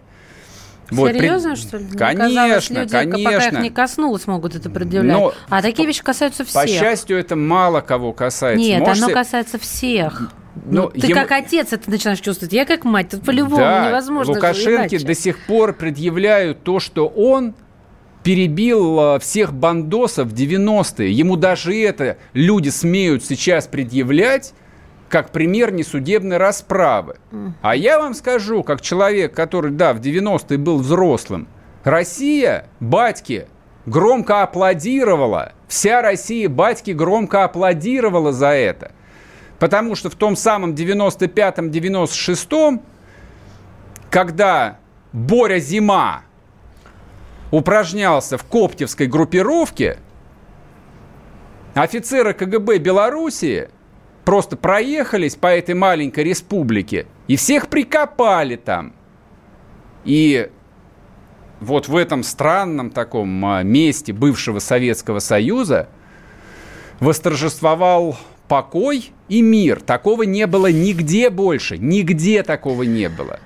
Вот, 0.91 1.13
Серьезно, 1.13 1.51
пред... 1.51 1.59
что 1.59 1.77
ли? 1.79 1.87
Конечно, 1.97 2.81
люди, 2.81 2.91
конечно. 2.91 3.33
Пока 3.33 3.49
их 3.49 3.63
не 3.63 3.71
коснулось, 3.71 4.27
могут 4.27 4.55
это 4.55 4.69
предъявлять. 4.69 5.17
Но 5.17 5.33
а 5.49 5.63
такие 5.63 5.87
вещи 5.87 6.03
касаются 6.03 6.45
всех. 6.45 6.63
По 6.63 6.69
счастью, 6.69 7.19
это 7.19 7.35
мало 7.35 7.81
кого 7.81 8.13
касается. 8.13 8.63
Нет, 8.63 8.81
Можете... 8.81 9.05
оно 9.07 9.15
касается 9.15 9.59
всех. 9.59 10.33
Ну, 10.67 10.91
ты 10.91 11.07
ему... 11.07 11.15
как 11.15 11.33
отец 11.33 11.73
это 11.73 11.91
начинаешь 11.91 12.21
чувствовать, 12.21 12.53
я 12.53 12.67
как 12.67 12.85
мать, 12.85 13.09
тут 13.09 13.23
по-любому 13.23 13.57
да, 13.57 13.89
невозможно. 13.89 14.35
Лукашенко 14.35 15.03
до 15.03 15.15
сих 15.15 15.39
пор 15.47 15.73
предъявляют 15.73 16.63
то, 16.63 16.79
что 16.79 17.07
он 17.07 17.55
перебил 18.23 19.01
э, 19.01 19.19
всех 19.19 19.55
бандосов 19.55 20.29
в 20.29 20.35
90-е. 20.35 21.11
Ему 21.11 21.37
даже 21.37 21.75
это 21.75 22.19
люди 22.35 22.69
смеют 22.69 23.25
сейчас 23.25 23.67
предъявлять, 23.67 24.53
как 25.13 25.31
пример 25.31 25.73
несудебной 25.73 26.39
расправы. 26.39 27.17
А 27.61 27.77
я 27.77 27.99
вам 27.99 28.15
скажу, 28.15 28.63
как 28.63 28.81
человек, 28.81 29.35
который, 29.35 29.71
да, 29.71 29.93
в 29.93 30.01
90-е 30.01 30.57
был 30.57 30.79
взрослым, 30.79 31.49
Россия, 31.85 32.65
батьки, 32.81 33.47
громко 33.85 34.43
аплодировала. 34.43 35.53
Вся 35.69 36.01
Россия, 36.01 36.49
батьки, 36.49 36.93
громко 36.93 37.45
аплодировала 37.45 38.33
за 38.33 38.53
это. 38.53 38.93
Потому 39.59 39.97
что 39.97 40.09
в 40.09 40.15
том 40.15 40.35
самом 40.35 40.73
95-м, 40.73 41.69
96-м, 41.69 42.81
когда 44.09 44.79
Боря 45.13 45.59
Зима 45.59 46.23
упражнялся 47.51 48.39
в 48.39 48.45
коптевской 48.45 49.09
группировке, 49.09 49.99
офицеры 51.75 52.33
КГБ 52.33 52.79
Белоруссии– 52.79 53.69
просто 54.33 54.57
проехались 54.57 55.37
по 55.37 55.49
этой 55.49 55.75
маленькой 55.75 56.25
республике 56.25 57.05
и 57.29 57.37
всех 57.37 57.69
прикопали 57.69 58.57
там. 58.57 58.95
И 60.07 60.49
вот 61.61 61.87
в 61.87 61.95
этом 61.95 62.23
странном 62.23 62.89
таком 62.89 63.45
а, 63.45 63.63
месте 63.63 64.15
бывшего 64.15 64.59
Советского 64.59 65.19
Союза 65.19 65.91
восторжествовал 66.99 68.17
покой 68.49 69.13
и 69.29 69.43
мир. 69.43 69.83
Такого 69.83 70.23
не 70.23 70.47
было 70.47 70.73
нигде 70.73 71.29
больше, 71.29 71.77
нигде 71.77 72.43
такого 72.43 72.85
не 72.85 73.11
было. 73.11 73.39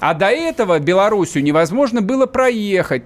А 0.00 0.14
до 0.14 0.26
этого 0.26 0.78
Белоруссию 0.78 1.42
невозможно 1.42 2.00
было 2.02 2.26
проехать. 2.26 3.02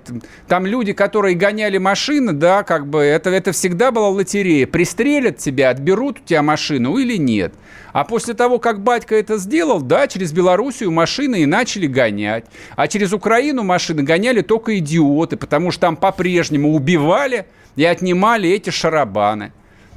Там 0.46 0.66
люди, 0.66 0.92
которые 0.92 1.34
гоняли 1.34 1.78
машины, 1.78 2.32
да, 2.32 2.62
как 2.64 2.86
бы 2.86 3.00
это, 3.00 3.30
это 3.30 3.52
всегда 3.52 3.90
была 3.90 4.10
лотерея. 4.10 4.66
Пристрелят 4.66 5.38
тебя, 5.38 5.70
отберут 5.70 6.20
у 6.20 6.22
тебя 6.22 6.42
машину 6.42 6.98
или 6.98 7.16
нет. 7.16 7.54
А 7.94 8.04
после 8.04 8.34
того, 8.34 8.58
как 8.58 8.82
батька 8.82 9.14
это 9.14 9.38
сделал, 9.38 9.80
да, 9.80 10.06
через 10.06 10.32
Белоруссию 10.32 10.90
машины 10.90 11.42
и 11.42 11.46
начали 11.46 11.86
гонять. 11.86 12.44
А 12.76 12.86
через 12.88 13.12
Украину 13.12 13.62
машины 13.62 14.02
гоняли 14.02 14.42
только 14.42 14.78
идиоты, 14.78 15.36
потому 15.36 15.70
что 15.70 15.82
там 15.82 15.96
по-прежнему 15.96 16.74
убивали 16.74 17.46
и 17.74 17.84
отнимали 17.84 18.50
эти 18.50 18.68
шарабаны. 18.68 19.52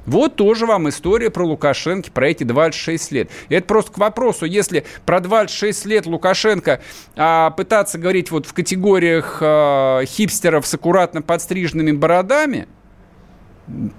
Вот 0.05 0.35
тоже 0.35 0.65
вам 0.65 0.89
история 0.89 1.29
про 1.29 1.45
Лукашенко, 1.45 2.11
про 2.11 2.29
эти 2.29 2.43
26 2.43 3.11
лет. 3.11 3.29
И 3.49 3.55
это 3.55 3.67
просто 3.67 3.91
к 3.91 3.97
вопросу, 3.97 4.45
если 4.45 4.85
про 5.05 5.19
26 5.19 5.85
лет 5.85 6.05
Лукашенко 6.05 6.81
а, 7.15 7.51
пытаться 7.51 7.97
говорить 7.97 8.31
вот 8.31 8.45
в 8.45 8.53
категориях 8.53 9.39
а, 9.41 10.05
хипстеров 10.05 10.67
с 10.67 10.73
аккуратно 10.73 11.21
подстриженными 11.21 11.91
бородами, 11.91 12.67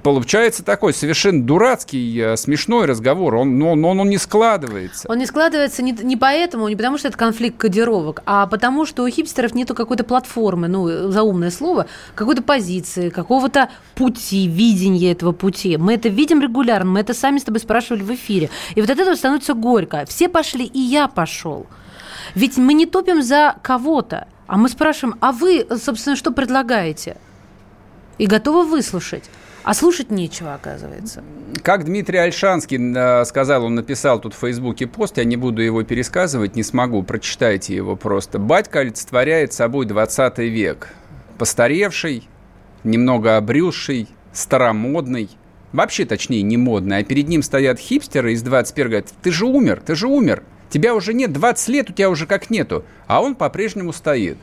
получается 0.02 0.62
такой 0.62 0.94
совершенно 0.94 1.42
дурацкий, 1.42 2.20
э, 2.20 2.36
смешной 2.36 2.86
разговор. 2.86 3.34
Он, 3.34 3.60
он, 3.62 3.84
он, 3.84 4.00
он 4.00 4.08
не 4.08 4.18
складывается. 4.18 5.08
Он 5.10 5.18
не 5.18 5.26
складывается 5.26 5.82
не, 5.82 5.92
не 5.92 6.16
поэтому, 6.16 6.68
не 6.68 6.76
потому 6.76 6.98
что 6.98 7.08
это 7.08 7.18
конфликт 7.18 7.56
кодировок, 7.56 8.22
а 8.26 8.46
потому 8.46 8.86
что 8.86 9.02
у 9.02 9.08
хипстеров 9.08 9.54
нету 9.54 9.74
какой-то 9.74 10.04
платформы, 10.04 10.68
ну, 10.68 11.10
заумное 11.10 11.50
слово, 11.50 11.86
какой-то 12.14 12.42
позиции, 12.42 13.10
какого-то 13.10 13.70
пути, 13.94 14.46
видения 14.46 15.12
этого 15.12 15.32
пути. 15.32 15.76
Мы 15.76 15.94
это 15.94 16.08
видим 16.08 16.40
регулярно, 16.40 16.92
мы 16.92 17.00
это 17.00 17.14
сами 17.14 17.38
с 17.38 17.44
тобой 17.44 17.60
спрашивали 17.60 18.02
в 18.02 18.14
эфире. 18.14 18.50
И 18.74 18.80
вот 18.80 18.88
от 18.90 18.98
этого 18.98 19.16
становится 19.16 19.54
горько. 19.54 20.04
Все 20.06 20.28
пошли, 20.28 20.64
и 20.64 20.78
я 20.78 21.08
пошел. 21.08 21.66
Ведь 22.34 22.56
мы 22.56 22.74
не 22.74 22.86
топим 22.86 23.22
за 23.22 23.56
кого-то, 23.62 24.28
а 24.46 24.56
мы 24.56 24.68
спрашиваем, 24.68 25.16
а 25.20 25.32
вы, 25.32 25.66
собственно, 25.82 26.14
что 26.14 26.30
предлагаете? 26.30 27.16
И 28.18 28.26
готовы 28.26 28.64
выслушать. 28.64 29.24
А 29.66 29.74
слушать 29.74 30.12
нечего, 30.12 30.54
оказывается. 30.54 31.24
Как 31.64 31.84
Дмитрий 31.84 32.18
Альшанский 32.18 32.78
э, 32.78 33.24
сказал, 33.24 33.64
он 33.64 33.74
написал 33.74 34.20
тут 34.20 34.32
в 34.32 34.38
Фейсбуке 34.38 34.86
пост, 34.86 35.18
я 35.18 35.24
не 35.24 35.36
буду 35.36 35.60
его 35.60 35.82
пересказывать, 35.82 36.54
не 36.54 36.62
смогу, 36.62 37.02
прочитайте 37.02 37.74
его 37.74 37.96
просто. 37.96 38.38
Батька 38.38 38.78
олицетворяет 38.78 39.52
собой 39.52 39.86
20 39.86 40.38
век. 40.38 40.90
Постаревший, 41.36 42.28
немного 42.84 43.36
обрюзший, 43.36 44.06
старомодный, 44.32 45.30
вообще, 45.72 46.04
точнее, 46.04 46.42
не 46.42 46.56
модный, 46.56 46.98
а 46.98 47.04
перед 47.04 47.26
ним 47.26 47.42
стоят 47.42 47.80
хипстеры 47.80 48.34
из 48.34 48.42
21 48.42 48.88
говорят, 48.88 49.08
ты 49.20 49.32
же 49.32 49.46
умер, 49.46 49.82
ты 49.84 49.96
же 49.96 50.06
умер, 50.06 50.44
тебя 50.70 50.94
уже 50.94 51.12
нет, 51.12 51.32
20 51.32 51.68
лет 51.70 51.90
у 51.90 51.92
тебя 51.92 52.08
уже 52.08 52.28
как 52.28 52.50
нету, 52.50 52.84
а 53.08 53.20
он 53.20 53.34
по-прежнему 53.34 53.92
стоит. 53.92 54.38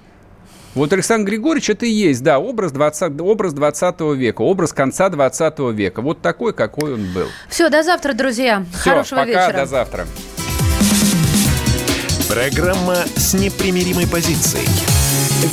Вот 0.76 0.92
Александр 0.92 1.30
Григорьевич 1.30 1.70
это 1.70 1.86
и 1.86 1.92
есть, 1.92 2.24
да, 2.24 2.40
образ 2.40 2.72
20, 2.72 3.22
образ 3.22 3.54
20 3.54 4.02
века, 4.16 4.42
образ 4.42 4.74
конца 4.74 5.10
20 5.10 5.60
века. 5.74 6.02
Вот 6.02 6.22
такой, 6.22 6.54
какой 6.54 6.96
он 6.96 7.14
был. 7.14 7.28
Все, 7.48 7.70
до 7.70 7.84
завтра, 7.84 8.14
друзья. 8.14 8.66
Все, 8.74 8.90
Хорошего 8.92 9.20
пока, 9.20 9.30
вечера. 9.48 9.60
до 9.60 9.66
завтра. 9.68 10.08
Программа 12.28 12.96
с 13.16 13.36
непримиримой 13.36 14.08
позицией. 14.08 14.68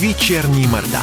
Вечерний 0.00 0.66
Мордан. 0.66 1.02